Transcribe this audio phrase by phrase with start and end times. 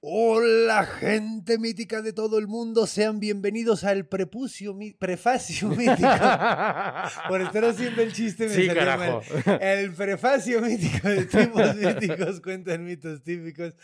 [0.00, 6.08] Hola gente mítica de todo el mundo, sean bienvenidos al prepucio, mi- prefacio mítico.
[7.28, 9.22] Por estar haciendo el chiste me Sí, salió carajo.
[9.44, 9.58] mal.
[9.60, 13.74] El prefacio mítico de tipos míticos cuentan mitos típicos.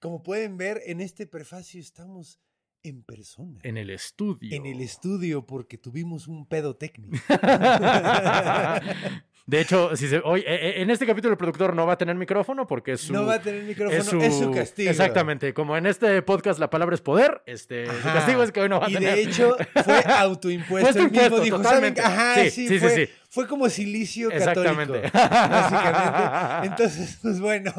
[0.00, 2.38] Como pueden ver, en este prefacio estamos
[2.84, 3.58] en persona.
[3.64, 4.56] En el estudio.
[4.56, 7.18] En el estudio porque tuvimos un pedo técnico.
[9.48, 11.96] De hecho, si se- hoy, eh, eh, en este capítulo el productor no va a
[11.96, 14.90] tener micrófono porque es su, no va a tener micrófono, es su, castigo.
[14.90, 15.54] Exactamente.
[15.54, 18.78] Como en este podcast la palabra es poder, este, su castigo es que hoy no
[18.78, 19.14] va a y tener.
[19.14, 20.92] de hecho fue autoimpuesto.
[20.92, 22.02] Fue autoimpuesto, dijo, totalmente.
[22.02, 22.18] ¿saben?
[22.18, 23.12] Ajá, Sí, sí, sí, sí, fue, sí.
[23.30, 25.02] Fue como silicio Exactamente.
[25.02, 25.18] católico,
[25.50, 26.66] básicamente.
[26.68, 27.72] Entonces, pues bueno.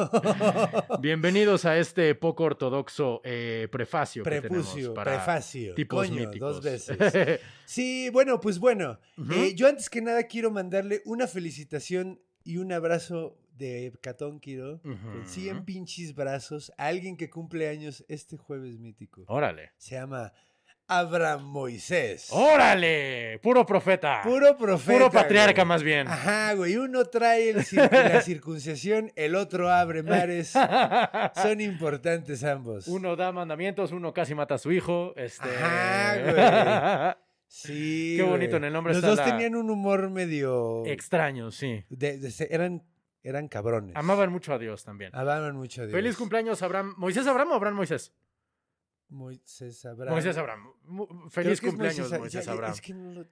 [1.01, 4.23] Bienvenidos a este poco ortodoxo eh, prefacio.
[4.23, 5.73] Prepucio, para prefacio.
[5.73, 6.55] tipos Coño, míticos.
[6.55, 7.39] dos veces.
[7.65, 8.99] Sí, bueno, pues bueno.
[9.31, 14.81] Eh, yo antes que nada quiero mandarle una felicitación y un abrazo de Catón Quiro,
[14.81, 15.25] con Ujú.
[15.25, 19.23] 100 pinches brazos, a alguien que cumple años este jueves mítico.
[19.27, 19.71] Órale.
[19.77, 20.33] Se llama
[20.89, 22.27] Abraham Moisés.
[22.31, 23.39] ¡Órale!
[23.43, 24.21] Puro profeta.
[24.23, 24.91] Puro profeta.
[24.91, 25.67] Puro patriarca güey.
[25.67, 26.07] más bien.
[26.07, 26.75] Ajá, güey.
[26.77, 30.51] Uno trae el cir- la circuncisión, el otro abre mares.
[31.41, 32.87] Son importantes ambos.
[32.87, 35.13] Uno da mandamientos, uno casi mata a su hijo.
[35.15, 35.47] Este...
[35.47, 37.17] Ajá,
[37.51, 38.13] Sí.
[38.17, 38.57] Qué bonito, güey.
[38.59, 40.85] en el nombre Los está dos la- tenían un humor medio.
[40.85, 41.83] Extraño, sí.
[41.89, 42.83] de- de- se- eran,
[43.23, 43.95] eran cabrones.
[43.95, 45.09] Amaban mucho a Dios también.
[45.15, 45.95] Amaban mucho a Dios.
[45.95, 46.93] Feliz cumpleaños, Abraham.
[46.97, 48.13] ¿Moisés Abraham o Abraham Moisés?
[49.09, 50.13] Moisés Abraham.
[50.13, 50.69] Moisés Abraham.
[51.29, 52.73] Feliz cumpleaños, Moisés- Moisés ya- Abraham.
[52.73, 53.27] Es que no lo-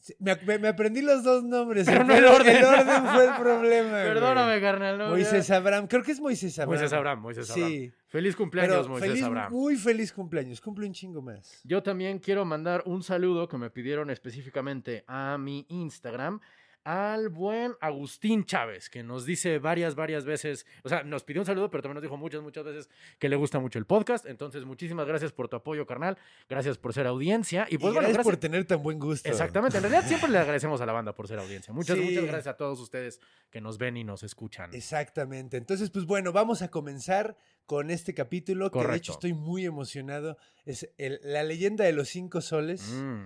[0.00, 1.86] Sí, Me, me- aprendí los dos nombres.
[1.86, 2.56] Pero el, no el pedo- orden.
[2.58, 3.90] el orden fue el problema.
[3.90, 4.04] güey.
[4.04, 4.98] Perdóname, carnal.
[4.98, 5.56] no, Moisés ya.
[5.56, 5.86] Abraham.
[5.86, 6.68] Creo que es Moisés Abraham.
[6.78, 7.70] Moisés Abraham, Moisés Abraham.
[7.70, 7.92] Sí.
[8.08, 9.52] Feliz cumpleaños, Pero Moisés feliz, Abraham.
[9.52, 10.60] muy feliz cumpleaños.
[10.60, 11.58] Cumple un chingo más.
[11.64, 16.38] Yo también quiero mandar un saludo que me pidieron específicamente a mi Instagram
[16.84, 21.46] al buen Agustín Chávez, que nos dice varias, varias veces, o sea, nos pidió un
[21.46, 24.26] saludo, pero también nos dijo muchas, muchas veces que le gusta mucho el podcast.
[24.26, 26.18] Entonces, muchísimas gracias por tu apoyo, carnal.
[26.48, 27.66] Gracias por ser audiencia.
[27.70, 29.28] Y Y pues bueno, gracias por tener tan buen gusto.
[29.28, 31.72] Exactamente, en realidad siempre le agradecemos a la banda por ser audiencia.
[31.72, 32.04] Muchas, Sí.
[32.04, 33.18] muchas gracias a todos ustedes
[33.50, 34.74] que nos ven y nos escuchan.
[34.74, 35.56] Exactamente.
[35.56, 37.36] Entonces, pues bueno, vamos a comenzar
[37.66, 40.36] con este capítulo que de hecho estoy muy emocionado.
[40.66, 43.22] Es el- la leyenda de los cinco soles Mm.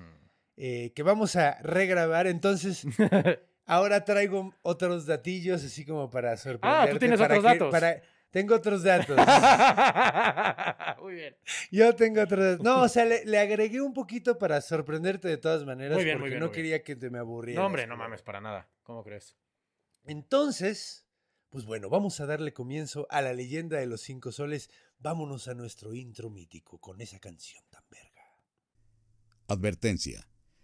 [0.60, 2.26] Eh, que vamos a regrabar.
[2.26, 2.84] Entonces,
[3.66, 6.96] ahora traigo otros datillos así como para sorprenderte.
[6.96, 7.70] Ah, tienes para otros datos.
[7.70, 9.16] para- Tengo otros datos.
[11.00, 11.36] Muy bien.
[11.70, 12.64] Yo tengo otros datos.
[12.64, 16.16] No, o sea, le, le agregué un poquito para sorprenderte de todas maneras Muy bien,
[16.18, 16.62] muy porque bien, no muy bien.
[16.64, 17.60] quería que te me aburrieras.
[17.62, 18.68] No, hombre, no mames, para nada.
[18.82, 19.34] ¿Cómo crees?
[20.04, 21.06] Entonces,
[21.48, 24.68] pues bueno, vamos a darle comienzo a la leyenda de los cinco soles.
[24.98, 28.22] Vámonos a nuestro intro mítico con esa canción tan verga.
[29.46, 30.26] Advertencia.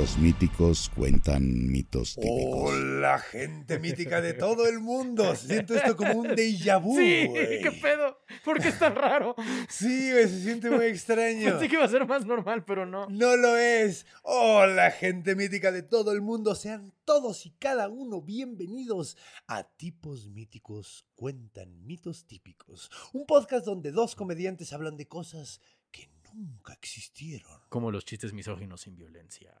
[0.00, 2.70] Tipos míticos cuentan mitos típicos.
[2.70, 5.36] Hola, gente mítica de todo el mundo.
[5.36, 6.96] Siento esto como un déjà vu.
[6.96, 7.60] sí, güey.
[7.60, 8.18] qué pedo.
[8.42, 9.34] ¿Por qué es tan raro?
[9.68, 11.50] Sí, se siente muy extraño.
[11.50, 13.10] Pensé que iba a ser más normal, pero no.
[13.10, 14.06] No lo es.
[14.22, 16.54] Hola, gente mítica de todo el mundo.
[16.54, 19.18] Sean todos y cada uno bienvenidos
[19.48, 22.90] a Tipos Míticos Cuentan Mitos Típicos.
[23.12, 27.60] Un podcast donde dos comediantes hablan de cosas que nunca existieron.
[27.68, 29.54] Como los chistes misóginos sin violencia.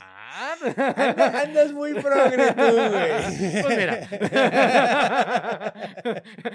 [0.00, 0.54] Ah.
[1.42, 3.62] Andas, muy progre tú, güey.
[3.62, 4.08] Pues mira.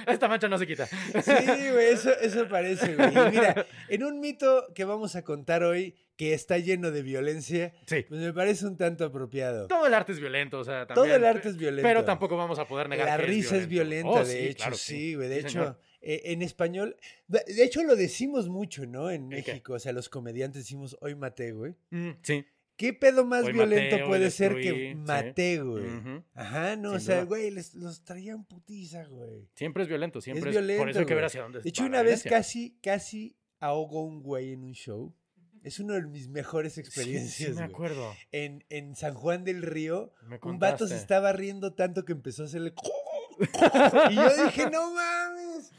[0.08, 0.86] Esta mancha no se quita.
[0.88, 3.10] Sí, güey, eso, eso parece, güey.
[3.10, 7.74] Y mira, en un mito que vamos a contar hoy, que está lleno de violencia,
[7.86, 8.06] Sí.
[8.08, 9.68] pues me parece un tanto apropiado.
[9.68, 11.06] Todo el arte es violento, o sea, también.
[11.08, 11.88] Todo el arte es violento.
[11.88, 14.10] Pero tampoco vamos a poder negar La que risa es violento.
[14.14, 15.28] violenta, Oh, de sí, hecho, claro, sí, güey.
[15.30, 15.80] De Sí, hecho, señor.
[16.02, 16.96] eh, en español,
[17.28, 19.10] de hecho lo decimos mucho, ¿no?
[19.10, 19.28] En.
[19.28, 21.74] México, o sea, los comediantes decimos hoy maté, güey.
[21.90, 22.46] Mm, sí.
[22.76, 24.96] ¿Qué pedo más Hoy violento puede ser destruí, que sí.
[24.96, 25.86] maté, güey?
[26.34, 27.26] Ajá, no, Sin o sea, duda.
[27.26, 29.48] güey, les- los traían putiza, güey.
[29.56, 30.82] Siempre es violento, siempre es es, violento.
[30.82, 34.22] Por eso hay que ver hacia dónde De hecho, una vez casi, casi ahogó un
[34.24, 35.14] güey en un show.
[35.64, 37.36] Es una de mis mejores Sí, experiencias.
[37.38, 37.66] sí, me güey.
[37.66, 38.14] acuerdo.
[38.32, 42.42] En, en San Juan del Río, Me un vato se estaba riendo tanto que empezó
[42.44, 42.74] a hacerle.
[44.12, 45.72] y yo dije, no mames.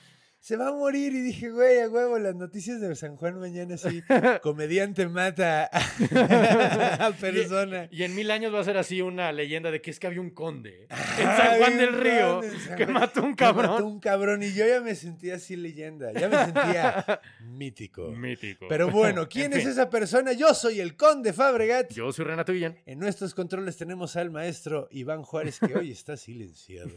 [0.45, 1.15] Se va a morir.
[1.15, 4.03] Y dije, güey, a huevo, las noticias de San Juan mañana sí.
[4.43, 5.79] Comediante mata a,
[7.07, 7.89] a persona.
[7.91, 10.21] Y en mil años va a ser así una leyenda de que es que había
[10.21, 13.59] un conde en Ah, San Juan del Río en San que mató un Que Mató
[13.63, 13.83] cabrón.
[13.85, 14.43] un cabrón.
[14.43, 16.13] Y yo ya me sentía así leyenda.
[16.13, 18.11] Ya me sentía mítico.
[18.11, 18.67] Mítico.
[18.69, 20.35] Pero bueno, ¿quién En es esa persona?
[20.35, 21.91] Yo soy el conde Fabregat.
[21.95, 22.77] Yo soy Renato Guillén.
[22.85, 26.91] En nuestros controles tenemos al maestro Iván Juárez, que hoy está silenciado.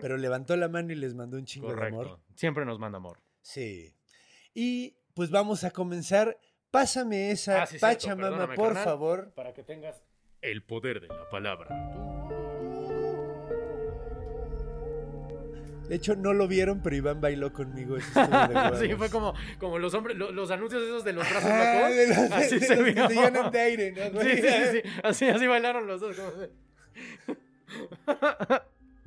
[0.00, 2.06] Pero levantó la mano y les mandó un chingo de amor.
[2.06, 2.22] Correcto.
[2.52, 3.18] Siempre nos manda amor.
[3.40, 3.94] Sí.
[4.52, 6.38] Y pues vamos a comenzar.
[6.70, 8.84] Pásame esa Ah, sí, Pachamama, por carnal.
[8.84, 9.32] favor.
[9.34, 10.02] Para que tengas
[10.42, 11.68] el poder de la palabra.
[15.88, 17.96] De hecho, no lo vieron, pero Iván bailó conmigo.
[17.96, 18.78] Eso de.
[18.88, 21.96] Sí, fue como, como los hombres, lo- los anuncios esos de los brazos Ah, locos.
[21.96, 23.08] de los, de- así de se los que vio.
[23.08, 24.20] se llenan de aire, ¿no?
[24.20, 24.82] Sí, sí, sí, sí.
[25.02, 26.14] Así, así bailaron los dos.
[26.16, 26.30] como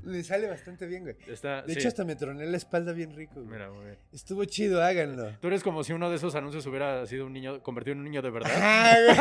[0.05, 1.15] Me sale bastante bien, güey.
[1.27, 1.79] Está, De sí.
[1.79, 3.35] hecho, hasta me troné la espalda bien rico.
[3.35, 3.47] güey.
[3.47, 3.97] Mira, bien.
[4.13, 5.31] Estuvo chido, háganlo.
[5.39, 8.05] Tú eres como si uno de esos anuncios hubiera sido un niño, convertido en un
[8.05, 8.49] niño de verdad.
[9.05, 9.17] Güey.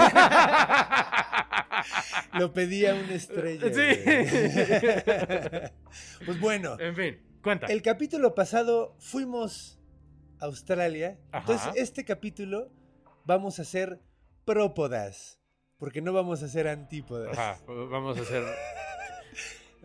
[2.40, 3.66] Lo pedí a una estrella.
[3.69, 4.00] Sí.
[4.04, 5.70] güey.
[6.26, 7.66] pues bueno, en fin, cuenta.
[7.66, 9.78] el capítulo pasado fuimos
[10.40, 11.19] a Australia.
[11.32, 11.40] Ajá.
[11.40, 12.70] Entonces, este capítulo
[13.25, 14.00] vamos a hacer
[14.44, 15.40] própodas.
[15.78, 17.37] Porque no vamos a hacer antípodas.
[17.37, 18.42] Ajá, vamos a hacer.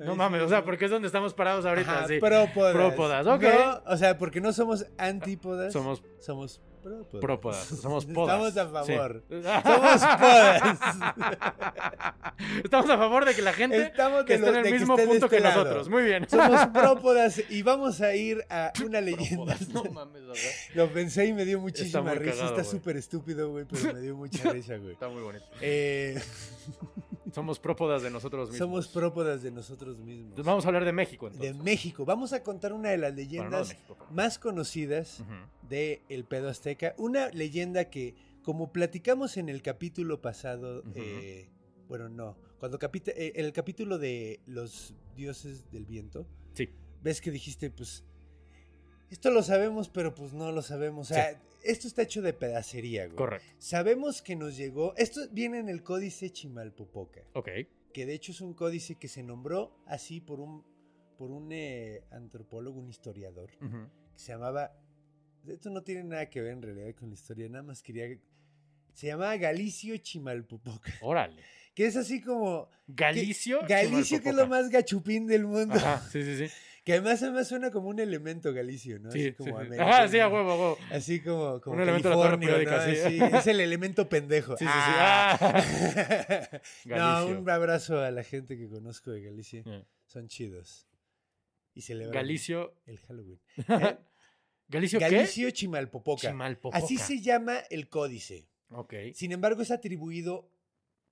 [0.05, 1.91] No mames, o sea, porque es donde estamos parados ahorita.
[1.99, 2.19] Ajá, sí.
[2.19, 2.73] própodas.
[2.75, 3.43] Própodas, ok.
[3.43, 5.71] No, o sea, porque no somos antípodas.
[5.73, 7.21] Somos Somos própodas.
[7.21, 8.47] própodas, somos podas.
[8.47, 8.93] Estamos a Sí.
[8.93, 9.23] favor.
[9.29, 10.79] Somos podas.
[12.63, 15.25] Estamos a favor de que la gente Estamos que de esté en el mismo punto
[15.25, 15.63] este que lado.
[15.63, 15.89] nosotros.
[15.89, 16.27] Muy bien.
[16.29, 19.55] Somos própodas y vamos a ir a una leyenda.
[19.55, 22.31] Própodas, No mames, o sea, Lo pensé y me dio muchísima risa.
[22.37, 24.93] cagado, Está súper estúpido, güey, pero me dio mucha risa, güey.
[24.93, 25.45] está muy bonito.
[25.61, 26.17] Eh,
[27.33, 28.57] Somos própodas de nosotros mismos.
[28.57, 30.29] somos própodas de nosotros mismos.
[30.29, 31.63] Entonces vamos a hablar de México De entonces.
[31.63, 32.05] México.
[32.05, 35.67] Vamos a contar una de las Bueno, no de leyendas México, pero- más conocidas Ujú.
[35.69, 36.93] de El Pedo Azteca.
[36.97, 41.49] Una leyenda que, como platicamos en el capítulo pasado, eh,
[41.87, 46.69] bueno, no, cuando capita- eh, el capítulo de los dioses del viento, Sí.
[47.01, 48.03] ves que dijiste, pues,
[49.09, 51.11] esto lo sabemos, pero pues no lo sabemos.
[51.11, 53.15] O sea, esto está hecho de pedacería, güey.
[53.17, 53.47] Correcto.
[53.57, 57.49] Sabemos que nos llegó, esto viene en el códice Chimalpopoca, Ok.
[57.93, 60.63] que de hecho es un códice que se nombró así por un,
[61.17, 63.67] por un eh, antropólogo, un historiador, que
[64.15, 64.71] se llamaba.
[65.47, 68.05] Esto no tiene nada que ver en realidad con la historia, nada más quería.
[68.93, 71.41] Se llamaba Galicio Chimalpopoca, Órale.
[71.73, 72.69] que es así como.
[72.87, 73.59] Galicio.
[73.61, 75.75] que- Galicio, que es lo más gachupín del mundo.
[75.75, 76.53] Ajá, sí, sí, sí.
[76.89, 79.11] Que además, además suena como un elemento Galicio, ¿no?
[79.11, 79.77] Sí, así sí, como sí.
[79.77, 80.77] Ajá, sí, a huevo, a huevo.
[80.89, 83.09] Así como, como Un elemento de la ¿no?
[83.09, 83.19] sí.
[83.37, 84.57] Es el elemento pendejo.
[84.57, 84.91] Sí, sí, sí.
[84.97, 85.37] Ah.
[85.39, 86.61] Ah.
[86.85, 89.61] no, un abrazo a la gente que conozco de Galicia.
[89.61, 89.85] Yeah.
[90.07, 90.87] Son chidos.
[91.75, 92.73] Y celebran Galicio.
[92.87, 93.39] el Halloween.
[93.55, 93.97] ¿Eh?
[94.67, 95.53] ¿Galicio qué?
[95.53, 96.29] Chimalpopoca.
[96.29, 96.75] Chimalpopoca.
[96.75, 98.49] Así se llama el códice.
[98.69, 98.95] Ok.
[99.13, 100.51] Sin embargo, es atribuido,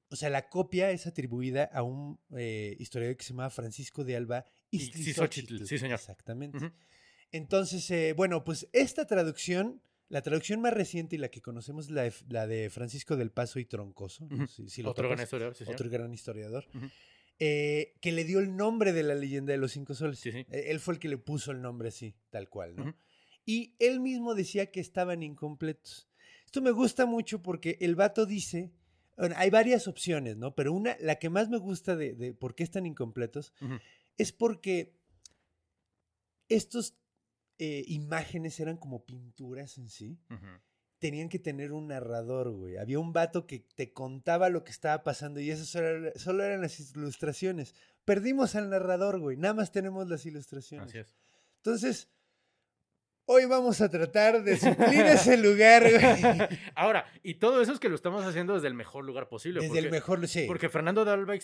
[0.10, 4.16] o sea, la copia es atribuida a un eh, historiador que se llama Francisco de
[4.16, 5.66] Alba Ixtlilxóchitl.
[5.66, 5.96] sí, señor.
[6.00, 6.58] Exactamente.
[6.58, 6.72] Ujú.
[7.32, 12.04] Entonces, eh, bueno, pues esta traducción, la traducción más reciente y la que conocemos la
[12.04, 14.26] de, la de Francisco del Paso y Troncoso.
[14.26, 14.36] ¿no?
[14.44, 14.48] Ujú.
[14.48, 15.18] Si- si lo Otro topas.
[15.18, 16.86] gran historiador, sí, otro gran historiador, Ujú.
[17.40, 20.20] eh, que le dio el nombre de la leyenda de los cinco soles.
[20.20, 20.46] Sí, sí.
[20.52, 22.96] Eh, Él fue el que le puso el nombre así, tal cual, ¿no?
[23.46, 26.10] Y él mismo decía que estaban incompletos.
[26.46, 28.72] Esto me gusta mucho porque el vato dice,
[29.16, 30.54] bueno, hay varias opciones, ¿no?
[30.56, 33.80] Pero una, la que más me gusta de, de por qué están incompletos, Ujú.
[34.18, 34.96] Es porque
[36.50, 36.98] estos
[37.58, 40.20] eh, imágenes eran como pinturas en sí
[41.00, 42.78] tenían que tener un narrador, güey.
[42.78, 46.62] Había un vato que te contaba lo que estaba pasando y eso solo, solo eran
[46.62, 47.76] las ilustraciones.
[48.06, 49.38] Perdimos al narrador, güey.
[49.38, 50.90] Nada más tenemos las ilustraciones.
[50.90, 51.16] Así es.
[51.58, 52.10] Entonces,
[53.28, 56.50] hoy vamos a tratar de suplir ese lugar, güey.
[56.76, 59.60] Ahora, y todo eso es que lo estamos haciendo desde el mejor lugar posible.
[59.60, 60.46] Desde porque, el mejor, sí.
[60.48, 61.36] Porque Fernando de Alba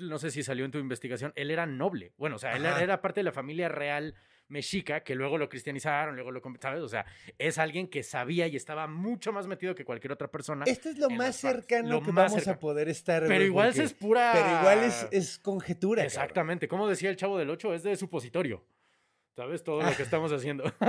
[0.00, 2.12] no sé si salió en tu investigación, él era noble.
[2.18, 4.14] Bueno, o sea, él era parte de la familia real
[4.48, 6.42] mexica, que luego lo cristianizaron, luego lo...
[6.60, 6.80] ¿Sabes?
[6.82, 7.04] O sea,
[7.36, 10.64] es alguien que sabía y estaba mucho más metido que cualquier otra persona.
[10.66, 13.68] Esto es lo más cercano Lo que más vamos a poder estar, Pero güey, igual
[13.68, 14.30] porque- es pura...
[14.32, 16.02] Pero igual es, es conjetura.
[16.02, 16.06] cabrón.
[16.06, 16.66] Exactamente.
[16.66, 18.64] Como decía el chavo del 8, es de supositorio.
[19.38, 19.62] ¿Sabes?
[19.62, 20.64] Todo lo que estamos haciendo.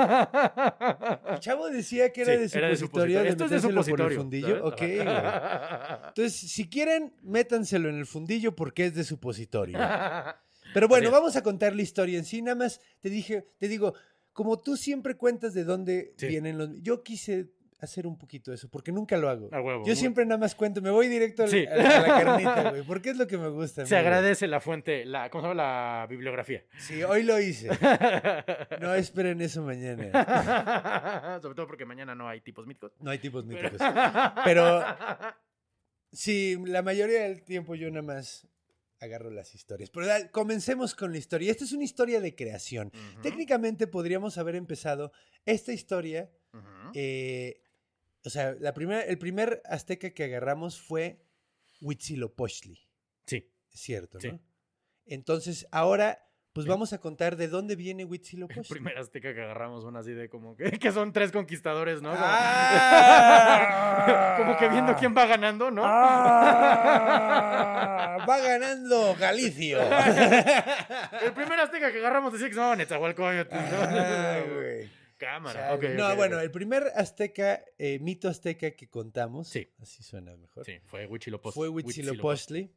[1.29, 3.21] El chavo decía que era, Sí, de, supositorio, supositorio.
[3.29, 4.17] Esto es de metérselo por el supositorio.
[4.17, 4.65] fundillo.
[4.65, 4.99] Ok, güey.
[6.07, 9.77] Entonces, si quieren, métanselo en el fundillo porque es de supositorio.
[10.73, 12.41] Pero bueno, vamos a contar la historia en sí.
[12.41, 13.93] Nada más te dije, te digo,
[14.33, 16.25] como tú siempre cuentas de dónde Sí.
[16.25, 16.69] vienen los.
[16.81, 19.47] Yo quise hacer un poquito eso, porque nunca lo hago.
[19.49, 19.85] Huevo.
[19.85, 21.65] Yo siempre nada más cuento, me voy directo Sí.
[21.65, 23.85] a, a la carnita, güey, porque es lo que me gusta.
[23.85, 25.63] Se agradece la fuente, la, ¿cómo se llama?
[25.63, 26.63] La bibliografía.
[26.77, 27.69] Sí, hoy lo hice.
[28.81, 31.39] No esperen eso mañana.
[31.41, 32.91] Sobre todo porque mañana no hay tipos míticos.
[32.99, 33.79] No hay tipos míticos.
[34.45, 34.83] Pero
[36.11, 38.47] sí, la mayoría del tiempo yo nada más
[38.99, 39.89] agarro las historias.
[39.89, 41.51] Pero comencemos con la historia.
[41.51, 42.91] Esta es una historia de creación.
[43.21, 45.11] Técnicamente podríamos haber empezado
[45.45, 46.29] esta historia.
[46.93, 47.61] eh,
[48.25, 51.21] o sea, la primera, el primer azteca que agarramos fue
[51.81, 52.79] Huitzilopochtli.
[53.25, 53.51] Sí.
[53.71, 54.31] Es cierto, Sí.
[54.31, 54.39] ¿no?
[55.05, 56.19] Entonces, ahora,
[56.53, 56.69] pues Sí.
[56.69, 58.63] vamos a contar de dónde viene El Huitzilopochtli.
[58.69, 62.09] primer azteca que agarramos una así de como que, que son tres conquistadores, ¿no?
[62.11, 63.55] Como, ¡Ah!
[64.37, 65.83] como que viendo quién va ganando, ¿no?
[66.89, 68.17] ¡Ah!
[68.29, 69.79] Va ganando Galicio.
[71.21, 73.55] El primer azteca que agarramos decía que se llamaba Netzahualcóyotl.
[73.55, 73.61] ¿no?
[73.61, 74.98] Ay, güey.
[75.19, 75.59] Cámara.
[75.77, 75.89] Chale.
[75.93, 79.67] ok, no, bueno, el primer azteca, eh, mito azteca que contamos, Sí.
[79.79, 81.55] así suena mejor, Sí, fue Huitzilopochtli.
[81.55, 82.71] fue Huitzilopochtli.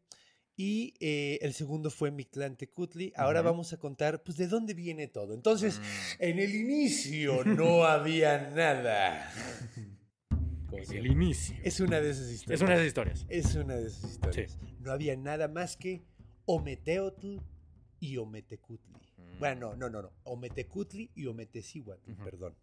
[0.54, 3.14] Y eh, el segundo fue Mictlantecutli.
[3.16, 3.48] Ahora Ujú.
[3.48, 5.32] vamos a contar, pues, de dónde viene todo.
[5.32, 5.82] Entonces, Mm.
[6.18, 9.32] en el inicio no había nada.
[10.68, 11.56] Como El inicio.
[11.62, 12.60] Es una de esas historias.
[12.60, 13.26] Es una de esas historias.
[13.28, 14.58] Es una de esas historias.
[14.80, 16.02] No había nada más que
[16.44, 17.38] Ometeotl
[18.00, 18.92] y Ometecutli.
[19.34, 19.38] Mm.
[19.38, 20.10] Bueno, no, no, no.
[20.24, 22.54] Ometecutli y Ometecihuatl, perdón.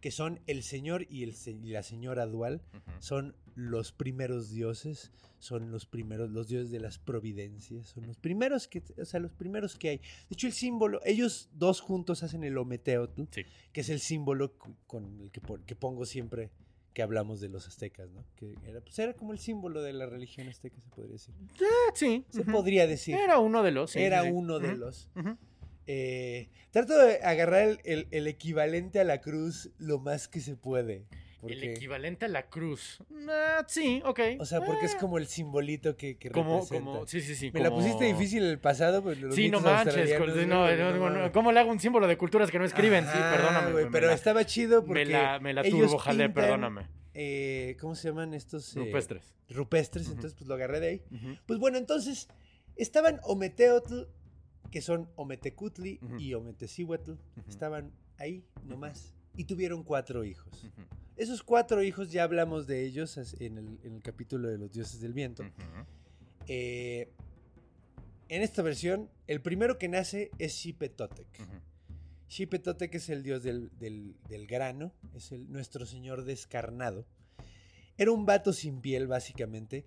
[0.00, 2.62] Que son el señor y, el se- y la señora dual.
[2.98, 5.10] Son los primeros dioses.
[5.38, 7.88] Son los primeros, los dioses de las providencias.
[7.88, 9.96] Son los primeros que, o sea, los primeros que hay.
[9.98, 13.42] De hecho, el símbolo, ellos dos juntos hacen el Ometeotl, Sí.
[13.72, 14.52] que es el símbolo
[14.86, 16.50] con el que, que pongo siempre
[16.92, 18.24] que hablamos de los aztecas, ¿no?
[18.34, 21.34] Que era, pues era como el símbolo de la religión azteca, se podría decir.
[21.60, 22.24] Ah, Sí.
[22.30, 23.14] Se podría decir.
[23.14, 23.92] Era uno de los.
[23.92, 25.08] sí, Era sí, uno de los.
[25.14, 25.36] ujú.
[25.92, 30.54] Eh, trato de agarrar el, el- el equivalente a la cruz lo más que se
[30.56, 31.06] puede.
[31.42, 33.02] El equivalente a la cruz.
[33.28, 34.20] Ah, sí, ok.
[34.38, 34.98] o sea, porque es Ah.
[35.00, 36.84] como el simbolito que, que como, representa.
[36.92, 37.50] como, sí, sí, sí.
[37.50, 40.16] Me la pusiste difícil en el pasado, pero los Sí, no manches.
[40.46, 41.32] no, no, no.
[41.32, 43.04] ¿Cómo le hago un símbolo de culturas que no escriben?
[43.06, 43.86] Sí, perdóname.
[43.90, 46.86] pero la- estaba chido porque me la, me la ellos turbojalé, pintan, perdóname.
[47.14, 48.76] eh, ¿Cómo se llaman estos?
[48.76, 49.34] eh, Rupestres.
[49.48, 50.14] Rupestres, Ujú.
[50.16, 51.02] entonces pues lo agarré de ahí.
[51.46, 52.28] Pues bueno, entonces
[52.76, 54.02] estaban Ometeotl,
[54.70, 57.20] que son Ometecutli y Ometecihuatl, Ujú.
[57.48, 60.66] estaban ahí nomás y tuvieron cuatro hijos.
[61.16, 65.00] Esos cuatro hijos ya hablamos de ellos en el, en el capítulo de los dioses
[65.00, 65.44] del viento.
[66.46, 67.10] Eh,
[68.28, 71.26] en esta versión, el primero que nace es Xipetotec.
[72.28, 77.06] Xipetotec es el dios del, del- del grano, es el, nuestro señor descarnado.
[77.98, 79.84] Era un vato sin piel, básicamente.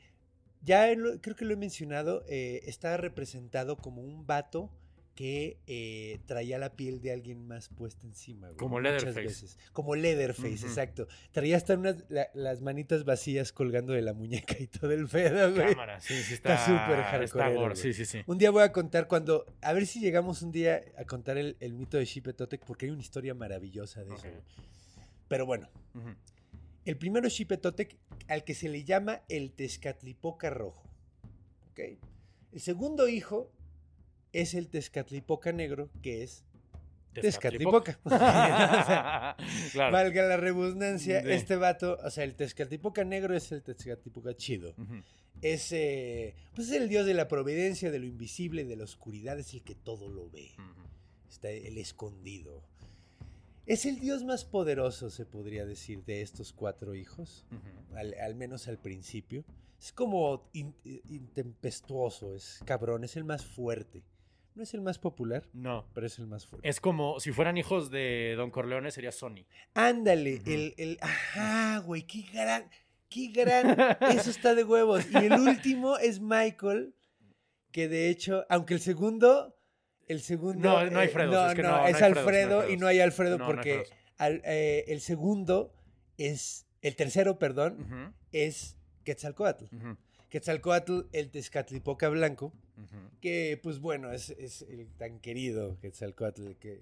[0.63, 4.69] Ya lo- creo que lo he mencionado, eh, está representado como un vato
[5.15, 8.47] que eh, traía la piel de alguien más puesta encima.
[8.47, 9.21] güey, Como Leatherface.
[9.21, 9.57] veces.
[9.71, 11.07] Como Leatherface, exacto.
[11.31, 15.53] Traía hasta unas, la- las manitas vacías colgando de la muñeca y todo el pedo,
[15.53, 15.67] güey.
[15.69, 16.55] Cámara, sí, sí está.
[16.55, 16.99] Está súper
[17.73, 17.75] güey.
[17.75, 18.23] sí, sí, sí.
[18.25, 19.45] Un día voy a contar cuando.
[19.61, 22.91] A ver si llegamos un día a contar el, el mito de Xipetotec, porque hay
[22.91, 24.23] una historia maravillosa de eso.
[24.23, 24.41] Güey.
[25.27, 26.09] Pero bueno, Ujú.
[26.85, 27.97] El primero es Xipetotec,
[28.27, 30.83] al que se le llama el Tezcatlipoca rojo.
[31.71, 31.79] ¿Ok?
[32.51, 33.51] El segundo hijo
[34.31, 36.43] es el Tezcatlipoca negro, que es
[37.13, 37.99] Tezcatlipoca.
[38.05, 39.35] O sea,
[39.71, 39.91] claro.
[39.93, 41.31] Valga la redundancia, Sí.
[41.31, 44.73] este vato, o sea, el Tezcatlipoca negro es el Tezcatlipoca chido.
[44.77, 45.01] Ujú.
[45.41, 49.37] Es, eh, pues es el dios de la providencia, de lo invisible, de la oscuridad,
[49.39, 50.51] es el que todo lo ve.
[51.29, 52.63] Está el escondido.
[53.65, 57.45] Es el dios más poderoso, se podría decir, de estos cuatro hijos,
[57.95, 59.45] al, al menos al principio.
[59.79, 64.03] Es como in- intempestuoso, es cabrón, es el más fuerte.
[64.55, 65.85] No es el más popular, No.
[65.93, 66.67] pero es el más fuerte.
[66.69, 69.45] Es como si fueran hijos de Don Corleone, sería Sony.
[69.73, 70.97] Ándale, el, el...
[71.01, 72.69] Ajá, güey, qué gran...
[73.09, 73.77] Qué gran...
[74.15, 75.05] Eso está de huevos.
[75.11, 76.93] Y el último es Michael,
[77.71, 79.55] que de hecho, aunque el segundo...
[80.07, 80.59] El segundo...
[80.59, 82.29] No, no hay eh, Fredos, No, es que no, no, no es hay Fredos, no
[82.29, 83.83] hay Alfredo y no hay Alfredo porque
[84.17, 85.73] al- eh, el segundo
[86.17, 86.65] es...
[86.81, 89.65] El tercero, perdón, es Quetzalcoatl.
[89.73, 89.97] Ujú.
[90.29, 92.51] Quetzalcoatl, el Tezcatlipoca blanco,
[93.21, 96.81] que pues bueno, es, es el tan querido Quetzalcoatl que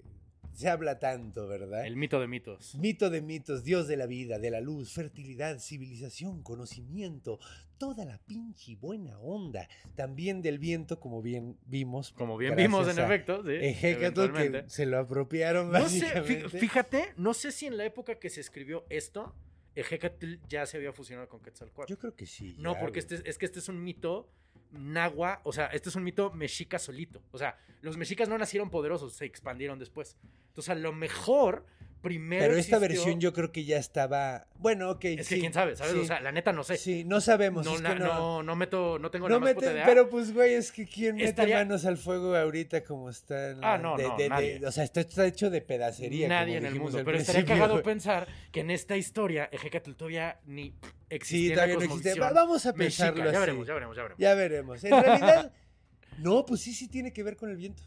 [0.54, 1.86] se habla tanto, ¿verdad?
[1.86, 2.74] El mito de mitos.
[2.76, 7.38] Mito de mitos, dios de la vida, de la luz, fertilidad, civilización, conocimiento,
[7.78, 9.68] toda la pinche buena onda.
[9.94, 12.12] También del viento, como bien vimos.
[12.12, 13.52] Como bien vimos en efecto, sí.
[13.60, 16.58] Ejecatl, que se lo apropiaron No sé, fí- básicamente.
[16.58, 19.34] fíjate, no sé si en la época que se escribió esto,
[19.74, 21.90] Ejecatl ya se había fusionado con Quetzalcóatl.
[21.90, 22.54] Yo creo que sí.
[22.58, 23.14] No, ya, porque güey.
[23.16, 24.30] este, es que este es un mito
[24.72, 27.22] nahua, o sea, este es un mito mexica solito.
[27.30, 30.16] O sea, los mexicas no nacieron poderosos, se expandieron después.
[30.48, 31.64] Entonces, a lo mejor
[32.02, 32.42] primero.
[32.42, 34.46] Pero esta existió- versión yo creo que ya estaba.
[34.58, 35.04] Bueno, ok.
[35.04, 35.92] Es que quién sabe, ¿sabes?
[35.94, 36.76] sí, O sea, la neta no sé.
[36.76, 37.64] sí, no sabemos.
[37.64, 39.74] no, es na- que no, no, no meto, no tengo no la más puta mete-
[39.76, 39.86] idea.
[39.86, 43.50] pero pues, güey, es que quién mete Estaría- manos al fuego ahorita como está.
[43.50, 44.66] en la- Ah, no, de- no, de- de- nadie.
[44.66, 46.28] o sea, esto está hecho de pedacería.
[46.28, 47.02] Nadie como en el mundo.
[47.04, 47.84] Pero estaría cagado güey.
[47.84, 50.74] pensar que en esta historia Ejecatl todavía ni
[51.08, 52.18] existía Sí, todavía no existe.
[52.18, 53.06] Vamos a mexica.
[53.12, 53.38] pensarlo Ya así.
[53.38, 54.18] veremos, ya veremos, ya veremos.
[54.20, 54.84] Ya veremos.
[54.84, 55.52] En realidad,
[56.18, 57.82] no, pues sí, sí tiene que ver con el viento.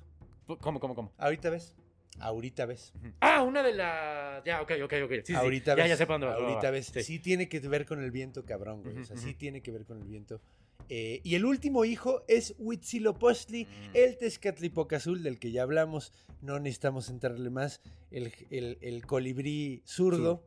[0.61, 1.11] ¿Cómo, cómo, cómo?
[1.17, 1.73] Ahorita ves.
[2.19, 2.93] Ahorita ves.
[3.19, 4.43] Ah, una de las.
[4.45, 5.11] Ya, ok, ok, ok.
[5.25, 5.89] Sí, ahorita Ya, ves.
[5.89, 6.87] ya sé para dónde vas, va, va, Ahorita ves.
[6.93, 7.03] Sí.
[7.03, 7.19] Sí.
[7.19, 8.97] tiene que ver con el viento, cabrón, güey.
[8.99, 10.41] O sea, sí tiene que ver con el viento.
[10.87, 13.89] Eh, y el último hijo es Huitzilopochtli, Mm.
[13.95, 16.13] el Tezcatlipocazul, del que ya hablamos.
[16.41, 17.81] No necesitamos entrarle más.
[18.11, 20.43] El, el- el colibrí zurdo,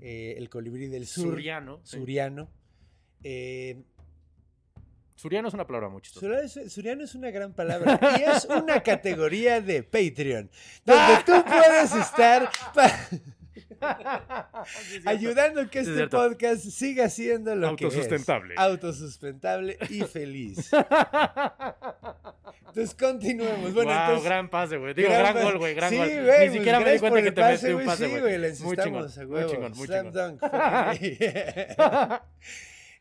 [0.00, 1.80] eh, el colibrí del sur, Suriano.
[1.84, 2.48] suriano.
[3.22, 3.82] Eh,
[5.22, 6.26] Suriano es una palabra muy chistosa.
[6.68, 10.50] Suriano es- una gran palabra y es una categoría de Patreon,
[10.84, 12.50] donde tú puedes estar
[14.90, 17.92] Sí, ayudando a que es este podcast siga siendo lo que es.
[17.94, 18.54] Autosustentable.
[18.56, 20.70] Autosustentable y feliz.
[22.68, 23.74] Entonces continuemos.
[23.74, 24.94] Bueno, wow, entonces, gran pase, güey.
[24.94, 26.06] Digo, gran, gol, güey, gran sí, gol.
[26.08, 28.20] güey, Ni pues siquiera me di cuenta que te metí un güey, pase, Sí, güey.
[28.22, 30.38] güey, le Muy chingón, insistamos a muy chingón, muy Slam chingón.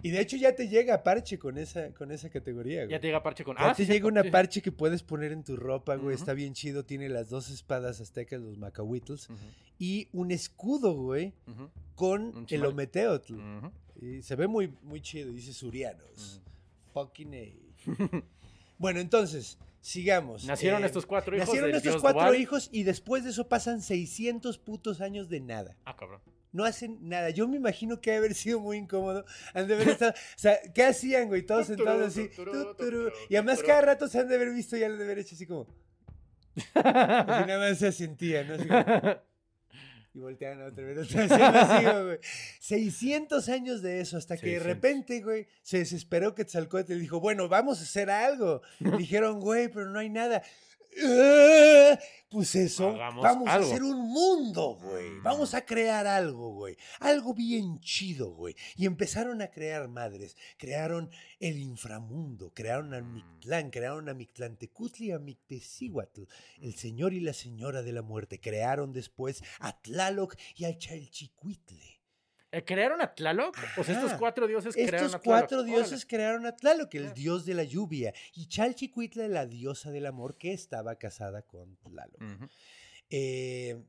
[0.04, 2.92] Y de hecho ya te llega parche con esa, con esa categoría, güey.
[2.92, 3.56] Ya te llega parche con.
[3.58, 4.30] Ya Ah, te sí, llega cierto, una sí.
[4.32, 6.16] parche que puedes poner en tu ropa, güey.
[6.16, 6.84] Está bien chido.
[6.86, 9.30] Tiene las dos espadas aztecas, los macahuitls.
[9.30, 9.40] Ujú,
[9.80, 11.34] Y un escudo, güey,
[11.96, 13.36] con el ometeotl.
[14.02, 15.32] Y se ve muy, muy chido.
[15.32, 16.42] Dice Surianos.
[16.94, 17.84] Fucking A.
[18.78, 20.46] bueno, entonces, sigamos.
[20.46, 21.48] Nacieron Eh, estos cuatro hijos.
[21.48, 22.36] Nacieron estos cuatro Dual.
[22.40, 25.78] hijos y después de eso pasan 600 putos años de nada.
[25.86, 26.22] Ah, cabrón.
[26.52, 27.30] No hacen nada.
[27.30, 29.26] Yo me imagino que ha haber sido muy incómodo.
[29.54, 30.12] Han de haber estado.
[30.12, 31.46] O sea, ¿qué hacían, güey?
[31.46, 32.30] Todos sentados así.
[33.30, 35.46] Y además cada rato se han de haber visto y han de haber hecho así
[35.46, 35.68] como.
[36.74, 38.56] Así nada más se sentían, ¿no?
[38.56, 39.32] Así como-
[40.14, 40.98] y volteaban a otra vez.
[40.98, 42.20] otra vez, así, güey.
[42.60, 44.68] 600 años de eso, hasta que de 600.
[44.76, 48.62] repente, güey, se desesperó Quetzalcóatl y dijo, bueno, vamos a hacer algo.
[48.98, 50.44] Dijeron, güey, pero no hay nada.
[51.04, 51.98] "Ah,
[52.30, 53.66] Pues eso, Hagamos vamos algo.
[53.66, 55.10] a hacer un mundo, güey.
[55.10, 55.24] Mm.
[55.24, 56.78] Vamos a crear algo, güey.
[57.02, 58.56] Algo bien chido, güey.
[58.78, 60.38] Y empezaron a crear madres.
[60.58, 61.10] Crearon
[61.42, 63.14] el inframundo, crearon a Mm.
[63.16, 66.22] Mictlán, crearon a Mictlantecutli y a Mictecíhuatl,
[66.62, 68.40] el señor y la señora de la muerte.
[68.40, 72.01] Crearon después a Tlaloc y a Chalchicuitle.
[72.54, 73.58] Eh, ¿Crearon a Tlaloc?
[73.78, 75.40] O sea, estos cuatro dioses crearon Estos a Tlaloc.
[75.42, 80.06] cuatro dioses crearon a Tlaloc, el dios de la lluvia, y Chalchicuitle, la diosa del
[80.06, 82.22] amor, que estaba casada con Tlaloc.
[83.10, 83.82] Eh,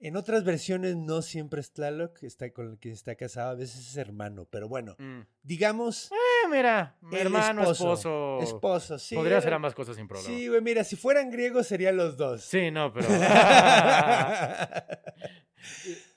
[0.00, 3.86] en otras versiones no siempre es Tlaloc, está con el que está casado, a veces
[3.88, 5.20] es hermano, pero bueno, Mm.
[5.42, 8.38] digamos Eh, mira, mi hermano, esposo.
[8.42, 9.14] Esposo, sí.
[9.14, 10.28] Podría ser ambas cosas sin problema.
[10.28, 12.42] Sí, güey, mira, si fueran griegos serían los dos.
[12.44, 13.06] Sí, no, pero.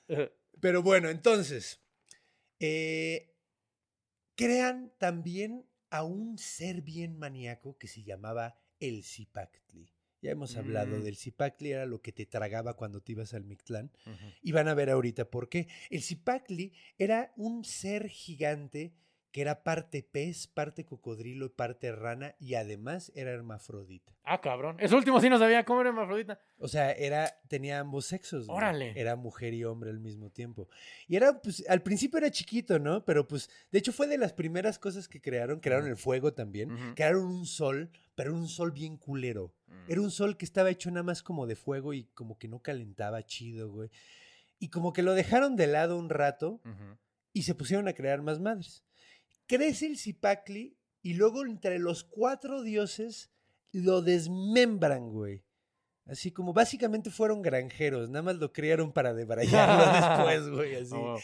[0.59, 1.81] Pero bueno, entonces,
[2.59, 3.35] eh,
[4.35, 9.91] crean también a un ser bien maníaco que se llamaba el Zipactli.
[10.21, 11.03] Ya hemos hablado Mm.
[11.03, 13.91] del Zipactli, era lo que te tragaba cuando te ibas al Mictlán.
[14.41, 15.67] Y van a ver ahorita por qué.
[15.89, 18.93] El Zipactli era un ser gigante
[19.37, 24.11] que era parte pez, parte cocodrilo y parte rana y además era hermafrodita.
[24.23, 24.77] Ah, cabrón.
[24.79, 26.39] Eso último sí no sabía cómo era hermafrodita.
[26.57, 28.47] O sea, era, tenía ambos sexos.
[28.49, 28.99] Órale.
[28.99, 30.69] Era mujer y hombre al mismo tiempo.
[31.07, 33.05] Y era, pues, al principio era chiquito, ¿no?
[33.05, 35.59] Pero pues, de hecho fue de las primeras cosas que crearon.
[35.59, 36.95] Crearon el fuego también.
[36.95, 39.53] Crearon un sol, pero un sol bien culero.
[39.67, 39.91] Mm.
[39.91, 42.63] Era un sol que estaba hecho nada más como de fuego y como que no
[42.63, 43.91] calentaba chido, güey.
[44.57, 46.59] Y como que lo dejaron de lado un rato
[47.33, 48.83] y se pusieron a crear más madres.
[49.47, 53.31] Crece el Zipacli y luego entre los cuatro dioses
[53.71, 55.43] lo desmembran, güey.
[56.05, 60.95] Así como básicamente fueron granjeros, nada más lo criaron para debrayarlo después, güey, así.
[60.95, 61.17] Oh.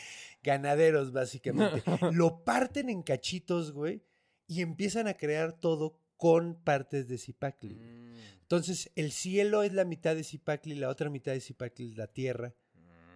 [0.43, 1.83] Ganaderos, básicamente.
[2.12, 4.03] lo parten en cachitos, güey,
[4.45, 7.75] y empiezan a crear todo con partes de Zipacli.
[7.75, 8.13] Mm.
[8.41, 12.07] Entonces, el cielo es la mitad de Zipacli, la otra mitad de Zipacli es la
[12.07, 12.53] tierra.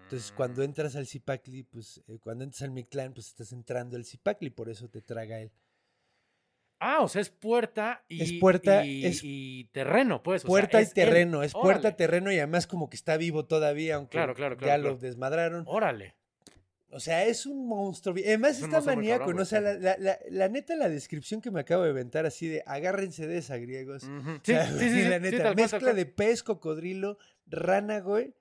[0.08, 0.66] Entonces, cuando Mm.
[0.66, 4.70] entras al Zipacli, pues, eh, cuando entras al Mictlán, pues estás entrando al Zipacli, por
[4.70, 5.52] eso te traga él.
[6.80, 8.22] Ah, o sea, es puerta y.
[8.22, 10.44] Es puerta, y, es- y terreno, pues.
[10.44, 10.94] o sea, Puerta y es él.
[10.94, 11.96] terreno, es puerta, Órale.
[11.96, 14.98] terreno y además como que está vivo todavía, aunque Claro, claro, ya claro, lo claro.
[15.00, 15.64] desmadraron.
[15.68, 16.16] Órale.
[16.90, 18.16] O sea, es un monstruo.
[18.18, 19.42] Además Es está maníaco, cabrón, ¿no?
[19.42, 22.48] O sea, la, la- la- la neta, la descripción que me acabo de inventar así
[22.48, 24.04] de agárrense de esa, griegos.
[24.06, 24.08] O
[24.44, 25.96] Sí, sea, sí, sí, sí, la neta, mezcla cual.
[25.98, 27.18] de pez, cocodrilo,
[27.48, 28.36] rana, güey,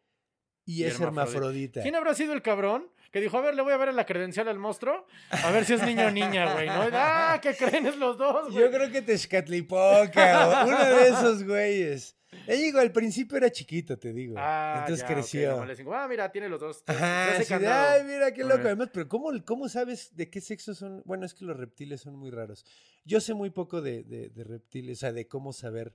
[0.67, 1.31] y, Y es hermafrodita.
[1.39, 1.83] hermafrodita.
[1.83, 4.49] ¿Quién habrá sido el cabrón que dijo, a ver, le voy a ver la credencial
[4.49, 5.07] al monstruo?
[5.31, 6.89] A ver si es niño o niña, güey, ¿no?
[6.93, 7.87] Ah, ¿qué creen?
[7.87, 8.63] Es los dos, güey.
[8.65, 12.17] Yo creo que Tezcatlipoca, uno de esos güeyes.
[12.47, 14.35] Le digo, al principio era chiquito, te digo.
[14.37, 15.65] Ah, Entonces ya, creció.
[15.77, 16.83] digo, ah, mira, tiene los dos.
[16.87, 18.01] Ajá, candados".
[18.01, 18.63] ay, mira qué loco.
[18.65, 21.03] Además, pero ¿cómo, ¿cómo sabes de qué sexo son?
[21.07, 22.65] Bueno, es que los reptiles son muy raros.
[23.05, 25.95] Yo sé muy poco de, de- de reptiles, o sea, de cómo saber.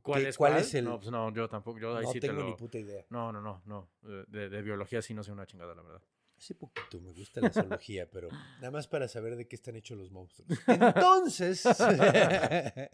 [0.00, 0.62] ¿Cuál ¿Qué- es cuál cuál?
[0.62, 1.78] es el- No, pues no, yo tampoco.
[1.78, 2.46] Yo ahí No sí te tengo lo...
[2.48, 3.04] ni puta idea.
[3.10, 3.90] No, no, no, no.
[4.04, 6.02] Eh, De, de biología sí no sé una chingada, la verdad.
[6.38, 9.96] Hace poquito me gusta la zoología, pero nada más para saber de qué están hechos
[9.98, 10.48] los monstruos.
[10.66, 11.62] Entonces,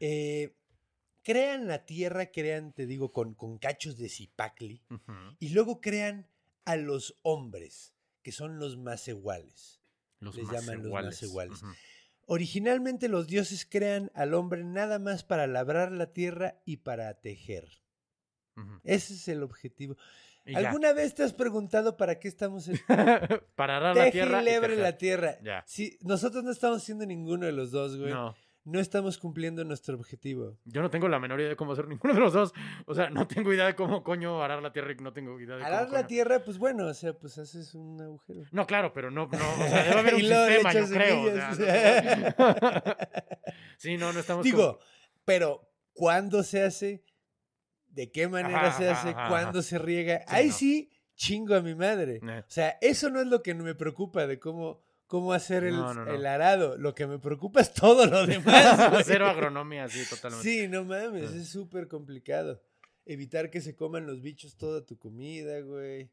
[0.00, 0.56] eh,
[1.22, 5.12] crean la tierra, crean, te digo, con, con cachos de zipacli, Ujú.
[5.38, 6.28] y luego crean
[6.64, 9.80] a los hombres, que son los más iguales.
[10.18, 11.06] Los Les más llaman los iguales.
[11.14, 11.62] maseguales.
[11.62, 11.72] Ujú.
[12.32, 17.68] Originalmente los dioses crean al hombre nada más para labrar la tierra y para tejer.
[18.84, 19.96] Ese es el objetivo.
[20.44, 20.58] Y ya.
[20.58, 22.78] ¿Alguna vez te has preguntado para qué estamos en
[23.56, 24.42] Para arar la tierra.
[24.42, 25.40] y lebre la tierra?
[25.42, 25.64] Ya.
[25.66, 28.12] Sí, nosotros no estamos haciendo ninguno de los dos, güey.
[28.12, 28.36] No.
[28.64, 30.58] No, estamos cumpliendo nuestro objetivo.
[30.64, 32.52] yo no tengo la menor idea de cómo hacer ninguno de los dos.
[32.86, 35.56] O sea, no tengo idea de cómo coño arar la tierra y no tengo idea
[35.56, 38.42] de cómo Arar la coño- tierra, pues bueno, o sea, pues haces un agujero.
[38.52, 41.22] No, claro, pero no, no, o sea, debe haber un sistema, yo creo.
[41.22, 42.94] o sea, no-
[43.78, 44.78] sí, no, no estamos Digo, como-
[45.24, 47.04] pero ¿cuándo se hace?
[47.88, 49.08] ¿De qué manera Ajá, se hace?
[49.10, 49.62] ajá, ¿Cuándo ajá.
[49.68, 50.18] se riega?
[50.20, 50.52] Sí, Ahí no.
[50.52, 52.20] sí, chingo a mi madre.
[52.22, 52.38] Eh.
[52.40, 55.92] O sea, eso no es lo que me preocupa de cómo, cómo hacer el, No,
[55.92, 56.14] no, no.
[56.14, 56.76] el arado.
[56.78, 59.04] Lo que me preocupa es todo lo demás.
[59.04, 60.48] Cero agronomía, sí, totalmente.
[60.48, 62.62] Sí, no mames, es súper complicado.
[63.04, 66.10] Evitar que se coman los bichos toda tu comida, güey.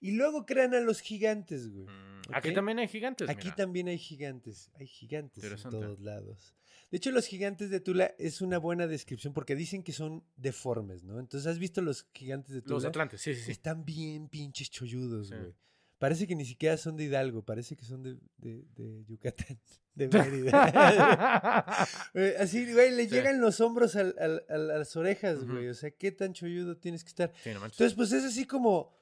[0.00, 1.86] Y luego crean a los gigantes, güey.
[1.86, 3.28] Mm, Aquí también hay gigantes.
[3.28, 3.56] Aquí mira.
[3.56, 4.70] también hay gigantes.
[4.74, 6.54] Hay gigantes en todos lados.
[6.92, 11.02] De hecho, los gigantes de Tula es una buena descripción porque dicen que son deformes,
[11.02, 11.18] ¿no?
[11.18, 12.74] Entonces, ¿has visto los gigantes de Tula?
[12.76, 13.50] Los atlantes, sí, sí, sí.
[13.50, 15.34] Están bien pinches cholludos, Sí.
[15.34, 15.52] güey.
[15.98, 19.58] Parece que ni siquiera son de Hidalgo, parece que son de, de- de Yucatán,
[19.94, 21.88] de Mérida.
[22.12, 23.14] Güey, Así, güey, le Sí.
[23.14, 25.68] llegan los hombros al- al- a las orejas, güey.
[25.68, 27.32] O sea, ¿qué tan cholludo tienes que estar?
[27.42, 27.64] Sí, no.
[27.64, 28.94] Entonces, pues es así como...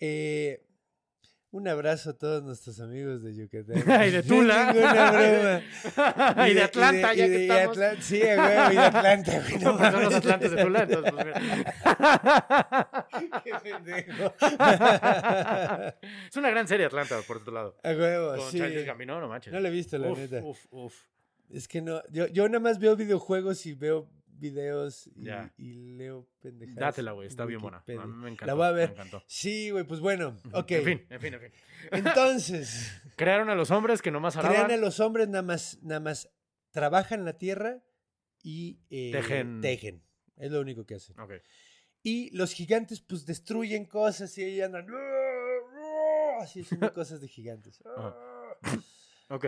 [0.00, 0.66] eh,
[1.52, 3.78] un abrazo a todos nuestros amigos de Yucatán.
[4.06, 4.72] y de Tula.
[4.72, 5.62] Broma.
[6.48, 7.78] y de Atlanta, y ya de- que estamos.
[8.04, 9.58] Sí, güey, y de Atlanta, güey.
[9.64, 11.40] no son los atlantes de Tula, entonces, pues mira.
[13.44, 14.34] Qué pendejo.
[16.30, 17.76] es una gran serie Atlanta, por otro lado.
[17.82, 18.58] A huevo, Con sí.
[18.58, 19.52] Charles Gambino, no manches.
[19.52, 20.40] No lo he visto, la uf, neta.
[20.44, 20.94] Uf, uf.
[21.52, 24.08] Es que no, yo, yo nada más veo videojuegos y veo
[24.40, 25.08] videos
[25.56, 26.80] y, leo pendejadas.
[26.80, 27.84] Dátela, güey, está bien buena.
[27.86, 28.46] A mí me encantó.
[28.46, 28.88] La voy a ver.
[28.88, 29.22] Me encantó.
[29.26, 30.70] Sí, güey, pues bueno, ok.
[30.72, 31.52] En fin, en fin, en fin.
[31.92, 34.64] Entonces, Crearon a los hombres que nomás araban.
[34.64, 36.30] crean a los hombres nada más, nada más
[36.70, 37.82] trabajan la tierra
[38.42, 39.60] y eh, Tejen.
[39.60, 40.02] tejen.
[40.36, 41.20] Es lo único que hacen.
[41.20, 41.34] Ok.
[42.02, 44.86] Y los gigantes, pues, destruyen cosas y ahí andan.
[46.40, 47.82] Así haciendo cosas de gigantes.
[49.28, 49.46] Ok.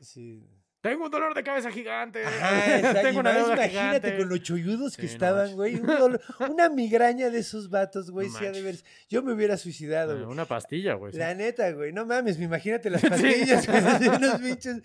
[0.00, 0.46] Sí.
[0.84, 2.22] Tengo un dolor de cabeza gigante.
[2.22, 2.92] Ajá.
[3.02, 4.16] Tengo una deuda imagínate gigante.
[4.18, 5.76] con los cholludos que Sí, estaban, güey.
[5.76, 6.20] un dolor-
[6.50, 8.28] una migraña de esos vatos, güey.
[8.28, 8.84] No sí ha de ver- manches.
[9.08, 10.26] Yo me hubiera suicidado, güey.
[10.30, 11.12] Una pastilla, güey.
[11.14, 11.18] sí.
[11.18, 11.90] La neta, güey.
[11.94, 13.66] No mames, imagínate las pastillas,
[13.98, 14.76] güey, unos bichos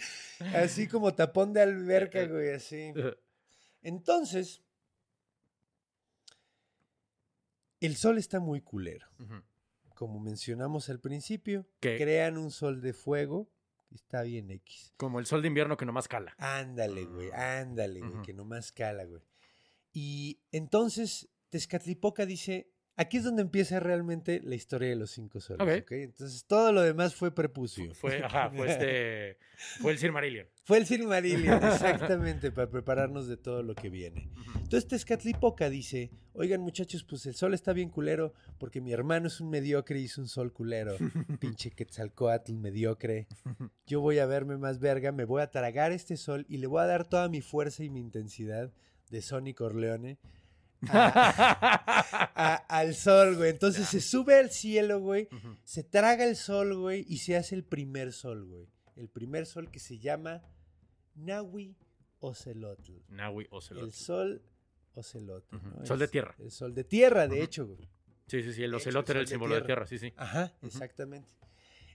[0.55, 2.93] así como tapón de alberca, güey, así.
[3.81, 4.61] Entonces,
[7.81, 9.05] el sol está muy culero.
[9.95, 11.97] Como mencionamos al principio, ¿Qué?
[11.97, 13.49] crean un sol de fuego.
[13.91, 14.93] Está bien X.
[14.97, 16.35] Como el sol de invierno que nomás cala.
[16.37, 18.21] Ándale, güey, ándale, güey, Ujú.
[18.23, 19.21] que nomás cala, güey.
[19.91, 25.61] Y entonces Tezcatlipoca dice, aquí es donde empieza realmente la historia de los cinco soles,
[25.61, 25.83] Ok.
[25.83, 25.91] ¿ok?
[25.93, 27.93] Entonces todo lo demás fue prepucio.
[27.95, 29.37] Fue, ajá, fue este.
[29.81, 30.47] Fue el Silmarillion.
[30.63, 34.29] Fue el Silmarillion, exactamente, para prepararnos de todo lo que viene.
[34.55, 39.41] Entonces Tezcatlipoca dice, oigan muchachos, pues el sol está bien culero porque mi hermano es
[39.41, 40.95] un mediocre y es un sol culero.
[41.41, 43.27] Pinche Quetzalcoatl mediocre.
[43.85, 46.81] Yo voy a verme más verga, me voy a tragar este sol y le voy
[46.81, 48.71] a dar toda mi fuerza y mi intensidad
[49.09, 50.19] de Sonny Corleone
[50.87, 53.49] a- a- al sol, güey.
[53.51, 55.27] Entonces se sube al cielo, güey,
[55.63, 58.67] se traga el sol, güey, y se hace el primer sol, güey.
[58.95, 60.41] El primer sol que se llama
[61.15, 61.75] Nahui
[62.19, 62.91] Ocelotl.
[63.09, 63.83] Nahui Ocelot.
[63.83, 64.41] El sol
[64.93, 65.55] Ocelotl.
[65.55, 65.85] ¿no?
[65.85, 66.35] Sol de tierra.
[66.39, 67.89] El sol de tierra, de hecho, güey.
[68.27, 68.63] Sí, sí, sí.
[68.63, 69.87] El De hecho, ocelot el era el de símbolo de tierra.
[69.87, 70.13] sí, sí.
[70.17, 71.29] Ajá, exactamente.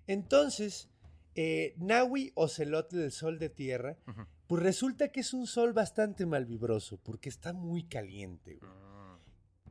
[0.07, 0.89] Entonces,
[1.35, 4.27] eh, Nahui Ocelotl, el sol de tierra, Ujú.
[4.47, 8.71] Pues resulta que es un sol bastante malvibroso, porque está muy caliente, güey.
[8.75, 9.19] Ah.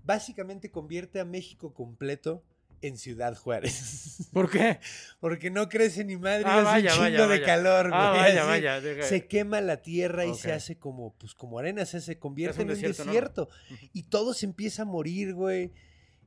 [0.04, 2.44] Básicamente convierte a México completo
[2.82, 4.28] en Ciudad Juárez.
[4.34, 4.80] ¿Por qué?
[5.22, 7.46] Porque no crece ni madre, Ah, hace vaya, un chingo vaya, de vaya.
[7.46, 8.02] calor, güey.
[8.02, 8.48] Ah, vaya, así.
[8.50, 8.82] vaya.
[8.82, 12.58] deja- Se quema la tierra y se hace como, pues, como arena, se, se convierte
[12.58, 13.50] un en un desierto, desierto.
[13.70, 13.76] ¿no?
[13.78, 13.86] Ujú.
[13.94, 15.72] Y todo se empieza a morir, güey.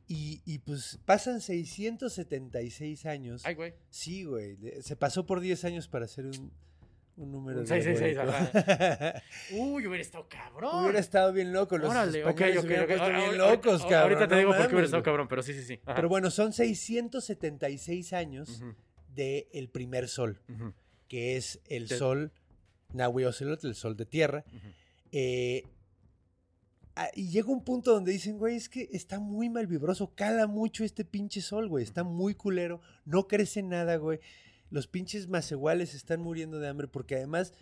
[0.09, 3.43] Y, y, pues pasan 676 años.
[3.45, 3.75] Ay, güey.
[3.91, 4.57] Sí, güey.
[4.81, 6.53] Se pasó por 10 años para hacer un,
[7.19, 9.19] Un número Un 666, diabólico.
[9.75, 10.83] Uy, hubiera estado cabrón.
[10.85, 11.79] Hubiera estado bien loco.
[11.79, 12.87] Los Órale, ok, ok, hubieran ok.
[12.89, 14.03] puesto Ahora- bien locos, ahora- cabrón.
[14.19, 15.81] Ahorita te no digo por qué hubiera estado cabrón, pero sí, sí, sí.
[15.87, 15.95] Ajá.
[15.95, 18.75] Pero bueno, son 676 años Ujú,
[19.15, 20.41] del primer sol,
[21.09, 22.33] que es el Te- sol
[22.93, 24.45] Nahui Ocelot, el sol de tierra.
[25.11, 25.63] Eh,
[26.97, 30.47] ah, y llega un punto donde dicen, güey, es que está muy mal vibroso, cala
[30.47, 34.21] mucho este pinche sol, güey, está muy culero, no crece nada, güey.
[34.71, 37.53] Los pinches macehuales están muriendo de hambre porque además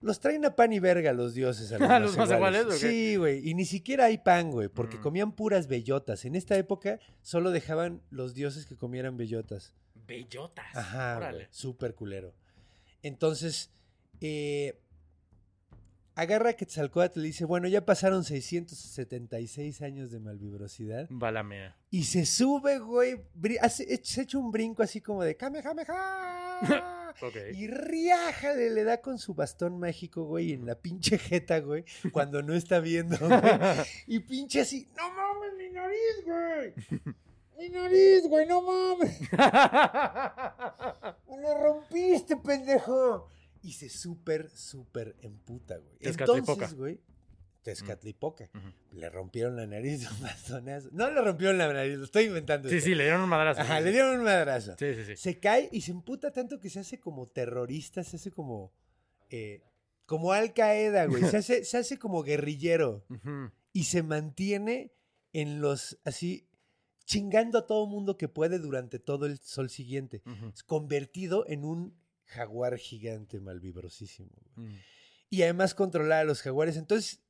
[0.00, 1.70] los traen a pan y verga los dioses.
[1.72, 2.78] A los, ¿A los macehuales.
[2.78, 5.00] Sí, güey, y ni siquiera hay pan, güey, porque Mm.
[5.02, 6.24] comían puras bellotas.
[6.24, 9.72] En esta época solo dejaban los dioses que comieran bellotas.
[10.06, 10.74] Bellotas.
[10.74, 11.48] Ajá, Órale.
[11.50, 12.34] súper culero.
[13.02, 13.70] Entonces,
[14.20, 14.80] eh,
[16.20, 21.06] agarra a Quetzalcóatl y le dice, bueno, ya pasaron 676 años de malvibrosidad.
[21.10, 21.76] Balamea.
[21.90, 23.20] Y se sube, güey,
[23.60, 26.58] hace- se echa un brinco así como de Kamehameha.
[27.22, 27.36] Ok.
[27.54, 32.40] Y riájale, le da con su bastón mágico, güey, en la pinche jeta, güey, cuando
[32.40, 33.40] no está viendo, güey.
[34.06, 36.72] Y pinche así, no mames, mi nariz, güey.
[37.58, 39.20] Mi nariz, güey, no mames.
[41.28, 43.28] Me lo rompiste, pendejo.
[43.62, 45.96] Y se súper, súper emputa, güey.
[46.00, 47.00] Entonces, güey,
[47.62, 48.48] Tezcatlipoca.
[48.54, 48.96] Ujú.
[48.98, 50.88] Le rompieron la nariz de un bastonazo.
[50.92, 52.68] No le rompieron la nariz, lo estoy inventando.
[52.70, 52.86] Sí, esto.
[52.88, 53.60] sí, le dieron un madrazo.
[53.60, 54.74] Ajá, sí, le dieron un madrazo.
[54.78, 55.16] Sí, sí, sí.
[55.16, 58.72] Se cae y se emputa tanto que se hace como terrorista, se hace como.
[59.28, 59.62] eh,
[60.06, 61.22] como Al Qaeda, güey.
[61.24, 63.04] Se hace, se hace como guerrillero.
[63.72, 64.92] Y se mantiene
[65.32, 65.98] en los.
[66.04, 66.48] así.
[67.04, 70.22] chingando a todo mundo que puede durante todo el sol siguiente.
[70.54, 71.99] Es convertido en un
[72.30, 74.30] jaguar gigante malvibrosísimo.
[74.56, 74.74] Mm.
[75.30, 76.76] Y además controlar a los jaguares.
[76.76, 77.20] Entonces,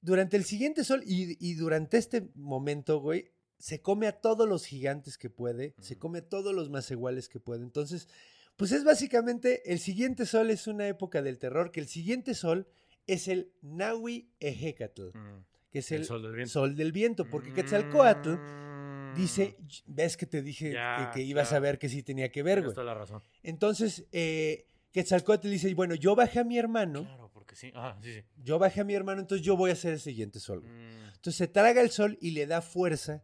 [0.00, 4.64] durante el siguiente sol y, y durante este momento, güey, se come a todos los
[4.66, 6.00] gigantes que puede, se Ujú.
[6.00, 7.62] come a todos los más iguales que puede.
[7.62, 8.08] Entonces,
[8.56, 12.66] pues es básicamente, el siguiente sol es una época del terror, que el siguiente sol
[13.06, 15.44] es el Nahui Ejecatl, Mm.
[15.70, 16.52] que es El el, sol del viento.
[16.52, 18.71] sol del viento, porque Quetzalcoatl Mm.
[19.16, 21.56] Dice, ves que te dije Ya, que, que ibas ya.
[21.56, 22.74] a ver que sí tenía que ver, güey.
[22.86, 23.22] la razón.
[23.42, 27.70] Entonces, eh, Quetzalcoatl dice, bueno, yo bajé a mi hermano, Claro, porque sí.
[27.74, 28.24] Ajá, sí, sí.
[28.42, 30.62] yo bajé a mi hermano, entonces yo voy a ser el siguiente sol.
[30.62, 31.04] Mm.
[31.14, 33.22] Entonces se traga el sol y le da fuerza.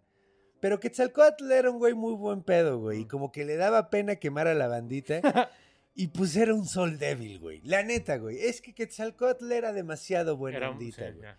[0.60, 3.00] Pero Quetzalcoatl era un güey muy buen pedo, güey.
[3.00, 3.08] Y Mm.
[3.08, 5.20] como que le daba pena quemar a la bandita.
[5.94, 7.60] y pues era un sol débil, güey.
[7.62, 8.38] La neta, güey.
[8.40, 11.20] Es que Quetzalcoatl era demasiado buena Era sí, güey.
[11.22, 11.38] ya.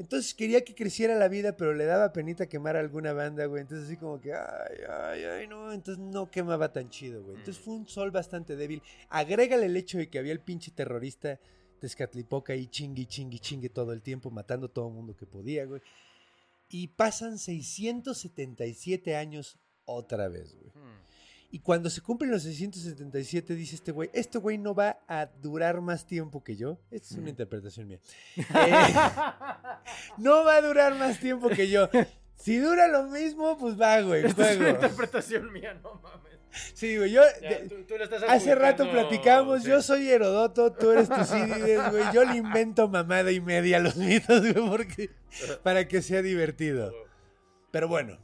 [0.00, 3.60] Entonces quería que creciera la vida, pero le daba penita quemar a alguna banda, güey.
[3.60, 5.72] Entonces así como que, ay, ay, ay, no.
[5.72, 7.36] Entonces no quemaba tan chido, güey.
[7.36, 7.64] Entonces Mm.
[7.64, 8.82] fue un sol bastante débil.
[9.10, 11.38] Agrégale el hecho de que había el pinche terrorista
[11.80, 15.64] Tezcatlipoca ahí chingue, chingue, chingue todo el tiempo, matando a todo el mundo que podía,
[15.66, 15.82] güey.
[16.70, 20.70] Y pasan 677 años otra vez, güey.
[20.74, 21.00] Mm.
[21.52, 25.80] Y cuando se cumplen los 677, dice este güey, este güey no va a durar
[25.80, 26.78] más tiempo que yo.
[26.92, 27.98] Esta es una interpretación mía.
[28.36, 28.44] Eh,
[30.18, 31.88] no va a durar más tiempo que yo.
[32.36, 36.30] Si dura lo mismo, pues va, güey, Esta es una interpretación mía, no mames.
[36.74, 37.22] Sí, güey, yo...
[37.42, 39.68] Ya, de- tú- tú le estás Hace rato platicamos, sí.
[39.68, 42.04] yo soy Herodoto, tú eres Tucídides, güey.
[42.14, 45.10] Yo le invento mamada y media a los mitos, güey, porque,
[45.62, 46.92] para que sea divertido.
[47.70, 48.18] Pero bueno.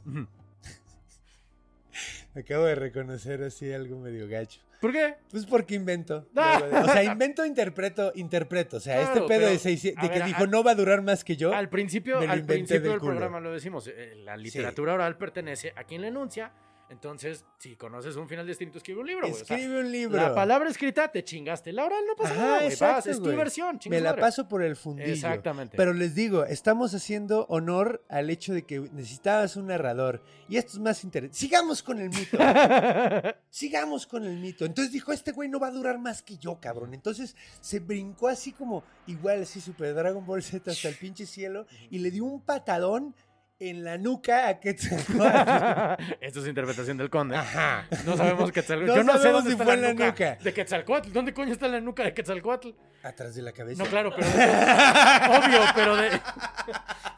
[2.37, 4.61] Acabo de reconocer así algo medio gacho.
[4.79, 5.15] ¿Por qué?
[5.31, 6.27] Pues porque invento.
[6.35, 6.59] Ah.
[6.59, 8.77] luego O sea, invento, interpreto, interpreto.
[8.77, 11.01] O sea, este pedo de, seis- de que ver, dijo a- no va a durar
[11.01, 11.53] más que yo.
[11.53, 16.01] Al principio, al principio del programa lo decimos, eh, la literatura oral pertenece a quien
[16.01, 16.51] la enuncia.
[16.89, 19.27] Entonces, si conoces un final distinto, escribe un libro.
[19.27, 19.41] güey.
[19.41, 20.15] O sea, Escribe un libro.
[20.21, 21.73] la palabra escrita te chingaste.
[21.73, 22.67] La oral no pasa Ajá, nada, güey.
[22.69, 23.35] exacto, es tu güey.
[23.35, 24.21] versión, Me la madre.
[24.21, 25.11] paso por el fundillo.
[25.11, 25.75] Exactamente.
[25.75, 30.23] Pero les digo, estamos haciendo honor al hecho de que necesitabas un narrador.
[30.47, 31.37] Y esto es más interesante.
[31.37, 32.37] Sigamos con el mito.
[33.49, 34.65] Sigamos con el mito.
[34.65, 36.93] Entonces dijo, este güey no va a durar más que yo, cabrón.
[36.93, 41.65] Entonces se brincó así como, igual así Super Dragon Ball Z hasta el pinche cielo.
[41.89, 43.13] Y le dio un patadón
[43.59, 46.03] en la nuca a Quetzalcóatl.
[46.21, 47.35] Esto es interpretación del conde.
[47.35, 47.87] Ajá.
[48.05, 48.87] No sabemos Quetzalcóatl.
[48.91, 50.43] No Yo no sé sabemos dónde si está fue la, en la nuca, nuca.
[50.43, 51.11] de Quetzalcóatl.
[51.11, 52.69] ¿Dónde coño está la nuca de Quetzalcóatl?
[53.03, 53.83] Atrás de la cabeza.
[53.83, 54.27] No, claro, pero...
[55.39, 56.09] obvio, pero de...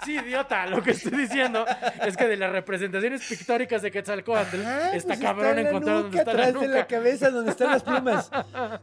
[0.06, 1.66] Sí, idiota, lo que estoy diciendo
[2.06, 5.96] es que de las representaciones pictóricas de Quetzalcóatl Ajá, está pues cabrón en la encontrar
[6.04, 6.68] dónde está la atrás nuca.
[6.68, 8.32] de la cabeza, donde están las plumas.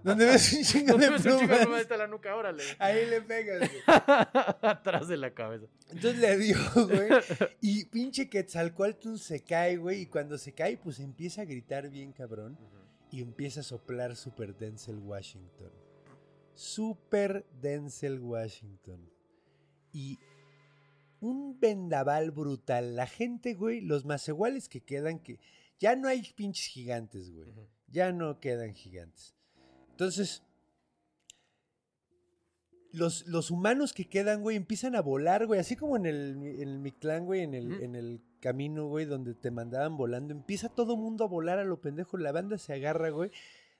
[0.04, 1.80] donde ves un chingo ¿Dónde de ves un chico de plumas.
[1.80, 2.36] está la nuca?
[2.36, 2.62] Órale.
[2.78, 3.82] Ahí le pegas, güey.
[4.62, 5.64] Atrás de la cabeza.
[5.90, 7.08] Entonces le dio, güey.
[7.60, 10.02] Y pinche Quetzalcóatl se cae, güey.
[10.02, 12.58] Y cuando se cae, pues empieza a gritar bien cabrón.
[13.10, 15.70] Y empieza a soplar Super Denzel Washington.
[16.54, 19.10] Super Denzel Washington.
[19.92, 20.18] Y
[21.20, 22.96] un vendaval brutal.
[22.96, 25.38] La gente, güey, los más iguales que quedan, que
[25.78, 27.52] ya no hay pinches gigantes, güey.
[27.88, 29.34] Ya no quedan gigantes.
[29.90, 30.42] Entonces,
[32.96, 35.60] los, los humanos que quedan, güey, empiezan a volar, güey.
[35.60, 39.34] Así como en el, en el Mictlán, güey, en el, en el camino, güey, donde
[39.34, 40.32] te mandaban volando.
[40.32, 42.16] Empieza todo mundo a volar a lo pendejo.
[42.16, 43.30] La banda se agarra, güey,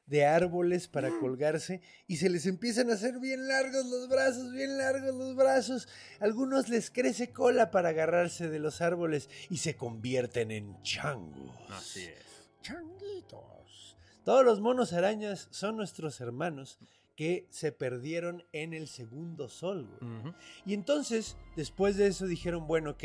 [0.05, 4.77] de árboles para colgarse y se les empiezan a hacer bien largos los brazos, bien
[4.77, 5.89] largos los brazos.
[6.21, 11.57] Algunos les crece cola para agarrarse de los árboles y se convierten en changos.
[11.71, 12.51] Así es.
[12.61, 13.97] Changuitos.
[14.25, 16.79] Todos los monos arañas son nuestros hermanos
[17.17, 19.89] que se perdieron en el segundo sol.
[20.01, 20.35] güey.
[20.67, 23.05] Y entonces, después de eso, dijeron, bueno, ok,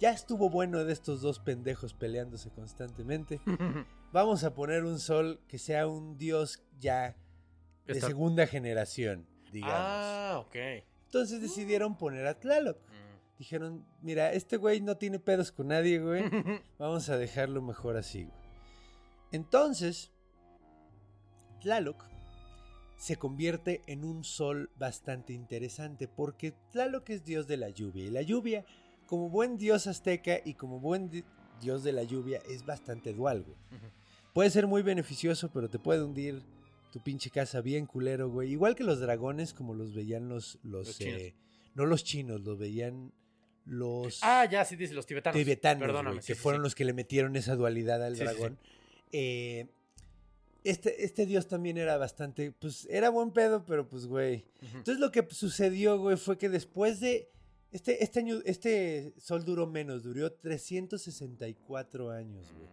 [0.00, 3.40] ya estuvo bueno de estos dos pendejos peleándose constantemente.
[4.12, 7.16] Vamos a poner un sol que sea un dios ya
[7.86, 9.76] de Está- segunda generación, digamos.
[9.78, 10.56] Ah, ok.
[11.06, 12.76] Entonces decidieron poner a Tlaloc.
[12.78, 13.38] Mm.
[13.38, 16.24] Dijeron, mira, este güey no tiene pedos con nadie, güey.
[16.78, 18.36] Vamos a dejarlo mejor así, güey.
[19.30, 20.10] Entonces,
[21.60, 22.04] Tlaloc
[23.04, 28.08] se convierte en un sol bastante interesante porque Tlaloc es dios de la lluvia y
[28.10, 28.64] la lluvia,
[29.06, 31.22] como buen dios azteca y como buen di-
[31.60, 33.58] dios de la lluvia, es bastante dual, güey.
[34.32, 36.42] Puede ser muy beneficioso, pero te puede hundir
[36.92, 38.50] tu pinche casa bien culero, güey.
[38.52, 40.58] Igual que los dragones, como los veían los...
[40.62, 41.34] los, eh,
[41.74, 43.12] no los chinos, los veían
[43.66, 45.38] los Ah, ya, sí, dice los tibetanos.
[45.38, 46.10] tibetanos, Perdóname.
[46.16, 46.64] güey, sí, que sí, fueron sí.
[46.64, 48.58] los que le metieron esa dualidad al dragón.
[49.12, 49.66] Eh,
[50.64, 54.46] este, este dios también era bastante, pues era buen pedo, pero pues, güey.
[54.62, 57.30] Entonces lo que sucedió, güey, fue que después de...
[57.70, 62.68] Este, este año, este sol duró menos, duró 364 años, güey.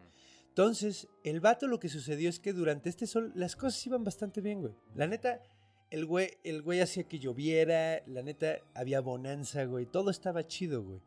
[0.49, 4.41] Entonces, el vato lo que sucedió es que durante este sol las cosas iban bastante
[4.41, 4.73] bien, güey.
[4.95, 5.41] La neta,
[5.89, 9.85] el güey, el güey hacía que lloviera, la neta, había bonanza, güey.
[9.85, 11.01] Todo estaba chido, güey.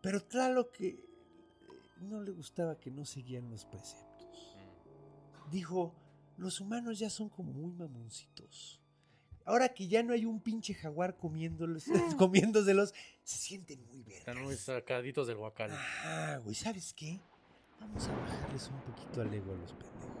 [0.00, 1.04] Pero claro que
[2.00, 4.13] no le gustaba que no seguían los preceptos.
[5.50, 5.94] Dijo,
[6.36, 8.80] los humanos ya son como muy mamoncitos.
[9.44, 11.84] Ahora que ya no hay un pinche jaguar comiéndolos,
[12.18, 14.20] comiéndoselos, se sienten muy vergas.
[14.20, 15.70] Están muy sacaditos del guacal.
[15.72, 17.20] Ah, güey, ¿sabes qué?
[17.78, 20.14] Vamos a bajarles un poquito al ego a los pendejos.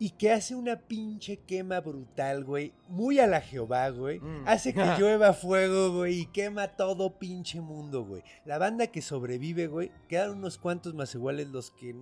[0.00, 2.72] Y que hace una pinche quema brutal, güey.
[2.88, 4.20] Muy a la Jehová, güey.
[4.20, 4.44] Mm.
[4.46, 6.20] Hace que llueva fuego, güey.
[6.20, 8.22] Y quema todo pinche mundo, güey.
[8.44, 9.90] La banda que sobrevive, güey.
[10.06, 11.96] Quedan unos cuantos más iguales los que...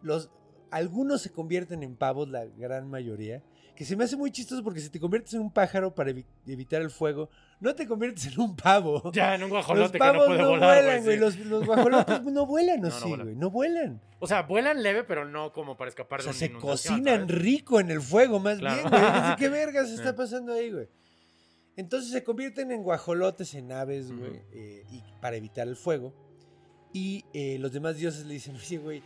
[0.00, 0.30] Los...
[0.72, 3.42] Algunos se convierten en pavos, la gran mayoría.
[3.76, 6.26] Que se me hace muy chistoso porque si te conviertes en un pájaro para evi-
[6.46, 7.30] evitar el fuego,
[7.60, 9.10] no te conviertes en un pavo.
[9.12, 11.14] Ya, en un Los guajolote que no pavos puede no volar, vuelan, güey.
[11.16, 11.20] sí.
[11.20, 13.34] Los, los guajolotes no vuelan, ¿o No, no sí, güey?
[13.36, 14.00] No vuelan.
[14.18, 17.20] O sea, vuelan leve, pero no como para escapar O de sea, una se cocinan
[17.28, 17.42] ¿sabes?
[17.42, 18.76] rico en el fuego, más Claro.
[18.76, 19.02] bien, güey.
[19.02, 20.88] Así, ¿Qué vergas está pasando ahí, güey?
[21.76, 26.12] Entonces se convierten en guajolotes, en aves, güey, eh, y para evitar el fuego.
[26.92, 29.02] Y eh, los demás dioses le dicen, oye, güey,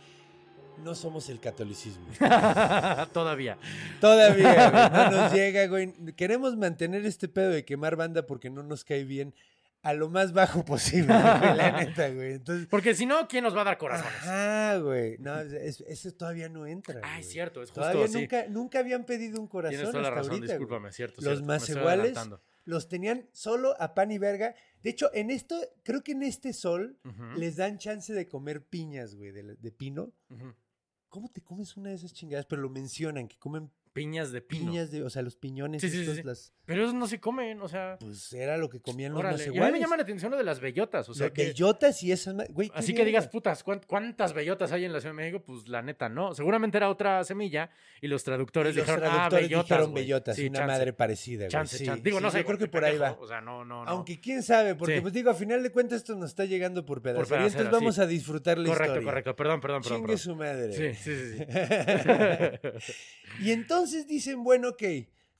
[0.83, 2.05] no somos el catolicismo.
[3.13, 3.57] Todavía.
[3.99, 5.93] Todavía, güey, no nos llega, güey.
[6.15, 9.33] Queremos mantener este pedo de quemar banda porque no nos cae bien
[9.83, 12.33] a lo más bajo posible, güey, la neta, güey.
[12.33, 14.11] Entonces, Porque si no, ¿quién nos va a dar corazones?
[14.21, 15.17] Ajá, güey.
[15.19, 16.99] No, es- eso todavía no entra.
[17.03, 18.13] Ah, es cierto, es justo Todavía así.
[18.21, 21.15] nunca, nunca habían pedido un corazón Tienes toda la hasta razón, ahorita, discúlpame, es cierto.
[21.21, 22.17] Los cierto, más iguales
[22.65, 24.53] los tenían solo a pan y verga.
[24.83, 26.97] De hecho, en esto, creo que en este sol
[27.37, 30.11] les dan chance de comer piñas, güey, de, de pino.
[31.09, 32.45] ¿Cómo te comes una de esas chingadas?
[32.45, 34.71] Pero lo mencionan, que comen Piñas de pino.
[34.71, 36.23] piñas de, o sea, los piñones Sí, sí, sí, estos, sí.
[36.23, 37.97] las, Pero esos no se comen, o sea.
[37.99, 39.47] pues era lo que comían los Órale.
[39.47, 41.33] más Y a mí me llama la atención lo de las bellotas, o sea, Las
[41.33, 41.45] que...
[41.45, 45.13] bellotas y esas, güey, Así que digas, putas, ¿cuán- ¿cuántas bellotas hay en la Ciudad
[45.15, 45.43] de México?
[45.45, 46.33] Pues la neta, no.
[46.33, 47.69] Seguramente era otra semilla
[48.01, 50.03] y los traductores Y los dijeron, ah, traductores bellotas, dijeron güey".
[50.03, 51.49] bellotas, una chance, madre parecida, güey.
[51.49, 52.01] Chance, chance.
[52.03, 52.39] Digo, no sé.
[52.39, 53.17] Yo creo que por ahí va.
[53.19, 53.89] O sea, no, no, no.
[53.89, 57.01] Aunque quién sabe, porque pues digo, a final de cuentas esto nos está llegando por
[57.01, 57.27] pedazos.
[57.29, 59.05] pedacera, entonces vamos a disfrutar la Correcto, historia.
[59.09, 59.35] correcto.
[59.35, 59.97] Perdón, perdón, perdón.
[60.01, 60.73] Chingue su madre.
[60.73, 61.43] Sí, sí, sí.
[63.41, 64.83] Y entonces dicen, bueno, ok,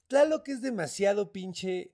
[0.08, 1.93] Tlaloc es demasiado pinche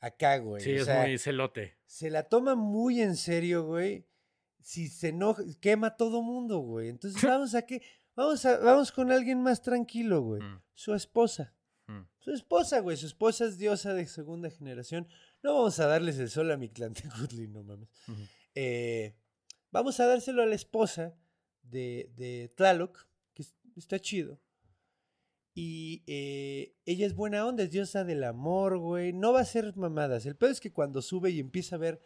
[0.00, 0.62] acá, güey.
[0.62, 1.76] sí, o es sea, muy celote.
[1.86, 4.06] se la toma muy en serio, güey.
[4.60, 6.88] Si se enoja, quema a todo mundo, güey.
[6.88, 7.82] Entonces vamos a que,
[8.16, 10.42] vamos a, vamos con alguien más tranquilo, güey.
[10.42, 11.54] Mm, Su esposa.
[11.86, 12.00] mm.
[12.18, 12.96] Su esposa, güey.
[12.96, 15.06] Su esposa es diosa de segunda generación.
[15.42, 17.90] No vamos a darles el sol a mi Tlantecutli, no mames.
[18.54, 19.14] Eh,
[19.70, 21.14] vamos a dárselo a la esposa
[21.62, 24.40] de, de Tlaloc, que es- está chido.
[25.54, 29.12] Y eh, ella es buena onda, es diosa del amor, güey.
[29.12, 30.26] No va a ser mamadas.
[30.26, 32.00] El peor es que cuando sube y empieza a ver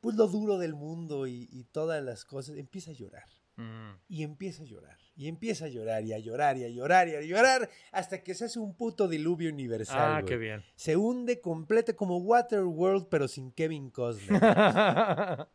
[0.00, 3.24] pues lo duro del mundo y, y todas las cosas, empieza a llorar.
[3.56, 3.92] Mm.
[4.08, 4.98] Y empieza a llorar.
[5.16, 8.34] Y empieza a llorar y a llorar y a llorar y a llorar hasta que
[8.34, 10.16] se hace un puto diluvio universal.
[10.16, 10.62] Ah, qué bien.
[10.74, 14.40] Se hunde completo como Waterworld, pero sin Kevin Costner.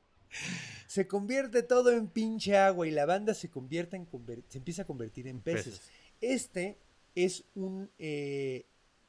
[0.88, 4.07] se convierte todo en pinche agua y la banda se convierte en
[4.47, 5.80] se empieza a convertir en peces.
[5.80, 5.91] Peces.
[6.21, 6.80] Este
[7.16, 8.66] es un eh,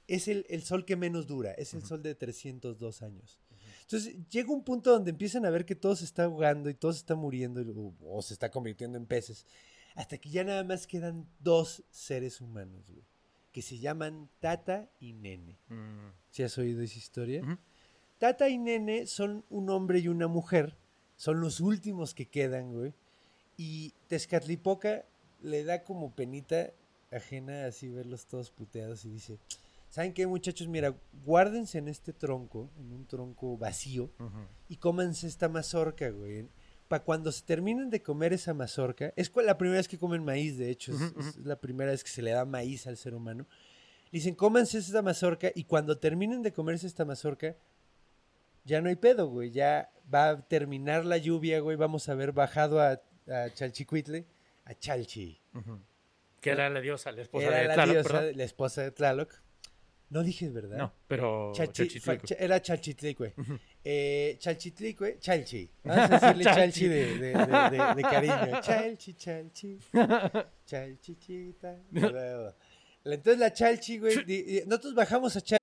[0.07, 3.38] es el, el sol que menos dura, es el sol de 302 años.
[3.82, 6.92] Entonces llega un punto donde empiezan a ver que todo se está ahogando y todo
[6.92, 9.46] se está muriendo o, o se está convirtiendo en peces.
[9.94, 13.05] Hasta que ya nada más quedan dos seres humanos, güey.
[13.53, 15.59] Que se llaman Tata y Nene.
[15.68, 17.42] Mm, ¿Sí has oído esa historia?
[18.18, 20.76] Tata y Nene son un hombre y una mujer.
[21.16, 22.94] Son los últimos que quedan, güey.
[23.57, 25.05] Y Tezcatlipoca
[25.42, 26.72] le da como penita
[27.11, 29.38] ajena así verlos todos puteados y dice,
[29.88, 30.68] ¿saben qué muchachos?
[30.68, 30.94] Mira,
[31.24, 34.11] guárdense en este tronco, en un tronco vacío,
[34.68, 36.48] y cómanse esta mazorca, güey.
[36.88, 40.58] Para cuando se terminen de comer esa mazorca, es la primera vez que comen maíz,
[40.58, 43.46] de hecho, es, la primera vez que se le da maíz al ser humano.
[44.11, 47.56] Le dicen, cómanse esta mazorca y cuando terminen de comerse esta mazorca,
[48.64, 49.52] ya no hay pedo, güey.
[49.52, 51.76] Ya va a terminar la lluvia, güey.
[51.76, 54.26] Vamos a haber bajado a, a Chalchicuitle,
[54.64, 55.40] a Chalchi.
[55.54, 55.80] Ujú.
[56.41, 58.32] Que era la diosa, la esposa Era de la Tlaloc, diosa, ¿verdad?
[58.36, 59.34] la esposa de Tlaloc.
[60.09, 60.76] No dije, ¿verdad?
[60.78, 62.05] No, pero Chachi- Chalchitlico.
[62.05, 63.32] fa- cha- era Chalchitlicue.
[63.84, 65.70] Eh, Chalchitlicue, Chalchi.
[65.84, 66.88] Vamos a decirle Chalchi, Chalchi.
[66.88, 68.61] de, de- de- de- de cariño.
[68.62, 69.78] Chalchi, Chalchi.
[70.66, 71.76] Chalchichita.
[73.05, 74.64] Entonces la Chalchi, güey.
[74.66, 75.61] Nosotros bajamos a Chalchi.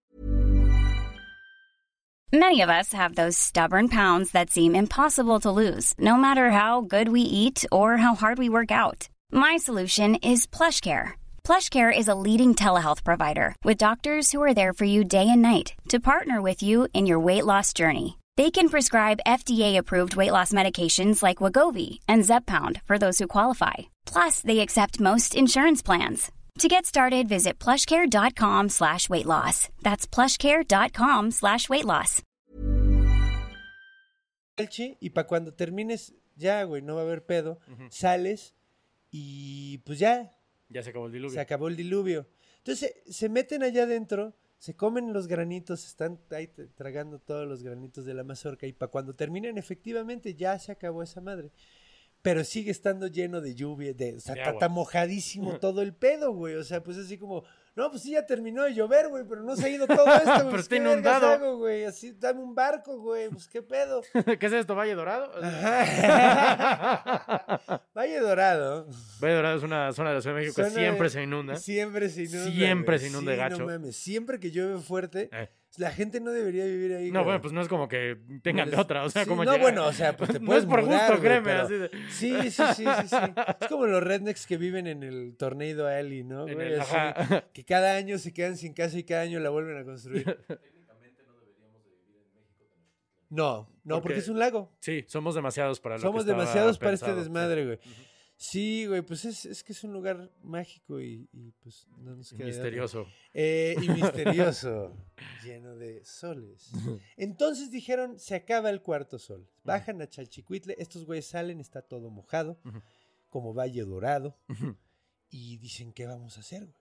[2.32, 6.82] Many of us have those stubborn pounds that seem impossible to lose, no matter how
[6.82, 9.08] good we eat or how hard we work out.
[9.32, 11.12] My solution is PlushCare.
[11.44, 15.42] PlushCare is a leading telehealth provider with doctors who are there for you day and
[15.42, 18.18] night to partner with you in your weight loss journey.
[18.36, 23.74] They can prescribe FDA-approved weight loss medications like Wagovi and Zepbound for those who qualify.
[24.06, 26.30] Plus, they accept most insurance plans.
[26.60, 29.70] To get started, visit plushcare.com slash weight loss.
[29.84, 32.24] That's plushcare.com slash weight loss.
[34.58, 37.60] Y para cuando termines, ya, güey, no va a haber pedo.
[37.92, 38.54] Sales
[39.12, 40.32] y pues ya,
[40.70, 41.34] Ya se acabó el diluvio.
[41.34, 42.28] se acabó el diluvio.
[42.58, 47.64] Entonces se, se meten allá adentro, se comen los granitos, están ahí tragando todos los
[47.64, 51.52] granitos de la mazorca y para cuando terminen efectivamente ya se acabó esa madre.
[52.22, 56.56] Pero sigue estando lleno de lluvia, de, o sea, está mojadísimo todo el pedo, güey.
[56.56, 57.44] O sea, pues así como,
[57.78, 60.26] no, pues sí ya terminó de llover, güey, pero no se ha ido todo esto,
[60.26, 60.38] güey.
[60.38, 61.28] Pero pues, está ¿qué vergas inundado.
[61.30, 61.86] hago, güey?
[61.86, 64.02] Así, dame un barco, güey, pues qué pedo.
[64.40, 65.32] ¿Qué es esto, Valle Dorado?
[67.96, 68.88] Valle Dorado.
[69.22, 71.56] Valle Dorado es una zona de la Ciudad de México que siempre de- se inunda.
[71.58, 72.52] Siempre se inunda.
[72.52, 73.00] Siempre güey.
[73.00, 73.58] se inunda Sí, gacho.
[73.60, 75.50] No mames, siempre que llueve fuerte, Eh.
[75.78, 77.06] La gente no debería vivir ahí.
[77.12, 77.26] No, güey.
[77.26, 79.52] bueno, pues no es como que tengan de les- otra, o sea, sí, como no,
[79.54, 81.74] llegar- bueno, o sea, pues te No puedes es por mudar, gusto, créeme, pero- así
[81.76, 83.16] de- Sí, sí, sí, sí, sí.
[83.62, 86.48] Es como los rednecks que viven en el Tornado Alley, ¿no?
[86.48, 86.74] En güey?
[86.74, 87.44] el- Así, ajá.
[87.54, 90.38] que cada año se quedan sin casa y cada año la vuelven a construir.
[93.30, 94.72] No, no, porque Porque es un lago.
[94.80, 97.80] Sí, somos demasiados para lo que Somos demasiados para este pensado, desmadre, güey.
[98.40, 102.32] Sí, güey, pues es, es que es un lugar mágico y, y, pues no nos
[102.32, 102.46] queda.
[102.46, 103.08] Misterioso.
[103.34, 104.96] Eh, y misterioso,
[105.44, 106.70] lleno de soles.
[107.18, 109.50] Entonces dijeron, se acaba el cuarto sol.
[109.64, 112.60] Bajan a Chalchicuitle, estos güeyes salen, está todo mojado,
[113.30, 114.38] como Valle Dorado,
[115.32, 116.78] y dicen, ¿qué vamos a hacer, güey?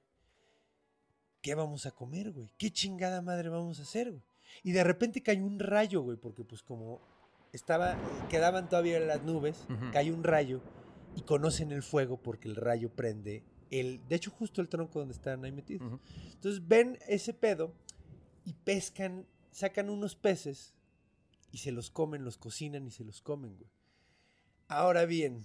[1.41, 2.53] ¿Qué vamos a comer, güey?
[2.59, 4.23] ¿Qué chingada madre vamos a hacer, güey?
[4.63, 7.01] Y de repente cayó un rayo, güey, porque pues como
[7.53, 7.97] estaba,
[8.29, 10.61] quedaban todavía las nubes, cae un rayo
[11.17, 15.14] y conocen el fuego porque el rayo prende el, de hecho justo el tronco donde
[15.14, 15.91] están ahí metidos.
[16.35, 17.73] Entonces ven ese pedo
[18.45, 20.73] y pescan, sacan unos peces
[21.51, 23.69] y se los comen, los cocinan y se los comen, güey.
[24.69, 25.45] Ahora bien,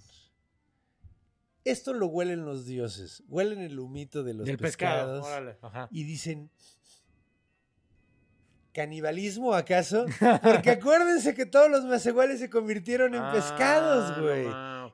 [1.64, 5.20] esto lo huelen los dioses, huelen el humito de los Del pescado.
[5.22, 5.88] pescados Órale.
[5.90, 6.50] Y dicen,
[8.72, 10.06] ¿canibalismo acaso?
[10.42, 14.46] Porque acuérdense que todos los macehuales se convirtieron en pescados, Ah, no güey.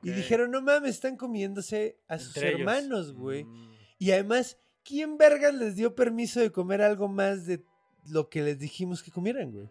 [0.03, 2.59] Y dijeron, no mames, están comiéndose a sus ellos.
[2.59, 3.43] hermanos, güey.
[3.43, 3.69] Mm.
[3.99, 7.63] Y además, ¿quién vergas les dio permiso de comer algo más de
[8.09, 9.69] lo que les dijimos que comieran, güey?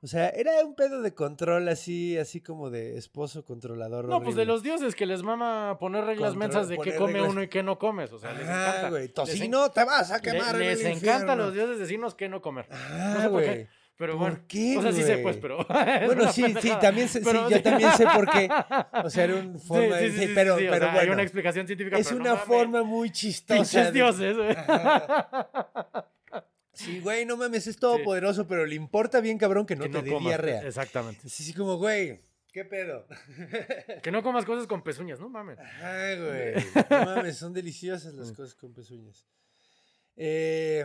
[0.00, 4.04] O sea, era un pedo de control así, así como de esposo controlador.
[4.04, 4.44] No, pues de horrible.
[4.52, 7.30] los dioses que les mama poner reglas Control- mensas de qué come reglas.
[7.32, 8.12] uno y qué no comes.
[8.12, 8.90] O sea, les encanta.
[8.90, 9.02] güey.
[9.02, 11.78] Les en- Tocino, te vas a le- quemar en les el encanta a los dioses
[11.78, 12.66] decirnos qué no comer.
[12.70, 13.68] Ah, No sé por qué, güey.
[13.96, 14.44] Pero ¿Por bueno.
[14.48, 15.58] qué, o sea, sí sé, pues, pero.
[16.06, 18.48] Bueno, sí, sí, también sé, sí, yo también sé por qué.
[19.04, 20.98] O sea, era una forma Sí, de sí, sí, sí, pero, o pero sea, bueno.
[21.00, 21.98] Hay una explicación científica.
[21.98, 23.84] es pero no una forma muy chistosa.
[23.84, 24.56] De- dioses, güey.
[26.76, 30.02] Sí, güey, no mames, es todopoderoso, pero le importa bien cabrón que no Que te
[30.02, 30.24] dé comas.
[30.26, 30.62] diarrea.
[30.66, 31.28] Exactamente.
[31.28, 32.20] Sí, sí, como, güey,
[32.52, 33.06] ¿qué pedo?
[34.02, 35.56] Que no comas cosas con pezuñas, no mames.
[35.60, 36.54] Ajá, güey.
[36.90, 38.34] No mames, son deliciosas las Mm.
[38.34, 39.24] cosas con pezuñas.
[40.16, 40.84] Eh,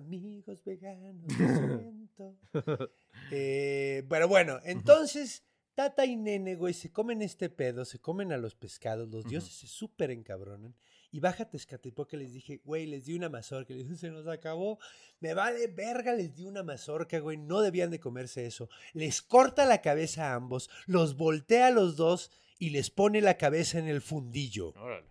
[0.00, 2.36] amigos veganos, lo siento.
[3.32, 5.44] Eh, pero bueno, entonces,
[5.74, 9.54] Tata y Nene, güey, se comen este pedo, se comen a los pescados, los dioses
[9.54, 10.74] se súper encabronan
[11.12, 13.72] Y baja Tezcatlipoca les dije, güey, les di una mazorca.
[13.72, 14.78] Les dije, se nos acabó.
[15.20, 17.36] Me vale verga, les di una mazorca, güey.
[17.36, 18.68] No debían de comerse eso.
[18.94, 23.38] Les corta la cabeza a ambos, los voltea a los dos y les pone la
[23.38, 24.72] cabeza en el fundillo.
[24.76, 25.09] Órale.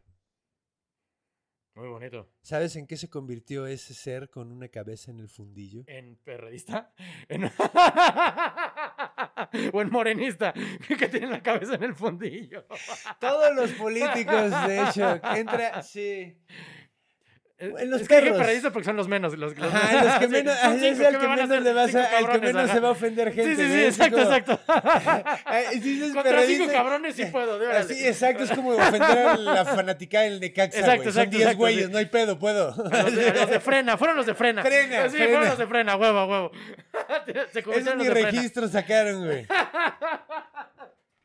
[1.79, 2.29] Muy bonito.
[2.41, 5.85] ¿Sabes en qué se convirtió ese ser con una cabeza en el fundillo?
[5.87, 6.91] ¿En perredista?
[7.29, 7.45] En-
[9.73, 10.53] o en morenista,
[10.99, 12.65] que tiene la cabeza en el fundillo.
[13.21, 16.37] Todos los políticos, de hecho, entra, sí.
[17.61, 18.37] En los es que perros.
[18.37, 19.37] perredista porque son los menos.
[19.37, 21.61] Los, los- Ajá, los que Sí, menos, son es cinco, el ¿qué que menos hacer?
[21.61, 22.73] le vas a, el que cabrones, menos ajá.
[22.73, 23.55] se va a ofender gente.
[23.55, 24.59] Sí, sí, sí, exacto, Como- exacto.
[25.73, 27.71] Si dices Contra cinco cabrones sí puedo, de.
[27.71, 31.13] Así, exacto, es como ofender a la fanaticada del Necaxa, Exacto, güey.
[31.13, 31.91] Son exacto, 10 exacto, güeyes, sí.
[31.91, 32.69] no hay pedo, puedo.
[32.91, 34.61] A los, de, a los de frena, fueron los de frena.
[34.63, 35.25] Frena, sí, frena.
[35.29, 36.51] fueron los de frena, huevo, huevo.
[37.51, 38.31] Se Ese convirtieron es en mi los de frena.
[38.31, 39.45] registro sacaron, güey.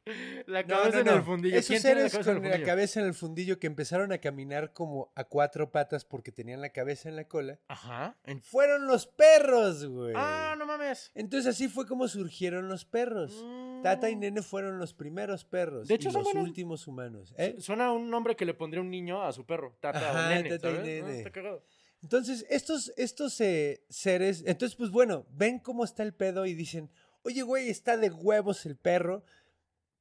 [0.46, 1.56] La cabeza no, en el fundillo.
[1.56, 4.72] Esos ¿Quién tiene la seres con la cabeza en el fundillo que empezaron a caminar
[4.72, 8.16] como a cuatro patas porque tenían la cabeza en la cola, Ajá.
[8.42, 10.12] fueron los perros, güey.
[10.16, 11.10] Ah, no mames.
[11.14, 13.44] Entonces así fue como surgieron los perros.
[13.82, 16.48] Tata y Nene fueron los primeros perros De hecho, y son los buenos.
[16.48, 17.34] últimos humanos.
[17.36, 17.56] ¿eh?
[17.58, 19.76] Suena un nombre que le pondría un niño a su perro.
[19.80, 20.78] Tata Ajá, o nene, Tata y ¿sabes?
[21.02, 21.18] No, Nene.
[21.18, 21.64] está cagado.
[22.02, 26.90] Entonces, estos, estos eh, seres, entonces, pues bueno, ven cómo está el pedo y dicen,
[27.22, 29.24] oye, güey, está de huevos el perro,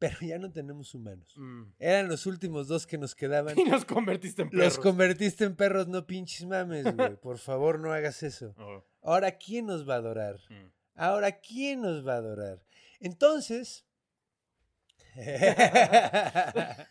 [0.04, 1.34] pero ya no tenemos humanos.
[1.38, 1.64] Mm.
[1.80, 3.56] Eran los últimos dos que nos quedaban.
[3.58, 4.66] Y los convertiste en perros.
[4.66, 7.16] Los convertiste en perros, no pinches mames, güey.
[7.22, 8.54] Por favor, no hagas eso.
[8.58, 10.42] Oh, Ahora, ¿quién nos va a adorar?
[10.50, 10.72] mm.
[10.96, 12.62] Ahora, ¿quién nos va a adorar?
[13.00, 13.86] Entonces...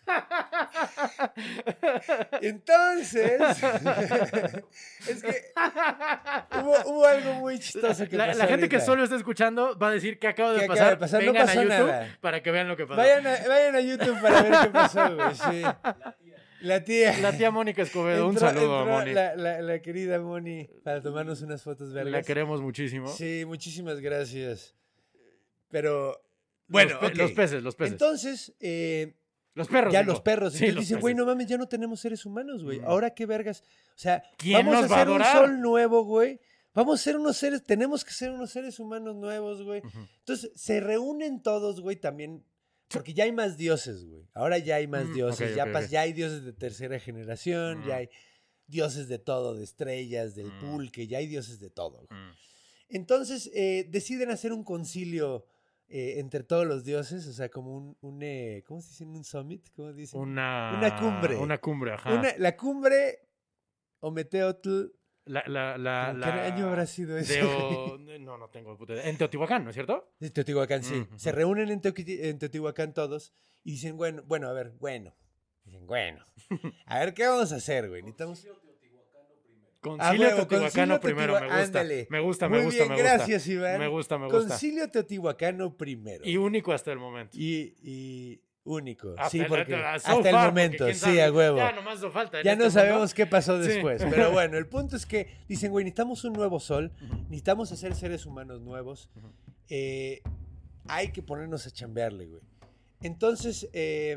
[2.40, 3.40] Entonces,
[5.08, 5.34] es que
[6.60, 9.88] hubo, hubo algo muy chistoso que la, pasó la gente que solo está escuchando va
[9.88, 10.82] a decir que acaba de ¿Qué pasar.
[10.82, 11.22] acaba de pasar?
[11.24, 12.18] No Vengan pasó a YouTube nada.
[12.20, 12.96] para que vean lo que pasó.
[13.00, 15.28] Vayan a, vayan a YouTube para ver qué pasó, güey.
[15.52, 15.62] Sí.
[16.60, 17.18] La tía.
[17.18, 19.12] La tía Mónica Escobedo, un saludo a entró Moni.
[19.12, 22.12] La, la- la querida Moni para tomarnos unas fotos vergas.
[22.12, 23.08] La queremos muchísimo.
[23.08, 24.76] Sí, muchísimas gracias.
[25.70, 26.22] Pero,
[26.72, 27.14] bueno, los, pe- ok.
[27.16, 27.92] los peces, los peces.
[27.92, 29.14] Entonces, eh,
[29.54, 29.92] los perros.
[29.92, 30.12] ya digo.
[30.12, 30.52] los perros.
[30.54, 32.80] Sí, Entonces los dicen, güey, no mames, ya no tenemos seres humanos, güey.
[32.80, 32.84] Mm.
[32.86, 33.62] Ahora qué vergas.
[33.90, 36.40] O sea, ¿Quién vamos nos a va a hacer un sol nuevo, güey.
[36.74, 39.82] Vamos a ser unos seres, tenemos que ser unos seres humanos nuevos, güey.
[40.20, 42.44] Entonces, se reúnen todos, güey, también.
[42.88, 44.26] Porque ya hay más dioses, güey.
[44.32, 45.54] Ahora ya hay más Mm, dioses.
[45.54, 47.80] ya, ok, pas- ya hay dioses de tercera generación.
[47.80, 47.88] Mm.
[47.88, 48.08] Ya hay
[48.66, 50.60] dioses de todo, de estrellas, del Mm.
[50.60, 51.06] pulque.
[51.06, 52.06] Ya hay dioses de todo.
[52.08, 52.20] güey.
[52.20, 52.32] Mm.
[52.88, 55.46] Entonces, eh, deciden hacer un concilio
[55.93, 57.26] eh, entre todos los dioses.
[57.28, 59.05] O sea, como un, un eh, ¿cómo se dice?
[59.05, 60.20] Un summit, ¿cómo dicen?
[60.20, 61.36] Una, Una cumbre.
[61.36, 62.14] Una cumbre, ajá.
[62.14, 63.28] Una- la cumbre
[64.01, 64.86] Ometeotl.
[65.24, 67.97] La, la, la, ¿en la- ¿Qué año habrá sido eso?
[68.20, 69.09] No, no tengo puta idea.
[69.09, 70.14] En Teotihuacán, ¿no es cierto?
[70.18, 71.07] De Teotihuacán, sí.
[71.16, 73.32] Se reúnen en, Teoqui- en Teotihuacán todos
[73.62, 75.14] y dicen, bueno, bueno, a ver, bueno.
[75.64, 76.26] Dicen, bueno.
[76.86, 78.03] A ver, ¿qué vamos a hacer, güey?
[78.03, 78.45] Necesitamos...
[79.83, 81.62] Concilio huevo, Teotihuacano primero, me gusta.
[81.62, 82.07] ándale.
[82.09, 83.14] Me gusta, Muy me gusta, bien, me gusta.
[83.16, 83.78] gracias, Iván.
[83.80, 84.49] Me gusta, me gusta.
[84.49, 86.24] Concilio Teotihuacano primero.
[86.24, 87.37] Y único hasta el momento.
[87.37, 89.11] Y, y único.
[89.18, 91.57] Hasta sí, el- porque so hasta el far, momento, sí, a huevo.
[91.57, 92.39] Ya nomás nos falta.
[92.39, 93.68] en Ya este no sabemos qué pasó Sí.
[93.68, 94.05] después.
[94.09, 96.93] Pero bueno, el punto es que dicen, güey, necesitamos un nuevo sol,
[97.24, 99.11] necesitamos hacer seres humanos nuevos.
[99.68, 100.22] Eh,
[100.87, 102.43] hay que ponernos a chambearle, güey.
[103.01, 104.16] Entonces, eh,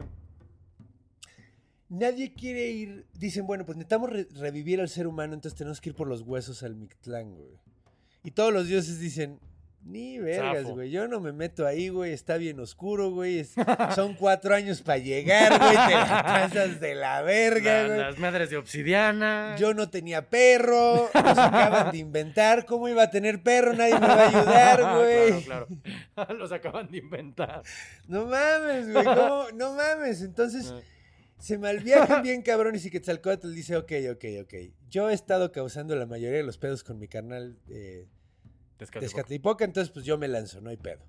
[1.96, 3.06] nadie quiere ir.
[3.14, 6.22] Dicen, bueno, pues necesitamos re- revivir al ser humano, entonces tenemos que ir por los
[6.22, 7.58] huesos al Mictlán, güey.
[8.24, 9.40] Y todos los dioses dicen.
[9.88, 10.74] Ni vergas, Zafo.
[10.74, 10.90] güey.
[10.90, 12.12] Yo no me meto ahí, güey.
[12.12, 13.38] Está bien oscuro, güey.
[13.38, 13.54] es-
[13.94, 15.74] son cuatro años para llegar, güey.
[15.74, 18.00] Te la pasas de la verga, La- güey.
[18.00, 19.56] las madres de obsidiana.
[19.60, 22.66] Yo no tenía perro, los acaban de inventar.
[22.66, 23.74] ¿Cómo iba a tener perro?
[23.74, 25.44] Nadie me va a ayudar, güey.
[25.44, 25.68] claro,
[26.16, 26.34] claro.
[26.40, 27.62] Los acaban de inventar.
[28.08, 29.06] No mames, güey.
[29.06, 29.44] ¿cómo?
[29.54, 30.24] No mames.
[30.24, 30.82] Entonces Ah.
[31.40, 34.54] Se malviajan bien cabrones y Quetzalcóatl dice, ok, ok, ok.
[34.90, 38.08] Yo he estado causando la mayoría de los pedos con mi carnal eh,
[38.78, 39.00] Tezcatlipoca.
[39.00, 41.02] Tezcatlipoca, entonces pues yo me lanzo, no hay pedo.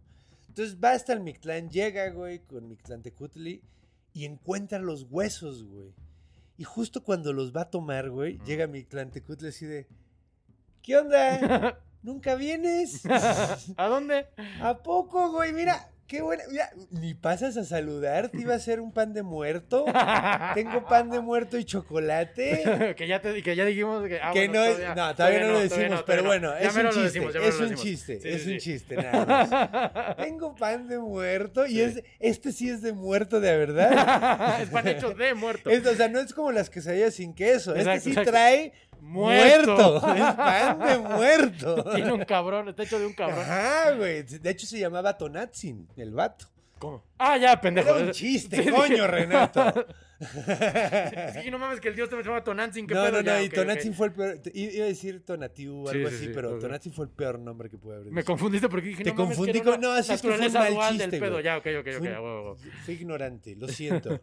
[0.49, 3.62] Entonces va hasta el Mictlán, llega, güey, con Mictlán Tecutli
[4.12, 5.93] y encuentra los huesos, güey.
[6.59, 8.45] Y justo cuando los va a tomar, güey, Mm.
[8.45, 9.87] llega Mictlán Tecutli así de,
[10.83, 11.79] ¿qué onda?
[12.03, 13.03] ¿Nunca vienes?
[13.77, 14.27] ¿A dónde?
[14.61, 15.53] ¿A poco, güey?
[15.53, 16.45] Mira, qué buena.
[16.51, 19.85] Mira, ni pasas a saludar, te iba a hacer un pan de muerto.
[20.55, 22.95] Tengo pan de muerto y chocolate.
[22.97, 25.53] que, ya te, que ya dijimos que, ah, que bueno, no, es- no, todavía, no
[25.53, 28.59] lo decimos, pero bueno, es un chiste, decimos, es un chiste, Sí, es sí, un
[28.59, 30.17] chiste, nada más.
[30.17, 31.81] Tengo pan de muerto y Sí.
[31.83, 34.61] es, este sí es de muerto de verdad.
[34.63, 35.71] es pan hecho de muerto.
[35.71, 38.31] Es- o sea, no es como las quesadillas sin queso, Exacto, este sí exacto.
[38.31, 38.73] trae
[39.07, 39.77] Muerto.
[40.01, 40.07] muerto.
[40.17, 41.85] Es pan de muerto.
[41.95, 43.41] Tiene un cabrón, está hecho de un cabrón.
[43.41, 44.23] Ajá, güey.
[44.23, 46.47] De hecho se llamaba Tonatzin, el vato.
[46.79, 47.03] ¿Cómo?
[47.19, 47.89] Ah, ya, pendejo.
[47.97, 49.87] Era un chiste, Sí, coño, Renato.
[51.43, 53.13] Que no mames que el dios te llama Tonantzin, qué No, pedo.
[53.13, 53.97] no, no, Ya, y ok, Tonantzin ok.
[53.97, 54.41] fue el peor.
[54.53, 56.61] Iba a decir Tonatiu o Sí, algo sí, así, sí, pero ok.
[56.61, 58.27] Tonantzin fue el peor nombre que pude haber Me dicho.
[58.33, 60.47] confundiste porque dije, Te no mames, confundí era con- una no, así es que fue
[60.47, 61.41] un mal chiste, del pedo.
[61.41, 62.57] Ya, ok, ok, ok, huevo, a huevo.
[62.85, 64.21] Fui ignorante, lo siento.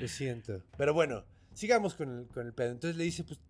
[0.00, 0.62] lo siento.
[0.76, 2.70] Pero bueno, sigamos con el, con el pedo.
[2.72, 3.40] Entonces le dice, pues,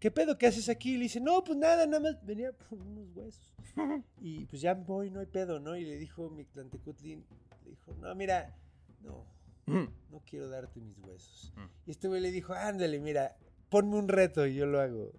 [0.00, 0.36] ¿qué pedo?
[0.36, 0.94] ¿Qué haces aquí?
[0.94, 3.52] Y le dice, no, pues nada, nada más venía por unos huesos.
[4.20, 5.76] Y pues ya voy, no hay pedo, ¿no?
[5.76, 7.16] Y le dijo Mictlantecuhtli,
[7.64, 8.56] le dijo, no, mira,
[9.02, 9.24] no,
[9.66, 9.86] Mm.
[10.10, 11.52] no quiero darte mis huesos.
[11.54, 11.66] Mm.
[11.86, 13.36] Y este güey le dijo, ándale, mira,
[13.68, 15.12] ponme un reto y yo lo hago.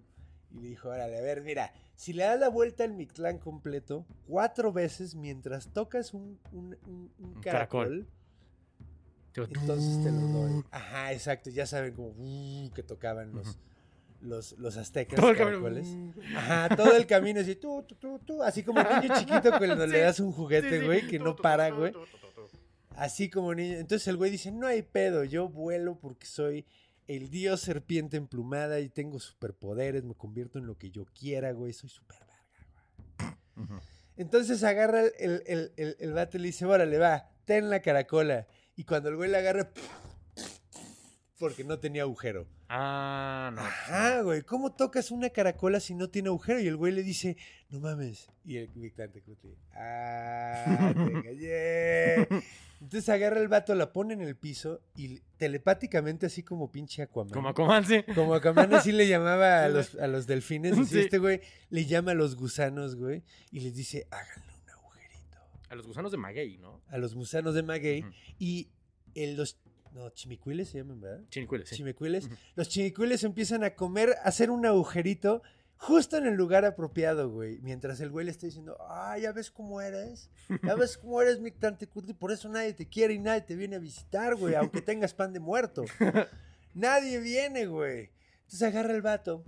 [0.50, 4.04] Y le dijo, órale, a ver, mira, si le das la vuelta al Mictlán completo,
[4.26, 8.06] cuatro veces mientras tocas un, un- un- un Un caracol,
[9.34, 10.64] entonces te lo doy.
[10.70, 13.58] Ajá, exacto, ya saben como uh, que tocaban los.
[14.22, 15.18] Los, los aztecas.
[15.18, 15.62] Todo el camino.
[15.62, 15.88] caracoles.
[16.36, 20.00] Ajá, todo el camino así, tú, tú, tú, tú, así como niño chiquito cuando le
[20.00, 20.86] das un juguete, sí.
[20.86, 21.92] güey, que no para, güey.
[22.96, 23.78] Así como niño.
[23.78, 26.64] Entonces el güey dice, no hay pedo, yo vuelo porque soy
[27.08, 31.72] el dios serpiente emplumada y tengo superpoderes, me convierto en lo que yo quiera, güey,
[31.72, 33.80] soy super verga, güey.
[34.16, 37.80] Entonces agarra el, el, el, el, el vato y le dice, órale, va, ten la
[37.80, 38.46] caracola.
[38.76, 39.70] Y cuando el güey la agarra,
[41.42, 42.46] porque no tenía agujero.
[42.68, 43.62] Ah, no.
[43.62, 46.60] Ajá, güey, ¿cómo tocas una caracola si no tiene agujero?
[46.60, 47.36] Y el güey le dice,
[47.68, 48.30] no mames.
[48.44, 52.28] Y el Mictlante Cutli, ah, te engañé.
[52.80, 57.32] Entonces agarra el vato, la pone en el piso y telepáticamente, así como pinche Aquaman.
[57.32, 58.04] Como Aquaman, sí.
[58.14, 60.98] Como Aquaman así le llamaba a los, a los delfines, así Sí.
[61.00, 61.40] este güey
[61.70, 65.38] le llama a los gusanos, güey, y les dice, háganle un agujerito.
[65.70, 66.80] A los gusanos de maguey, ¿no?
[66.88, 68.04] A los gusanos de maguey.
[68.38, 68.68] Y
[69.16, 69.58] el, los,
[69.94, 71.24] no, chimicuiles se llaman, ¿verdad?
[71.28, 71.76] Chinicuiles, sí.
[71.76, 72.28] Chimicuiles.
[72.54, 75.42] Los chimicuiles empiezan a comer, a hacer un agujerito
[75.82, 77.58] justo en el lugar apropiado, güey.
[77.60, 80.30] Mientras el güey le está diciendo, ah, ya ves cómo eres.
[80.62, 82.14] Ya ves cómo eres, mi Curti.
[82.14, 84.54] Por eso nadie te quiere y nadie te viene a visitar, güey.
[84.54, 85.84] Aunque tengas pan de muerto.
[86.74, 88.10] nadie viene, güey.
[88.42, 89.44] Entonces agarra el vato.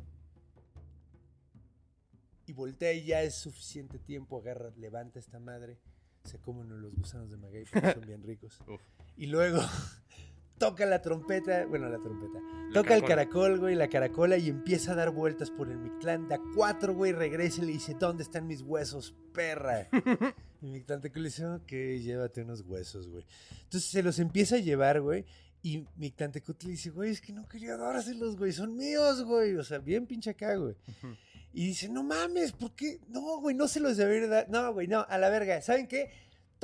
[2.46, 4.40] Y voltea y ya es suficiente tiempo.
[4.40, 5.78] Agarra, levanta esta madre.
[6.24, 8.60] Se comen los gusanos de maguey porque son bien ricos.
[8.66, 8.80] Uf.
[9.16, 9.60] Y luego
[10.58, 12.40] toca la trompeta, bueno, la trompeta.
[12.72, 13.58] Toca el caracol.
[13.58, 16.28] güey, la caracola y empieza a dar vueltas por el Mictlán.
[16.28, 19.88] Da cuatro, güey, regresa y le dice, ¿dónde están mis huesos, perra?
[20.62, 23.24] y Mictlán te le dice, ok, llévate unos huesos, güey.
[23.62, 25.24] Entonces se los empieza a llevar, güey.
[25.62, 29.56] Y Mictlán le dice, güey, es que no quería dárselos, güey, son míos, güey.
[29.56, 30.76] O sea, bien pinche acá, güey.
[31.54, 32.98] Y dice, no mames, ¿por qué?
[33.08, 34.50] No, güey, no se los debería dar.
[34.50, 35.62] No, güey, no, a la verga.
[35.62, 36.10] ¿Saben qué?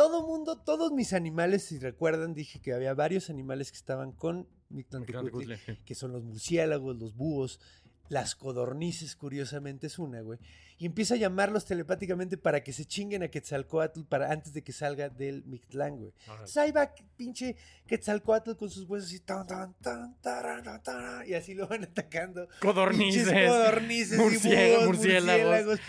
[0.01, 4.49] Todo mundo, todos mis animales, si recuerdan, dije que había varios animales que estaban con
[5.67, 5.77] sí.
[5.85, 7.61] que son los murciélagos, los búhos,
[8.09, 10.39] las codornices, curiosamente es una, güey.
[10.81, 14.73] Y empieza a llamarlos telepáticamente para que se chinguen a Quetzalcoatl para, antes de que
[14.73, 16.15] salga del Mictlán, güey.
[16.27, 17.55] Entonces ahí va pinche
[17.87, 22.49] Quetzalcoatl con sus huesos y tan, tan, tan, taran, taran, y así lo van atacando.
[22.61, 23.25] Codornices.
[23.25, 25.81] Pinches codornices y murciélagos, búhos, murciélagos.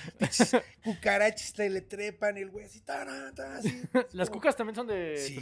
[0.84, 3.82] cucarachas te le trepan el güey así, taran, así.
[4.12, 5.40] Las cucas también son de Sí,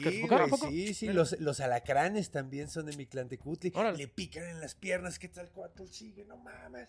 [0.59, 3.73] sí, sí, los, los alacranes también son de Mictlantecutli.
[3.97, 6.87] Le pican en las piernas, que tal cuatro sigue, no mames.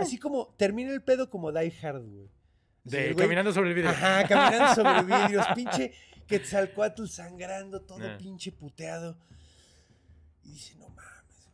[0.00, 2.26] Así como termina el pedo como Die Hard, güey.
[2.86, 3.90] Así De güey- caminando sobre el vidrio.
[3.90, 5.92] Ajá, caminando sobre vidrios, pinche
[6.26, 9.16] Quetzalcoatl sangrando, todo pinche puteado.
[10.44, 11.48] Y dice, no mames,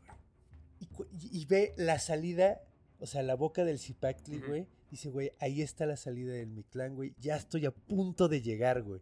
[0.96, 1.08] güey.
[1.32, 2.60] Y, ve la salida,
[3.00, 4.66] o sea, la boca del Zipactli, güey.
[4.90, 7.14] Dice, güey, ahí está la salida del Mictlán, güey.
[7.18, 9.00] Ya estoy a punto de llegar, güey.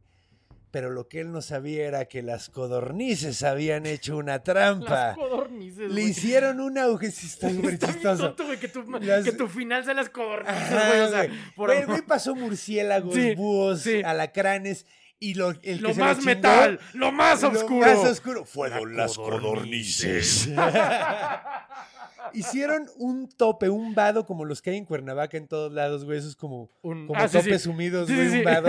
[0.73, 5.09] Pero lo que él no sabía era que las codornices habían hecho una trampa.
[5.09, 5.91] Las codornices.
[5.91, 7.13] Le hicieron un agujero.
[7.13, 8.27] Sí, está súper Está bien chistoso.
[8.29, 11.01] tonto, güey, que tu, Las- que tu final sea las codornices, Ajá, güey.
[11.01, 14.01] O sea, por el güey pasó murciélagos, Sí, búhos, sí.
[14.05, 14.87] alacranes
[15.19, 17.87] y lo, el que lo se más lo chingó, metal, lo más lo oscuro.
[17.87, 20.49] más oscuro fueron La las codornices.
[22.33, 26.19] Hicieron un tope, un vado como los que hay en Cuernavaca en todos lados, güey.
[26.19, 27.69] Esos como, Un- como ah, topes sí.
[27.69, 28.45] sumidos, Sí, güey, sí, un sí.
[28.45, 28.69] vado.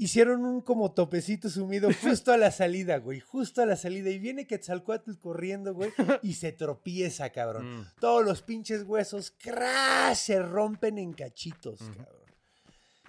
[0.00, 3.20] Hicieron un como topecito sumido justo a la salida, güey.
[3.20, 4.08] Justo a la salida.
[4.08, 5.92] Y viene Quetzalcoatl corriendo, güey.
[6.22, 7.80] Y se tropieza, cabrón.
[7.80, 7.86] Mm.
[8.00, 10.16] Todos los pinches huesos, ¡crash!
[10.16, 12.30] Se rompen en cachitos, cabrón.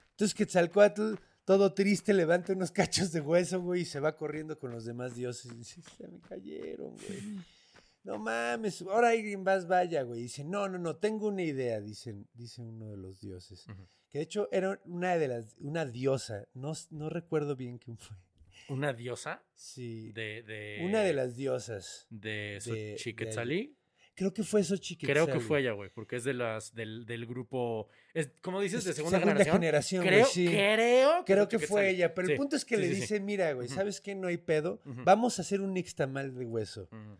[0.10, 1.14] Entonces Quetzalcoatl,
[1.46, 5.16] todo triste, levanta unos cachos de hueso, güey, y se va corriendo con los demás
[5.16, 5.50] dioses.
[5.50, 7.40] Y dice, se me cayeron, güey.
[8.04, 10.24] No mames, ahora alguien más vaya, güey.
[10.24, 13.66] Dice, no, no, no, tengo una idea, dicen, dice uno de los dioses.
[14.12, 18.18] Que de hecho era una de las, una diosa, no, no recuerdo bien quién fue.
[18.70, 20.80] Una diosa Sí, de, de.
[20.84, 22.08] una de las diosas.
[22.10, 23.76] De Xochiquetzalí.
[24.14, 25.14] Creo que fue Xochiquetzal.
[25.14, 25.64] Creo que fue güey.
[25.64, 27.88] ella, güey, porque es de las, del, del grupo.
[28.14, 28.84] Es, ¿Cómo dices?
[28.84, 29.62] De segunda, segunda generación.
[29.62, 30.46] generación, güey, creo, sí.
[30.48, 33.54] creo Creo que fue ella, pero Sí, el punto es que sí, le dice, mira,
[33.54, 33.70] güey.
[33.70, 34.14] ¿sabes qué?
[34.14, 34.82] No hay pedo.
[34.86, 36.90] Vamos a hacer un nixtamal de hueso.
[36.92, 37.18] Ujú.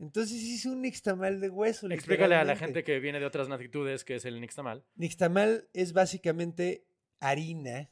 [0.00, 1.88] Entonces hizo un nixtamal de hueso.
[1.90, 4.84] Explícale a la gente que viene de otras latitudes que es el nixtamal.
[4.96, 6.86] Nixtamal es básicamente
[7.20, 7.90] harina,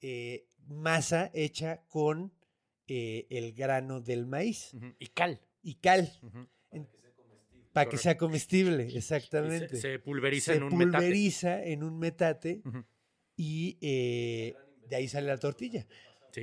[0.00, 2.32] eh, masa hecha con
[2.88, 4.72] eh, el grano del maíz.
[4.98, 5.40] Y cal.
[5.62, 6.12] y cal.
[6.22, 6.48] Ujú.
[7.72, 9.76] Para que sea comestible, se- exactamente.
[9.76, 10.92] Se, pulveriza Se en un metate.
[10.96, 12.62] pulveriza en un metate
[13.36, 14.54] y eh,
[14.88, 15.86] de ahí sale la tortilla.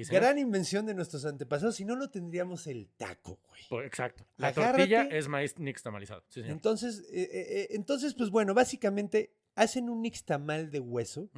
[0.04, 0.12] Sí.
[0.12, 3.62] Gran invención de nuestros antepasados, si no, no tendríamos el taco, güey.
[3.70, 4.26] Por- Exacto.
[4.38, 4.78] La Agárrate.
[4.78, 6.24] tortilla es maíz nixtamalizado.
[6.30, 6.52] Sí, señor.
[6.52, 11.30] Entonces, eh, eh, eh, entonces, pues bueno, básicamente hacen un nixtamal de hueso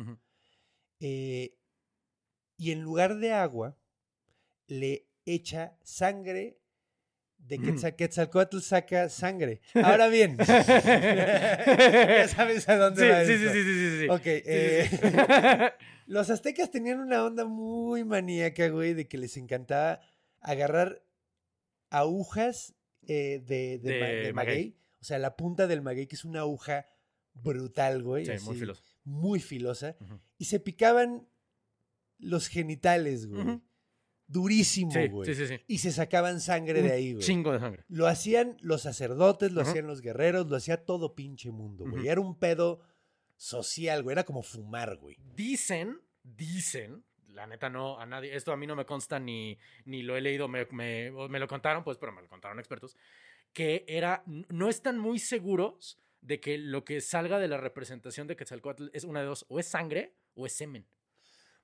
[1.00, 1.58] eh,
[2.58, 3.78] y en lugar de agua
[4.68, 6.60] le echa sangre
[7.48, 7.60] de.
[7.60, 9.62] Quetzal- Quetzalcóatl saca sangre.
[9.84, 13.54] Ahora bien, ya sabes a dónde Sí, va sí, sí, esto.
[13.54, 14.10] sí, sí, sí, sí.
[14.10, 14.98] Ok, Sí, eh, sí.
[16.08, 20.02] los aztecas tenían una onda muy maníaca, güey, de que les encantaba
[20.42, 21.04] agarrar
[21.90, 22.76] agujas
[23.08, 24.34] eh, de, de, De ma- de maguey.
[24.34, 24.78] maguey.
[25.02, 26.88] O sea, la punta del maguey, que es una aguja
[27.34, 28.26] brutal, güey.
[28.26, 28.84] Sí, muy así, filoso.
[29.04, 29.96] Muy filosa.
[30.38, 31.28] Y se picaban
[32.18, 33.42] los genitales, güey.
[33.42, 33.62] Ujú.
[34.28, 35.26] Durísimo, güey.
[35.34, 35.62] sí, sí, sí.
[35.68, 37.24] Y se sacaban sangre de ahí, güey.
[37.24, 37.84] Chingo de sangre.
[37.88, 42.08] Lo hacían los sacerdotes, lo hacían los guerreros, lo hacía todo pinche mundo, güey.
[42.08, 42.82] Era un pedo
[43.38, 44.14] social, güey.
[44.14, 45.18] Era como fumar, güey.
[45.36, 50.04] Dicen, dicen, la neta no, a nadie, esto a mí no me consta ni, ni
[50.04, 52.96] lo he leído, me, me- me lo contaron, pues, pero me lo contaron expertos,
[53.54, 58.36] que era, no están muy seguros de que lo que salga de la representación de
[58.36, 60.88] Quetzalcóatl es una de dos, o es sangre o es semen.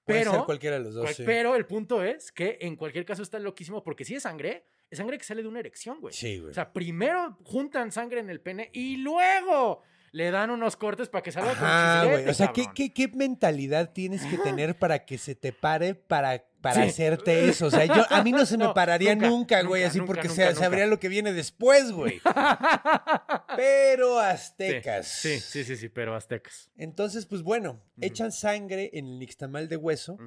[0.05, 1.23] Puede Pero, ser cualquiera de los dos, cual- sí.
[1.25, 4.97] pero el punto es que en cualquier caso está loquísimo, porque si es sangre, es
[4.97, 6.13] sangre que sale de una erección, güey.
[6.13, 6.51] Sí, güey.
[6.51, 11.21] O sea, primero juntan sangre en el pene y luego le dan unos cortes para
[11.21, 12.09] que salga con Ajá, güey.
[12.25, 15.95] chisilete, O sea, ¿qué, qué, qué mentalidad tienes que tener para que se te pare
[15.95, 16.89] para, para Sí.
[16.89, 17.65] hacerte eso?
[17.67, 19.97] O sea, yo, a mí no se me No, pararía nunca, nunca, güey, nunca, así
[19.99, 22.21] nunca, porque se- sabría lo que viene después, güey.
[23.55, 25.07] Pero aztecas.
[25.07, 26.69] Sí, sí, sí, sí, pero aztecas.
[26.75, 30.17] Entonces, pues bueno, echan sangre en el nixtamal de hueso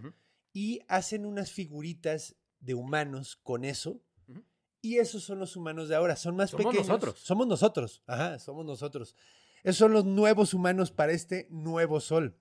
[0.53, 4.01] y hacen unas figuritas de humanos con eso.
[4.81, 6.15] Y esos son los humanos de ahora.
[6.15, 6.87] Son más Somos pequeños.
[6.89, 7.19] nosotros.
[7.21, 8.03] Somos nosotros.
[8.07, 9.17] Ajá, somos nosotros.
[9.63, 12.37] Esos son los nuevos humanos para este nuevo sol.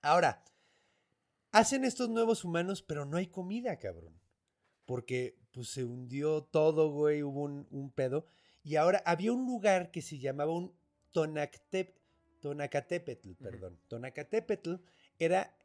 [0.00, 0.42] Ahora,
[1.52, 4.20] hacen estos nuevos humanos, pero no hay comida, cabrón.
[4.84, 8.26] Porque pues se hundió todo, güey, hubo un, un pedo.
[8.64, 10.74] Y ahora había un lugar que se llamaba un
[11.12, 11.94] Tonactep,
[12.40, 13.78] Tonacatepetl, perdón.
[13.88, 14.74] Tonacatepetl
[15.18, 15.56] era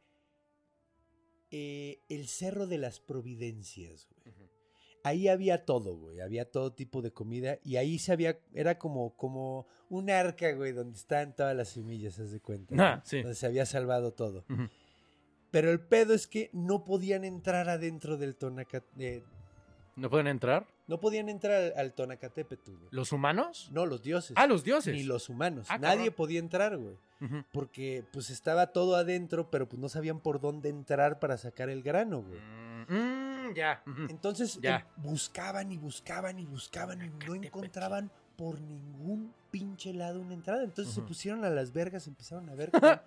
[1.49, 4.35] eh, el Cerro de las Providencias, güey.
[5.03, 6.19] Ahí había todo, güey.
[6.19, 7.59] Había todo tipo de comida.
[7.63, 8.39] Y ahí se había.
[8.53, 12.75] Era como, como un arca, güey, donde estaban todas las semillas, haz de cuenta.
[12.77, 13.21] Ah, sí.
[13.21, 14.43] Donde se había salvado todo.
[15.57, 18.83] Pero el pedo es que no podían entrar adentro del Tonacat.
[18.99, 19.23] eh,
[19.95, 20.67] ¿No pueden entrar?
[20.85, 22.87] no podían entrar al, al Tonacatépetl, güey.
[22.91, 23.69] ¿Los humanos?
[23.73, 24.33] No, los dioses.
[24.37, 24.93] Ah, los dioses.
[24.93, 25.65] Ni los humanos.
[25.69, 26.13] Ah, Nadie cabrón.
[26.15, 26.95] podía entrar, güey.
[27.51, 31.81] Porque pues estaba todo adentro, pero pues no sabían por dónde entrar para sacar el
[31.81, 32.39] grano, güey.
[32.89, 33.81] Mm, ya.
[34.09, 34.85] Entonces Ya.
[34.95, 40.63] em, buscaban y buscaban y buscaban y no encontraban por ningún pinche lado una entrada.
[40.63, 42.69] Entonces se pusieron a las vergas, empezaron a ver.
[42.71, 43.01] cómo-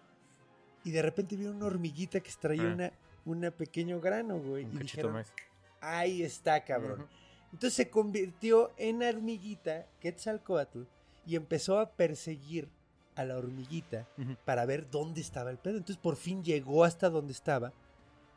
[0.85, 2.75] y de repente vieron una hormiguita que extraía Ah.
[2.75, 2.93] una,
[3.25, 4.65] una pequeño grano, güey.
[4.65, 5.33] Un Y dijeron, más.
[5.81, 7.07] ahí está, cabrón.
[7.53, 10.83] Entonces se convirtió en hormiguita Quetzalcoatl
[11.27, 12.69] y empezó a perseguir
[13.17, 14.07] a la hormiguita
[14.45, 15.77] para ver dónde estaba el pedo.
[15.79, 17.73] Entonces por fin llegó hasta donde estaba,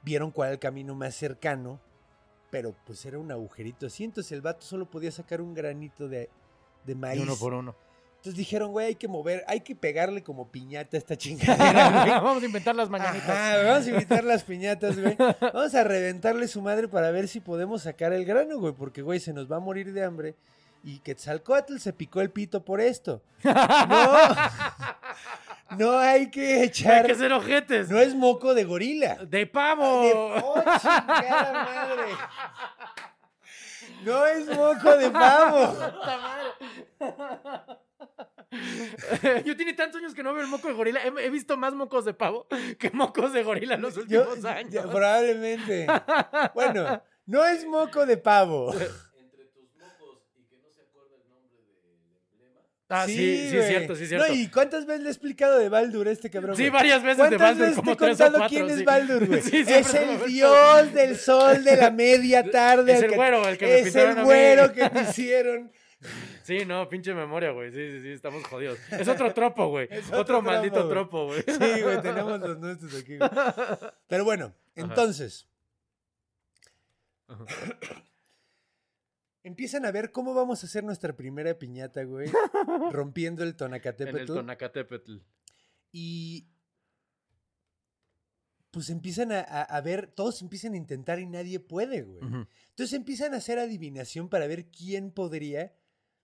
[0.04, 1.80] vieron cuál era el camino más cercano,
[2.52, 4.04] pero pues era un agujerito así.
[4.04, 6.30] Entonces el vato solo podía sacar un granito de,
[6.86, 7.22] de Y maíz.
[7.22, 7.76] uno por uno.
[8.24, 12.10] Entonces dijeron, güey, hay que mover, hay que pegarle como piñata a esta chingadera, güey.
[12.10, 13.66] Vamos a inventar las mañanitas.
[13.66, 15.18] Vamos a invitar las piñatas, güey.
[15.42, 18.72] Vamos a reventarle su madre para ver si podemos sacar el grano, güey.
[18.72, 20.36] Porque, güey, se nos va a morir de hambre.
[20.86, 23.22] Y Quetzalcoatl se picó el pito por esto.
[25.76, 27.06] No, no hay que Hay echar.
[27.06, 27.90] que ser ojetes.
[27.90, 29.16] No es moco de gorila.
[29.26, 30.02] ¡De pavo!
[30.04, 32.04] De oh, chingada madre.
[34.06, 35.76] No es moco de pavo.
[39.46, 41.00] Yo tiene tantos años que no veo el moco de gorila.
[41.04, 42.48] He, he visto más mocos de pavo
[42.78, 44.72] que mocos de gorila en los Yo- últimos años.
[44.72, 45.88] ya, probablemente.
[46.54, 48.74] Bueno, no es moco de pavo.
[52.90, 54.28] Ah, sí, sí, es cierto, sí es cierto.
[54.28, 56.56] No, ¿y cuántas veces le he explicado de Baldur este cabrón?
[56.56, 58.74] Sí, varias veces de ¿Cuántas Baldur, veces como te he contado cuatro, quién sí.
[58.74, 59.42] es Baldur, güey?
[59.42, 62.94] Sí, siempre es se el dios del sol de la media tarde.
[62.94, 64.22] Es el que- güero, el que me Es el a mí.
[64.22, 65.72] güero que te hicieron
[66.44, 67.72] Sí, no, pinche memoria, güey.
[67.72, 68.80] Sí, sí, sí, estamos jodidos.
[68.92, 69.88] Es otro tropo, güey.
[69.92, 71.44] Es Otro, otro maldito tropo, güey.
[71.44, 73.30] Sí, güey, tenemos los nuestros aquí, güey.
[74.08, 75.48] Pero bueno, entonces.
[77.28, 77.46] Ajá.
[79.46, 82.32] Empiezan a ver cómo vamos a hacer nuestra primera piñata, güey.
[82.92, 84.26] rompiendo el En el tonacatépetl.
[84.26, 85.18] Tonacatépetl.
[85.92, 86.48] Y
[88.72, 92.22] pues empiezan a, a- a ver, todos empiezan a intentar y nadie puede, güey.
[92.70, 95.76] Entonces empiezan a hacer adivinación para ver quién podría,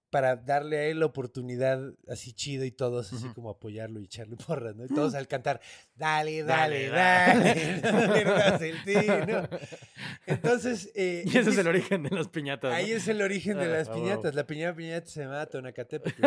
[0.09, 4.35] para darle a él la oportunidad así chido y todos así como apoyarlo y echarle
[4.47, 4.85] porras, ¿no?
[4.85, 5.61] Y todos al cantar,
[5.95, 9.47] dale, Dale, dale, dale, no pierdas el tino.
[10.25, 12.71] Entonces, eh, Y ese es el origen de las piñatas.
[12.71, 12.75] ¿no?
[12.75, 14.35] Ahí es el origen de Ah, las piñatas.
[14.35, 16.25] La primera piñata se llamaba Tonacatépetl.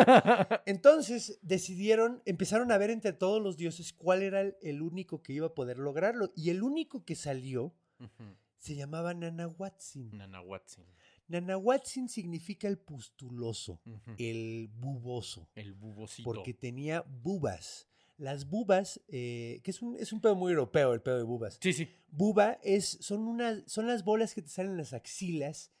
[0.65, 5.33] Entonces decidieron, empezaron a ver entre todos los dioses cuál era el, el único que
[5.33, 6.31] iba a poder lograrlo.
[6.35, 8.35] Y el único que salió Ujú.
[8.57, 10.17] se llamaba Nanahuatzin.
[10.17, 10.83] Nanahuatzin.
[11.33, 13.81] Nanahuatzin significa el pustuloso,
[14.17, 16.23] el buboso, El bubocito.
[16.23, 17.87] porque tenía bubas.
[18.17, 21.57] Las bubas, eh, que es un, es un pedo muy europeo, el pedo de bubas.
[21.59, 21.89] Sí, sí.
[22.09, 25.71] Buba es, son, unas, son las bolas que te salen en las axilas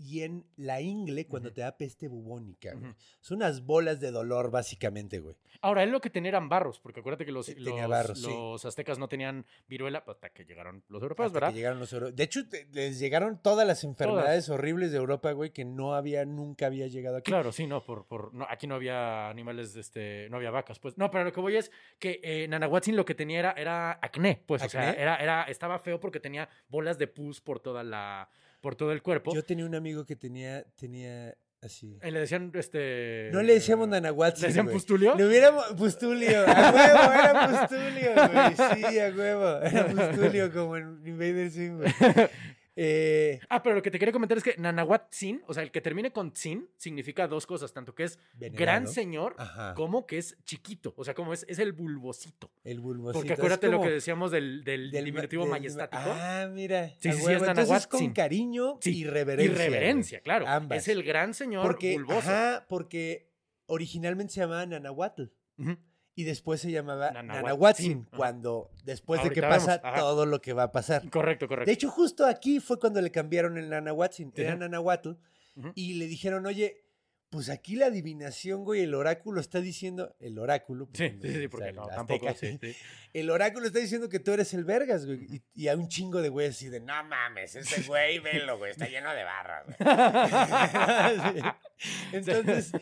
[0.00, 2.72] y en la ingle cuando te da peste bubónica.
[3.20, 5.36] Son unas bolas de dolor, básicamente, güey.
[5.60, 8.26] Ahora, él lo que tenía eran barros, porque acuérdate que los, los, barros, sí.
[8.26, 11.48] los aztecas no tenían viruela hasta que llegaron los europeos, Hasta ¿verdad?
[11.50, 12.40] que llegaron los euro- De hecho,
[12.72, 17.18] les llegaron todas las enfermedades horribles de Europa, güey, que no había, nunca había llegado
[17.18, 17.30] aquí.
[17.30, 20.96] Claro, sí, no, por, por, no, aquí no había animales, este, no había vacas, pues.
[20.96, 24.42] No, pero lo que voy es que eh, Nanahuatzin lo que tenía era, era acné,
[24.46, 28.30] pues, o sea, era, era, estaba feo porque tenía bolas de pus por toda la,
[28.60, 29.34] por todo el cuerpo.
[29.34, 31.98] Yo tenía un amigo que tenía, tenía así.
[32.02, 33.30] Eh, le decían, este...
[33.32, 34.76] No le decíamos Nanahuatzin, ¿Le decían güey.
[34.76, 35.14] pustulio?
[35.16, 35.64] Le hubiéramos...
[35.76, 36.44] Pustulio.
[36.46, 38.90] A huevo, era Pustulio, güey.
[38.90, 39.60] Sí, a huevo.
[39.62, 41.92] Era Pustulio como en Invader Sim, güey.
[42.76, 45.80] Eh, Ah, pero lo que te quería comentar es que Nanahuatzin, o sea, el que
[45.80, 48.58] termine con Tzin, significa dos cosas, tanto que es Venerado.
[48.60, 49.74] gran señor, Ajá.
[49.74, 52.50] como que es chiquito, o sea, como es, es el bulbosito.
[52.64, 53.18] El bulbocito.
[53.18, 56.02] Porque acuérdate lo que decíamos del, del, del diminutivo del majestático.
[56.06, 56.88] Ah, mira.
[57.00, 59.52] Sí, sí, es Entonces con cariño Sí, y reverencia.
[59.52, 60.46] y reverencia, claro.
[60.46, 60.78] Ambas.
[60.78, 62.18] Es el gran señor Porque, bulboso.
[62.18, 63.28] ajá, porque
[63.66, 65.24] originalmente se llamaba Nanahuatl.
[65.58, 65.76] Ujú.
[66.14, 67.10] Y después se llamaba.
[67.12, 68.16] Nanahuatzin, Ajá.
[68.16, 71.08] cuando después de que pasa todo lo que va a pasar.
[71.08, 71.66] Correcto, correcto.
[71.68, 74.32] De hecho, justo aquí fue cuando le cambiaron el Nanahuatzin.
[74.36, 74.58] Era Ajá.
[74.58, 75.10] Nanahuatl.
[75.56, 75.72] Ujú.
[75.74, 76.82] Y le dijeron, oye,
[77.30, 80.88] pues aquí la adivinación, güey, el oráculo está diciendo, el oráculo.
[80.92, 82.28] sí, sí, o porque sea, no, tampoco.
[82.28, 82.76] azteca, Sí, sí.
[83.12, 85.26] El oráculo está diciendo que tú eres el vergas, güey.
[85.28, 88.70] Y, y a un chingo de güeyes así de, no mames, ese güey, velo, güey,
[88.72, 89.76] está lleno de barras, güey.
[91.80, 92.16] Sí.
[92.16, 92.72] Entonces,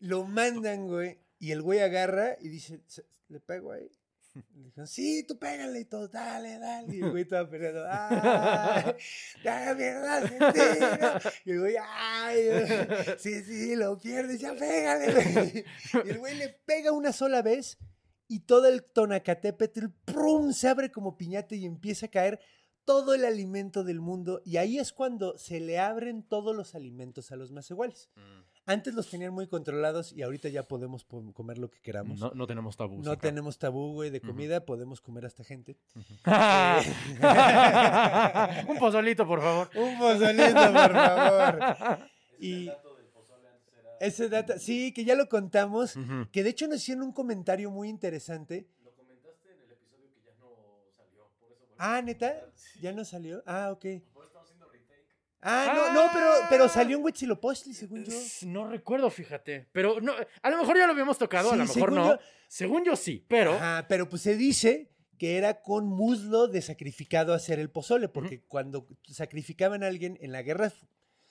[0.00, 3.90] lo mandan, güey, y el güey agarra y dice, "Se- ¿le pego ahí?
[4.54, 6.94] Le dijeron, sí, tú pégale y todo, dale, dale.
[6.96, 8.94] Y el güey estaba peleando, ¡ay!
[9.44, 11.20] ¡Ya mierda, mentira!
[11.44, 12.38] Y el güey, ¡ay!
[13.18, 15.12] Sí, sí, lo pierdes, ya pégale.
[15.32, 15.64] güey".
[16.06, 17.76] Y el güey le pega una sola vez
[18.28, 20.52] y todo el tonacatépetl, ¡prum!
[20.52, 22.38] se abre como piñata y empieza a caer
[22.84, 24.42] todo el alimento del mundo.
[24.44, 28.10] Y ahí es cuando se le abren todos los alimentos a los más iguales.
[28.14, 28.40] Mm.
[28.66, 32.20] Antes los tenían muy controlados y ahorita ya podemos po- comer lo que queramos.
[32.20, 33.04] No, no tenemos tabús.
[33.04, 33.22] No acá.
[33.22, 35.76] tenemos tabú, güey, de comida, podemos comer hasta gente.
[38.68, 39.70] Un pozolito, por favor.
[39.74, 41.98] Un pozolito, por favor.
[42.38, 42.70] Y
[43.98, 45.94] ese dato, sí, que ya lo contamos,
[46.30, 48.66] que de hecho nos hicieron un comentario muy interesante.
[51.82, 52.34] Ah, neta,
[52.80, 53.42] ya no salió.
[53.46, 53.86] Ah, ok.
[55.42, 58.12] Ah, no, no, pero, pero salió en Huitzilopochtli, según yo.
[58.46, 59.68] No recuerdo, fíjate.
[59.72, 60.12] Pero no,
[60.42, 62.06] a lo mejor ya lo habíamos tocado, a Sí, lo mejor según no.
[62.14, 62.18] yo-
[62.48, 63.52] Según yo sí, pero.
[63.54, 68.08] Ajá, pero pues se dice que era con muslo de sacrificado a hacer el pozole,
[68.08, 70.74] porque cuando sacrificaban a alguien en la guerra las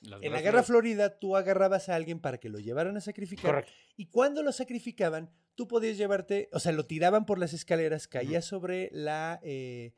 [0.01, 3.51] En la guerras Guerra Florida tú agarrabas a alguien para que lo llevaran a sacrificar.
[3.51, 3.71] Correcto.
[3.97, 8.41] Y cuando lo sacrificaban, tú podías llevarte, o sea, lo tiraban por las escaleras, caía
[8.41, 9.39] sobre la...
[9.43, 9.93] eh,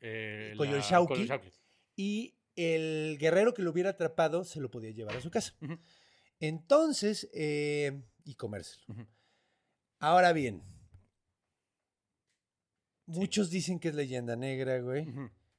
[0.00, 1.40] Eh, la-
[1.94, 5.54] y el guerrero que lo hubiera atrapado se lo podía llevar a su casa.
[6.40, 8.84] Entonces, eh, y comérselo.
[9.98, 10.62] Ahora bien,
[13.06, 15.06] muchos dicen que es leyenda negra, güey,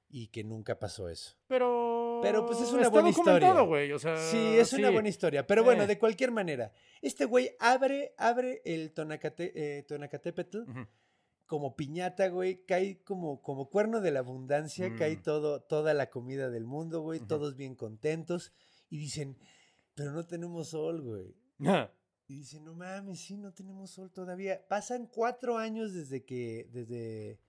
[0.10, 1.36] y que nunca pasó eso.
[1.48, 2.20] Pero.
[2.24, 3.34] Pero, pues, es una está buena historia.
[3.34, 3.92] documentado, güey.
[3.92, 4.18] O sea.
[4.18, 5.46] Sí, es una buena historia.
[5.46, 5.88] Pero bueno, Eh.
[5.88, 6.72] de cualquier manera,
[7.02, 10.62] este güey abre, abre el tonacate, eh, tonacatépetl.
[11.48, 12.64] Como piñata, güey.
[12.66, 15.22] Cae como, como cuerno de la abundancia, cae Mm.
[15.24, 17.20] todo, toda la comida del mundo, güey.
[17.20, 18.52] Todos bien contentos.
[18.90, 19.38] Y dicen,
[19.96, 21.36] pero no tenemos sol, güey.
[21.66, 21.90] Ah,
[22.28, 24.62] Y dicen, no mames, sí, no tenemos sol todavía.
[24.68, 27.40] Pasan cuatro años desde que, desde,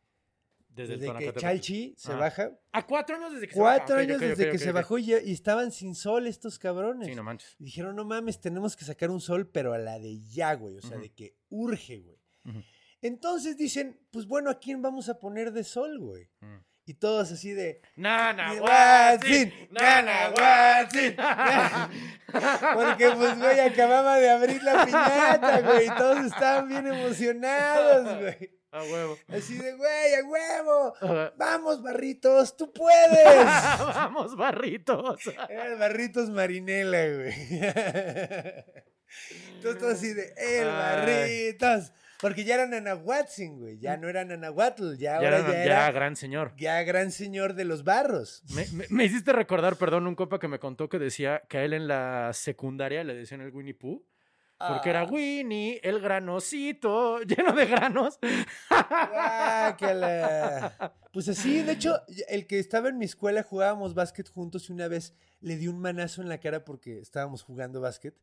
[0.69, 1.33] Desde, que.
[1.35, 2.21] Chalchi se Ajá.
[2.21, 2.59] baja.
[2.71, 4.03] A cuatro años desde que Cuatro se baja.
[4.05, 7.09] Ok, años desde que se bajó y, estaban sin sol estos cabrones.
[7.09, 7.57] Sí, no manches.
[7.59, 10.77] Y dijeron, no mames, tenemos que sacar un sol, pero a la de ya, güey.
[10.77, 12.19] O sea, de que urge, güey.
[12.45, 12.63] Ujú.
[13.03, 16.29] Entonces dicen, pues bueno, ¿a quién vamos a poner de sol, güey?
[16.41, 16.59] Mm.
[16.89, 17.83] Y todos así de...
[17.97, 21.17] Nana, Watson, Watson, Nana Watson.
[22.75, 25.87] Porque, pues, güey, acababa de abrir la piñata, güey.
[25.87, 28.59] Y todos estaban bien emocionados, güey.
[28.71, 29.19] A huevo.
[29.29, 30.95] Así de, güey, a huevo.
[31.37, 33.45] Vamos, barritos, tú puedes.
[33.45, 35.21] Vamos, barritos.
[35.49, 37.35] Era el Barritos Marinela, güey.
[39.57, 40.67] Entonces todo así de, el.
[40.69, 41.93] Barritos.
[42.21, 43.79] Porque ya era Nanahuatzin, güey.
[43.79, 44.95] Ya no era Nanahuatl.
[44.97, 46.53] Ya Ya, ahora era- ya ya, era gran señor.
[46.57, 48.43] ya gran señor de los barros.
[48.55, 51.65] Me, me- me hiciste recordar, perdón, un copa que me contó que decía que a
[51.65, 54.05] él en la secundaria le decían el Winnie Pooh.
[54.59, 58.19] Porque era Ah, Winnie, el granocito, lleno de granos.
[58.69, 60.93] guácala.
[61.13, 64.89] Pues así, de hecho, el que estaba en mi escuela jugábamos básquet juntos y una
[64.89, 68.15] vez le di un manazo en la cara porque estábamos jugando básquet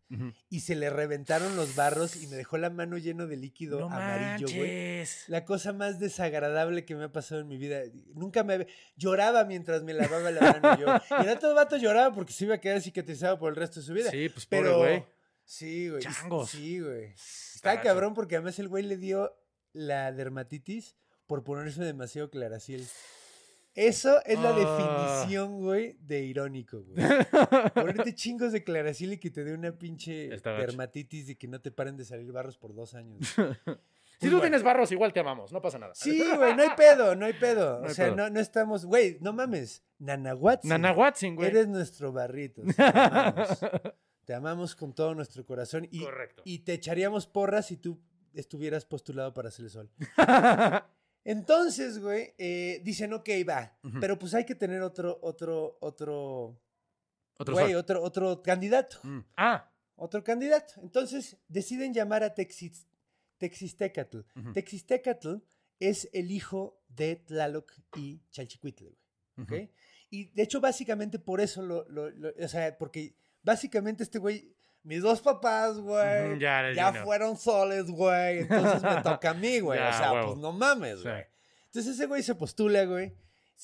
[0.50, 3.86] y se le reventaron los barros y me dejó la mano lleno de líquido No
[3.86, 5.04] amarillo, güey.
[5.28, 7.80] La cosa más desagradable que me ha pasado en mi vida.
[8.14, 8.68] Nunca me
[8.98, 11.18] lloraba mientras me lavaba la mano yo.
[11.22, 13.86] Y el otro vato lloraba porque se iba a quedar cicatrizado por el resto de
[13.86, 14.12] su vida.
[14.12, 15.06] Sí, pues pobre Pero güey.
[15.46, 16.02] Sí, güey.
[16.02, 16.50] Changos.
[16.50, 17.14] Sí, güey.
[17.56, 19.34] Está cabrón porque además el güey le dio
[19.74, 20.96] la dermatitis
[21.28, 22.86] por ponerse demasiado claraciel.
[23.74, 25.20] Eso es la Ah.
[25.26, 26.96] definición, güey, de irónico, güey.
[27.74, 31.60] Ponerte chingos de claraciel y que te dé una pinche Está dermatitis de que no
[31.60, 33.20] te paren de salir barros por dos años.
[34.18, 35.93] Si tú tienes barros, igual te amamos, no pasa nada.
[35.93, 37.82] Sí, güey, no hay pedo, no hay pedo.
[37.82, 38.16] No o sea, pedo.
[38.16, 39.84] no, no estamos, güey, no mames.
[40.00, 40.66] Nanahuatl.
[40.70, 41.50] Nana Watson, güey.
[41.50, 42.62] Eres nuestro barrito.
[44.26, 46.41] Te amamos con todo nuestro corazón y, Correcto.
[46.45, 47.99] y te echaríamos porras si tú
[48.34, 49.89] estuvieras postulado para hacer el sol.
[51.23, 56.61] Entonces, güey, eh, dicen, ok, va, pero pues hay que tener otro, otro, otro,
[57.38, 57.76] Otro güey, sol.
[57.78, 59.19] otro, otro candidato, Mm.
[59.38, 59.71] Ah.
[59.95, 60.73] otro candidato.
[60.84, 62.88] Entonces deciden llamar a Texis,
[63.38, 64.19] Texistecatl.
[64.53, 65.38] Texistecatl
[65.80, 68.99] es el hijo de Tlaloc y Chalchicuitle, güey.
[69.38, 69.55] Ujú.
[69.65, 69.69] ¿ok?
[70.11, 73.15] Y de hecho, básicamente por eso lo, lo- lo- o sea, porque
[73.46, 74.52] básicamente este güey,
[74.84, 79.93] mis dos papás, güey, ya, fueron soles, güey, entonces me toca a mí, güey, o
[79.93, 81.04] sea, pues no mames, Sí.
[81.08, 81.24] güey.
[81.68, 83.14] Entonces ese güey se postula, güey.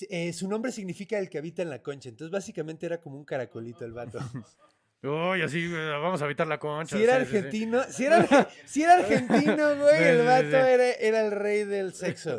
[0.10, 3.26] Eh, su nombre significa el que habita en la concha, entonces básicamente era como un
[3.26, 4.20] caracolito el vato.
[5.04, 6.96] Uy, así, vamos a evitar la concha.
[6.96, 7.38] Si era sí, sí, sí.
[7.38, 10.58] argentino, si era, si era argentino, güey, el vato.
[10.58, 12.38] Era, era el rey del sexo.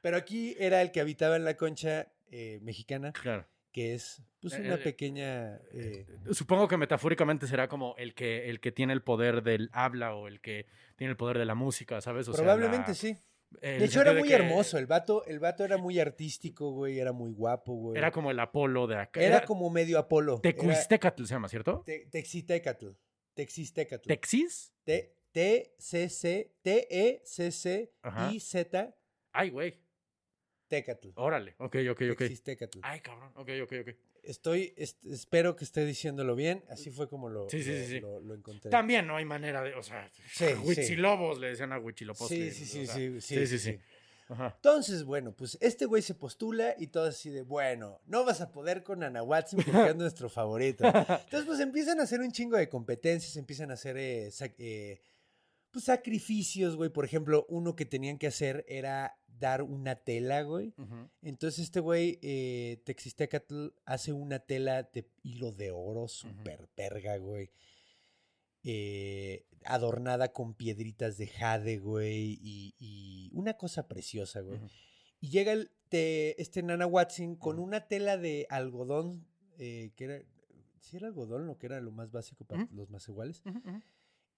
[0.00, 3.46] Pero aquí era el que habitaba en la concha eh, mexicana, Claro.
[3.74, 5.56] Que es pues Eh, una eh, pequeña...
[5.72, 10.14] eh, Supongo que metafóricamente será como el que, el que tiene el poder del habla
[10.14, 10.66] o el que
[10.96, 12.28] tiene el poder de la música, ¿sabes?
[12.28, 13.18] O sea, probablemente la- sí.
[13.60, 14.78] el De hecho, era de muy que hermoso.
[14.78, 17.00] El vato, el vato era muy artístico, güey.
[17.00, 17.98] Era muy guapo, güey.
[17.98, 19.20] Era como el Apolo de acá.
[19.20, 20.34] Era como medio Apolo.
[20.34, 21.82] Era Tecuistecatl se llama, ¿cierto?
[21.84, 22.90] te- Texitecatl.
[23.34, 24.06] Texistecatl.
[24.08, 24.72] ¿Texis?
[24.84, 25.16] T-
[27.72, 28.94] T-C-C-T-E-C-C-I-Z
[29.32, 29.80] Ay, güey.
[30.68, 31.08] Tecatl.
[31.16, 31.54] Órale.
[31.58, 32.18] Ok, ok, ok.
[32.18, 32.78] Texistecatl.
[32.82, 33.30] Ay, cabrón.
[33.36, 33.94] Ok, ok, ok.
[34.22, 36.64] Estoy, est- espero que esté diciéndolo bien.
[36.70, 38.70] Así fue como lo, Sí, sí, lo- sí, lo- lo encontré.
[38.70, 39.74] También no hay manera de.
[39.74, 40.10] O sea.
[40.64, 42.50] Huitzilobos le decían a Huichilopochtli.
[42.50, 43.78] Sí, sí, sí, sí, sí, sí, sí.
[44.26, 44.54] Ajá.
[44.56, 48.50] Entonces, bueno, pues este güey se postula y todo así de, bueno, no vas a
[48.50, 50.86] poder con Ana Watson porque es nuestro favorito.
[50.86, 55.02] Entonces, pues empiezan a hacer un chingo de competencias, empiezan a hacer eh, sac- eh,
[55.70, 56.88] pues, sacrificios, güey.
[56.88, 60.72] Por ejemplo, uno que tenían que hacer era dar una tela, güey.
[61.22, 67.50] Entonces este güey, eh, Texistecatl, hace una tela de hilo de oro, súper verga, güey.
[68.62, 74.58] eh, adornada con piedritas de jade, güey, y, y una cosa preciosa, güey.
[75.20, 79.26] Y llega el, te- este Nana Watson con una tela de algodón,
[79.58, 80.22] eh, que era,
[80.80, 83.42] si era algodón, lo que era lo más básico para los más iguales,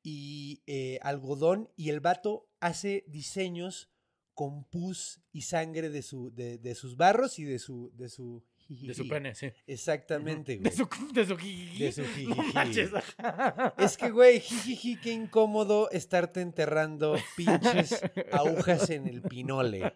[0.02, 3.90] y eh, algodón, y el vato hace diseños
[4.36, 7.90] con pus y sangre de, su, de, de sus barros y de su...
[7.96, 9.48] De su, De su pene, sí.
[9.66, 10.70] Exactamente, güey.
[10.70, 11.82] De su, de su jijiji.
[11.84, 12.52] De su No jijiji.
[12.54, 12.90] manches.
[13.78, 19.94] Es que, güey, jijiji, qué incómodo estarte enterrando pinches agujas en el pinole.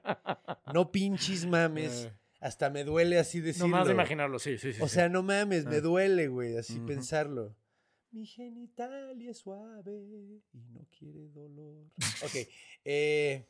[0.72, 2.06] No pinches mames.
[2.06, 3.68] Eh, Hasta me duele así decirlo.
[3.68, 4.80] Nomás de imaginarlo, sí, sí, sí.
[4.82, 5.80] O sea, no mames, me Ah.
[5.82, 7.54] duele, güey, así pensarlo.
[8.12, 10.42] Mi genitalia es suave y
[10.72, 11.76] no quiere dolor.
[12.24, 12.48] Ok.
[12.84, 13.46] eh,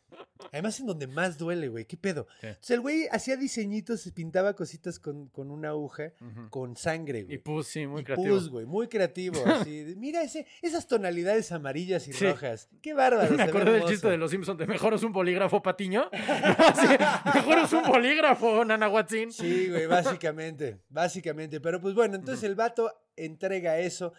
[0.53, 1.87] además, en donde más duele, güey.
[1.87, 2.27] ¿Qué pedo?
[2.41, 2.47] Sí.
[2.49, 6.13] Entonces, el güey hacía diseñitos, pintaba cositas con, con una aguja,
[6.51, 7.39] con sangre, Y güey.
[7.39, 8.35] pus, sí, muy Y creativo.
[8.37, 9.43] pus, güey, muy creativo.
[9.47, 12.27] Así, de, mira ese, esas tonalidades amarillas y Sí.
[12.27, 12.69] rojas.
[12.83, 13.35] Qué bárbaro.
[13.37, 16.11] Me acordé del chiste de los Simpsons de mejor es un bolígrafo patiño.
[16.13, 16.87] Sí,
[17.35, 19.33] mejor es un bolígrafo, Nana Watson.
[19.33, 21.61] Sí, güey, básicamente, básicamente.
[21.61, 24.13] Pero pues bueno, entonces el vato entrega eso,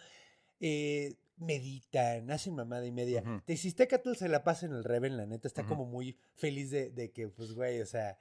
[0.62, 3.20] eh, meditan, hacen mamada y media.
[3.22, 3.42] Ujú.
[3.44, 7.10] Texistecatl se la pasa en el Reven, la neta, está como muy feliz de, de
[7.10, 8.16] que, pues, güey, o sea,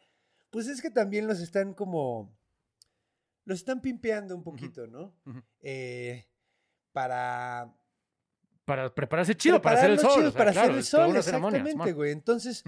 [0.49, 2.35] pues es que también los están como,
[3.45, 5.13] los están pimpeando un poquito, ¿no?
[5.61, 6.25] Eh,
[6.91, 7.73] para
[8.65, 10.11] Para prepararse chido, para hacer el sol.
[10.15, 12.11] chidos o sea, para claro, hacer el sol, exactamente, güey.
[12.11, 12.63] Entonces,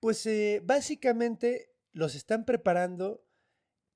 [0.00, 3.24] pues eh, básicamente los están preparando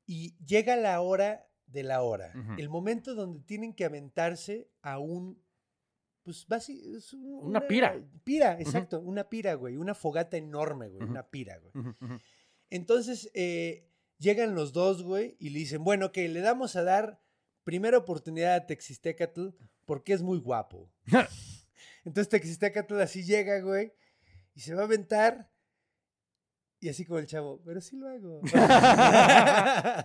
[0.06, 2.32] y llega la hora de la hora.
[2.58, 5.40] El momento donde tienen que aventarse a un.
[6.24, 7.98] Pues es un- Una pira.
[8.24, 9.00] Pira, exacto.
[9.00, 9.76] Una pira, güey.
[9.76, 11.08] Una fogata enorme, güey.
[11.08, 11.72] Una pira, güey.
[12.70, 13.88] Entonces, eh,
[14.18, 17.22] llegan los dos, güey, y le dicen, bueno, que le damos a dar
[17.64, 19.48] primera oportunidad a Texistecatl
[19.86, 20.90] porque es muy guapo.
[22.04, 23.92] Entonces Texistecatl así llega, güey,
[24.54, 25.50] y se va a aventar.
[26.80, 28.40] Y así como el chavo, pero sí lo hago.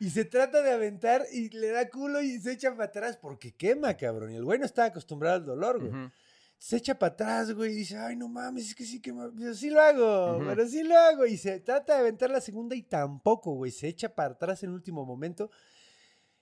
[0.00, 3.52] y se trata de aventar y le da culo y se echa para atrás porque
[3.54, 4.32] quema, cabrón.
[4.32, 6.10] Y el güey no está acostumbrado al dolor, güey.
[6.58, 9.12] Se echa para atrás, güey, y dice, ay, no mames, es que sí que...
[9.14, 11.24] ma- Pero sí lo hago, pero sí lo hago.
[11.26, 13.70] Y se trata de aventar la segunda y tampoco, güey.
[13.70, 15.50] Se echa para atrás en el último momento.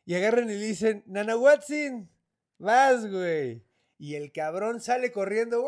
[0.05, 2.09] Y agarran y le dicen, Nana Watson,
[2.59, 3.63] vas, güey.
[3.99, 5.63] Y el cabrón sale corriendo,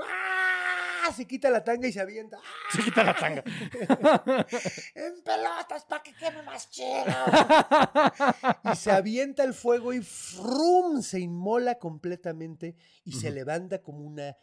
[1.07, 1.12] ¡ah!
[1.12, 2.38] Se quita la tanga y se avienta.
[2.38, 2.72] ¡ah!
[2.72, 3.44] Se quita la tanga.
[4.94, 7.05] En pelotas para que queme más chido.
[8.72, 11.03] y se avienta el fuego y ¡frum!
[11.03, 14.36] se inmola completamente y se levanta como una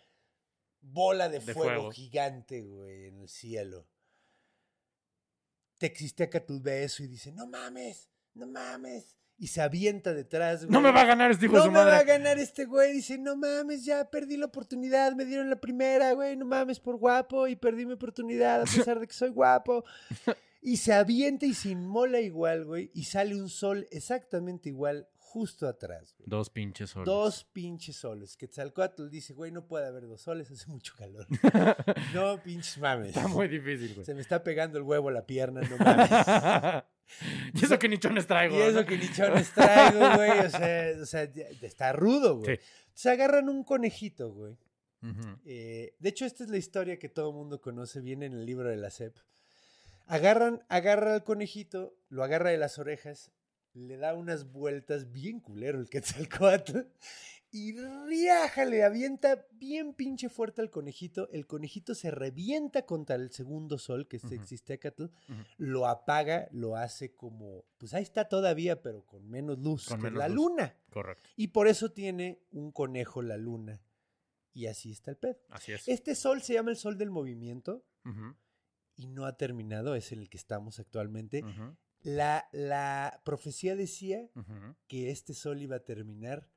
[0.82, 1.92] bola de, De fuego, fuego.
[1.92, 3.88] gigante, güey, en el cielo.
[5.78, 9.16] Texistecatl ve eso y dice, no mames, no mames.
[9.40, 10.72] Y se avienta detrás, güey.
[10.72, 12.66] No me va a ganar este hijo de No su me va a ganar este
[12.66, 12.92] güey.
[12.94, 15.14] Dice, no mames, ya perdí la oportunidad.
[15.14, 16.36] Me dieron la primera, güey.
[16.36, 17.48] No mames, por guapo.
[17.48, 19.86] Y perdí mi oportunidad a pesar de que soy guapo.
[20.62, 22.90] Y se avienta y se inmola igual, güey.
[22.96, 26.28] Y sale un sol exactamente igual justo atrás, güey.
[26.28, 27.06] Dos pinches soles.
[27.06, 28.38] Dos pinches soles.
[28.38, 31.28] Quetzalcoatl dice, güey, no puede haber dos soles, hace mucho calor.
[32.14, 33.10] no pinches mames.
[33.10, 34.06] Está muy difícil, güey.
[34.06, 36.10] Se me está pegando el huevo a la pierna, no mames.
[37.54, 38.58] y eso que nichones traigo.
[38.58, 38.86] Y eso ¿no?
[38.86, 40.40] que ni chones traigo, güey.
[40.40, 41.24] O sea, o sea,
[41.62, 42.58] está rudo, güey.
[42.58, 42.64] Sí.
[42.94, 44.58] Se agarran un conejito, güey.
[45.02, 45.40] Ujú.
[45.46, 48.46] Eh, de hecho, esta es la historia que todo el mundo conoce, viene en el
[48.46, 49.16] libro de la SEP.
[50.08, 53.32] Agarran, agarra al conejito, lo agarra de las orejas,
[53.74, 56.80] le da unas vueltas bien culero el Quetzalcoatl
[57.58, 57.74] y
[58.08, 61.30] riaja, le avienta bien pinche fuerte al conejito.
[61.32, 64.36] El conejito se revienta contra el segundo sol, que es Ujú.
[64.36, 65.06] Texistecatl,
[65.58, 70.04] lo apaga, lo hace como, pues ahí está todavía, pero con menos luz Con que
[70.06, 70.36] menos la luz.
[70.52, 70.76] luna.
[70.92, 71.30] Correcto.
[71.36, 73.82] Y por eso tiene un conejo la luna.
[74.54, 75.38] Y así está el pedo.
[75.50, 75.88] Así es.
[75.88, 77.84] Este sol se llama el sol del movimiento
[78.96, 81.44] y no ha terminado, es en el que estamos actualmente.
[82.02, 84.30] La, la profecía decía
[84.88, 86.48] que este sol iba a terminar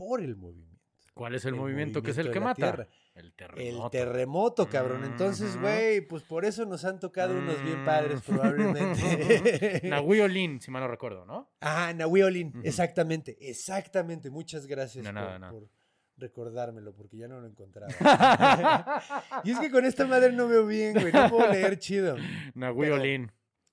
[0.00, 0.70] por el movimiento.
[1.12, 2.86] ¿Cuál es el, El movimiento que es el que mata?
[3.14, 3.90] El El terremoto.
[3.90, 5.04] terremoto, cabrón.
[5.04, 7.84] Entonces, güey, pues por eso nos han tocado unos bien Mm.
[7.84, 9.80] padres, probablemente.
[9.84, 11.50] Nahui Olin, si mal no recuerdo, ¿no?
[11.60, 14.30] Ah, Nahui Olin, exactamente, exactamente.
[14.30, 15.12] Muchas gracias De
[15.50, 15.68] por,
[16.16, 17.92] recordármelo, porque ya no lo encontraba.
[19.44, 21.12] y es que con esta madre no veo bien, güey.
[21.12, 22.16] No puedo leer chido.
[22.54, 23.30] Nahui Olin.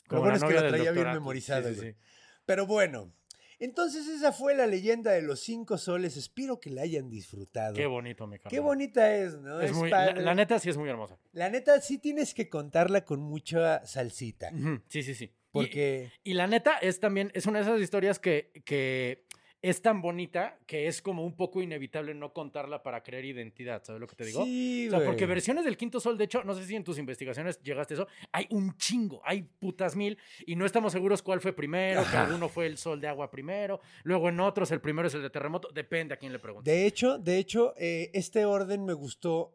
[0.10, 1.94] lo bueno es que lo traía bien memorizado, Sí, sí, güey.
[1.94, 2.00] sí.
[2.46, 3.14] Pero bueno,
[3.60, 6.16] entonces esa fue la leyenda de los cinco soles.
[6.18, 7.74] Espero que la hayan disfrutado.
[7.74, 8.52] Qué bonito, mi carnal.
[8.52, 9.60] Qué bonita es, ¿no?
[9.60, 11.18] Es muy, la, neta sí es muy hermosa.
[11.32, 14.52] La neta, sí tienes que contarla con mucha salsita.
[14.90, 15.26] Sí, sí, sí.
[15.26, 16.12] Y- Porque.
[16.24, 19.26] Y, la neta es también, es una de esas historias que, que
[19.62, 24.00] es tan bonita que es como un poco inevitable no contarla para crear identidad, ¿sabes
[24.00, 24.44] lo que te digo?
[24.46, 26.98] Sí, O sea, porque versiones del Quinto Sol, de hecho, no sé si en tus
[26.98, 31.42] investigaciones llegaste a eso, hay un chingo, hay putas mil, y no estamos seguros cuál
[31.42, 32.26] fue primero, que Ajá.
[32.26, 35.30] alguno fue el Sol de Agua primero, luego en otros el primero es el de
[35.30, 36.72] terremoto, depende a quién le preguntes.
[36.72, 39.54] De hecho, de hecho, eh, este orden me gustó.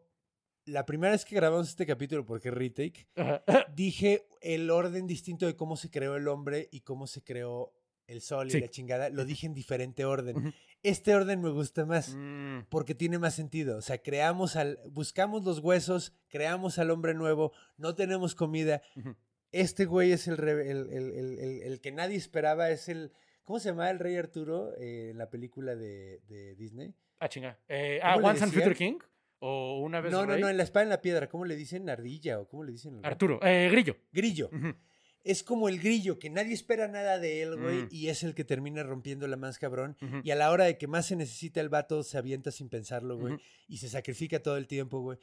[0.65, 3.05] La primera vez que grabamos este capítulo, porque retake,
[3.75, 7.73] dije el orden distinto de cómo se creó el hombre y cómo se creó
[8.13, 9.09] el sol y la chingada.
[9.09, 10.53] Lo dije en diferente orden.
[10.83, 12.13] Este orden me gusta más.
[12.15, 13.77] Mm, porque tiene más sentido.
[13.77, 18.81] O sea, creamos al, buscamos los huesos, creamos al hombre nuevo, no tenemos comida.
[19.51, 23.11] Este güey es el, el, el- el- el- el que nadie esperaba, es el
[23.43, 26.93] ¿Cómo se llamaba el rey Arturo eh, en la película de, de Disney?
[27.19, 27.59] Ah, chinga.
[27.67, 28.53] Eh, ah, ¿Cómo le Once and?
[28.53, 28.99] Future King.
[29.39, 30.13] O una vez.
[30.13, 30.41] No, no, Rey.
[30.41, 31.27] no, en la espada en la piedra.
[31.27, 31.89] ¿Cómo le dicen?
[31.89, 33.01] Ardilla o cómo le dicen?
[33.03, 33.41] Arturo.
[33.43, 33.97] Eh, Grillo.
[34.13, 34.49] Grillo.
[34.53, 34.73] Ujú.
[35.23, 37.87] Es como el grillo, que nadie espera nada de él, güey, Mm.
[37.91, 39.95] y es el que termina rompiendo la más cabrón.
[40.23, 43.17] Y a la hora de que más se necesita el vato, se avienta sin pensarlo,
[43.17, 43.37] güey,
[43.67, 45.17] y se sacrifica todo el tiempo, güey.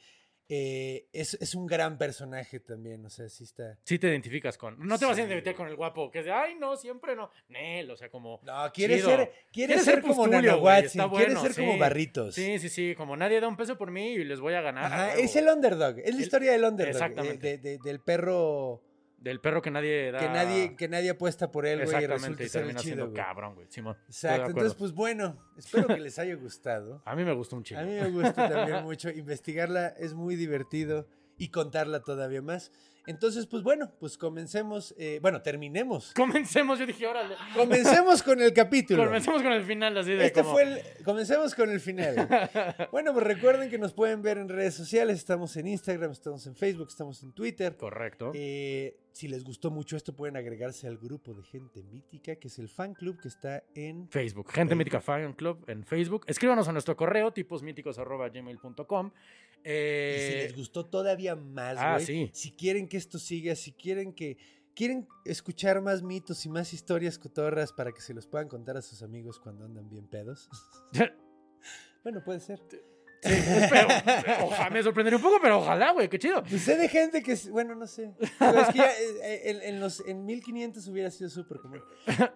[0.53, 3.77] Eh, es, es un gran personaje también, o sea, sí está...
[3.85, 4.77] Sí te identificas con.
[4.85, 7.29] No te vas a identificar con el guapo que es de, ay, no, siempre no.
[7.47, 8.41] Nel, o sea, como.
[8.43, 9.09] No, quiere Chido.
[9.11, 11.77] ser, quiere ser, ser como güey, Watson, quiere bueno, ser como.
[11.77, 12.35] Barritos.
[12.35, 12.95] Sí, sí, sí.
[12.97, 14.85] Como nadie da un peso por mí y les voy a ganar.
[14.91, 17.47] Ajá, es el underdog, es la El- historia del underdog, eh, Exactamente.
[17.47, 18.81] de- de- del perro
[19.21, 20.19] Del perro que nadie da.
[20.19, 22.81] que nadie, que nadie apuesta por él, güey, y Exactamente, resulta y ser el termina
[22.81, 23.67] chido, siendo cabrón, güey.
[23.69, 23.95] Simón.
[24.07, 27.01] Exacto, entonces pues bueno, espero que les haya gustado.
[27.05, 27.81] A mí me gustó un chingo.
[27.81, 31.07] A mí me gusta también mucho investigarla, es muy divertido
[31.37, 32.71] y contarla todavía más.
[33.07, 36.13] Entonces, pues bueno, pues comencemos, eh, bueno, terminemos.
[36.15, 37.35] Comencemos, yo dije, órale.
[37.55, 39.03] Comencemos con el capítulo.
[39.05, 42.15] Comencemos con el final así de Este como- fue el, comencemos con el final.
[42.91, 46.55] Bueno, pues recuerden que nos pueden ver en redes sociales, estamos en Instagram, estamos en
[46.55, 47.75] Facebook, estamos en Twitter.
[47.77, 48.31] Correcto.
[48.35, 52.59] Eh, si les gustó mucho esto, pueden agregarse al grupo de gente mítica, que es
[52.59, 56.23] el fan club que está en Facebook, Gente Mítica Fan Club en Facebook.
[56.27, 59.11] Escríbanos a nuestro correo, tiposmíticos.gmail.com.
[59.63, 59.71] Y si
[60.33, 62.29] Eh, les gustó todavía más, ah, güey, sí.
[62.33, 64.37] si quieren que esto siga, si quieren que
[64.73, 68.81] quieren escuchar más mitos y más historias cotorras para que se los puedan contar a
[68.81, 70.49] sus amigos cuando andan bien pedos.
[72.03, 72.59] bueno, puede ser.
[73.21, 73.87] Sí, espero.
[74.45, 76.43] Ojalá, me sorprendería un poco, pero ojalá, güey, qué chido.
[76.43, 78.13] Pues sé de gente que, es- bueno, no sé.
[78.19, 78.91] Digo, es que ya,
[79.23, 81.81] eh, en, en los, en 1500 hubiera sido súper común.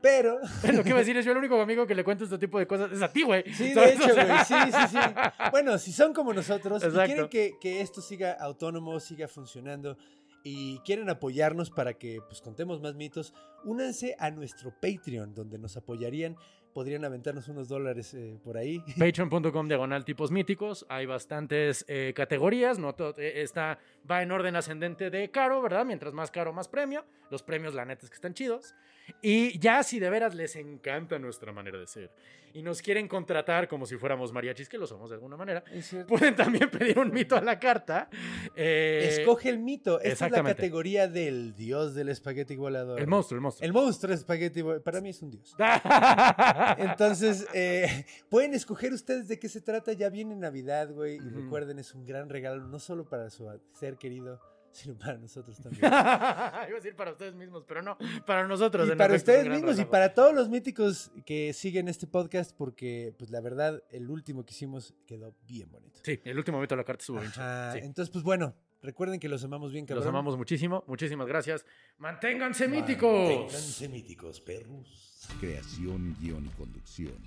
[0.02, 0.40] Pero,
[0.74, 2.60] Lo que iba a decir es yo el único amigo que le cuento este tipo
[2.60, 3.44] de cosas es a ti, güey.
[3.54, 3.96] sí, de ¿Sabes?
[3.96, 4.98] hecho, O sea, güey, sí, sí, sí.
[5.52, 7.06] Bueno, si son como nosotros y Exacto.
[7.06, 9.98] quieren que, que esto siga autónomo, siga funcionando
[10.44, 13.34] y quieren apoyarnos para que pues contemos más mitos,
[13.64, 16.36] únanse a nuestro Patreon, donde nos apoyarían.
[16.76, 18.84] Podrían aventarnos unos dólares eh, por ahí.
[19.00, 20.86] Patreon.com diagonal tipos míticos.
[20.90, 22.80] Hay bastantes eh, categorías.
[22.80, 23.80] No eh, está,
[24.12, 25.86] va en orden ascendente de caro, ¿verdad?
[25.86, 27.06] Mientras más caro, más premio.
[27.32, 28.76] Los premios, la neta, es que están chidos.
[29.22, 32.12] Y ya si de veras les encanta nuestra manera de ser
[32.56, 35.62] y nos quieren contratar como si fuéramos mariachis, que lo somos de alguna manera,
[36.08, 38.10] pueden también pedir un mito a la carta.
[38.56, 40.00] Eh, Escoge el mito.
[40.00, 42.98] Esta es la categoría del dios del espagueti volador.
[43.02, 43.66] el monstruo, el monstruo.
[43.66, 44.84] El monstruo espagueti volador.
[44.84, 45.54] Para mí es un dios.
[46.78, 49.92] Entonces, eh, pueden escoger ustedes de qué se trata.
[49.92, 51.18] Ya viene Navidad, güey.
[51.18, 54.40] Y recuerden, es un gran regalo, no solo para su ser querido,
[54.76, 55.86] sino para nosotros también.
[55.86, 58.90] Iba a decir para ustedes mismos, pero no, para nosotros.
[58.92, 63.32] y para ustedes mismos y para todos los míticos que siguen este podcast, porque, pues
[63.32, 66.00] la verdad, el último que hicimos quedó bien bonito.
[66.04, 67.40] Sí, el último mito de la carta estuvo bien sí.
[67.82, 70.04] Entonces, pues bueno, recuerden que los amamos bien, cabrón.
[70.04, 70.84] Los amamos muchísimo.
[70.88, 71.66] Muchísimas gracias.
[71.98, 73.30] Manténganse míticos.
[73.30, 75.28] Manténganse míticos, perros.
[75.40, 77.18] Creación, guion y conducción.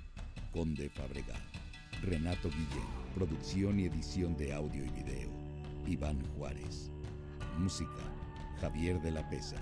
[0.53, 1.41] Conde Fabregat.
[2.03, 2.87] Renato Guillén.
[3.15, 5.31] Producción y edición de audio y video.
[5.87, 6.91] Iván Juárez.
[7.59, 7.91] Música.
[8.61, 9.57] Javier de la Pesa.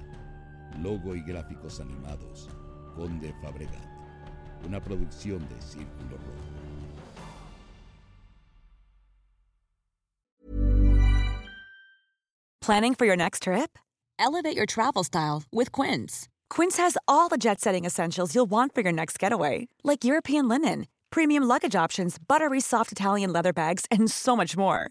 [0.83, 2.49] Logo y gráficos animados.
[2.95, 3.89] Conde Fabregat.
[4.67, 6.57] Una producción de Círculo Rojo.
[12.61, 13.79] Planning for your next trip?
[14.19, 16.29] Elevate your travel style with Quince.
[16.51, 20.49] Quince has all the jet setting essentials you'll want for your next getaway, like European
[20.49, 24.91] linen, premium luggage options, buttery soft Italian leather bags, and so much more.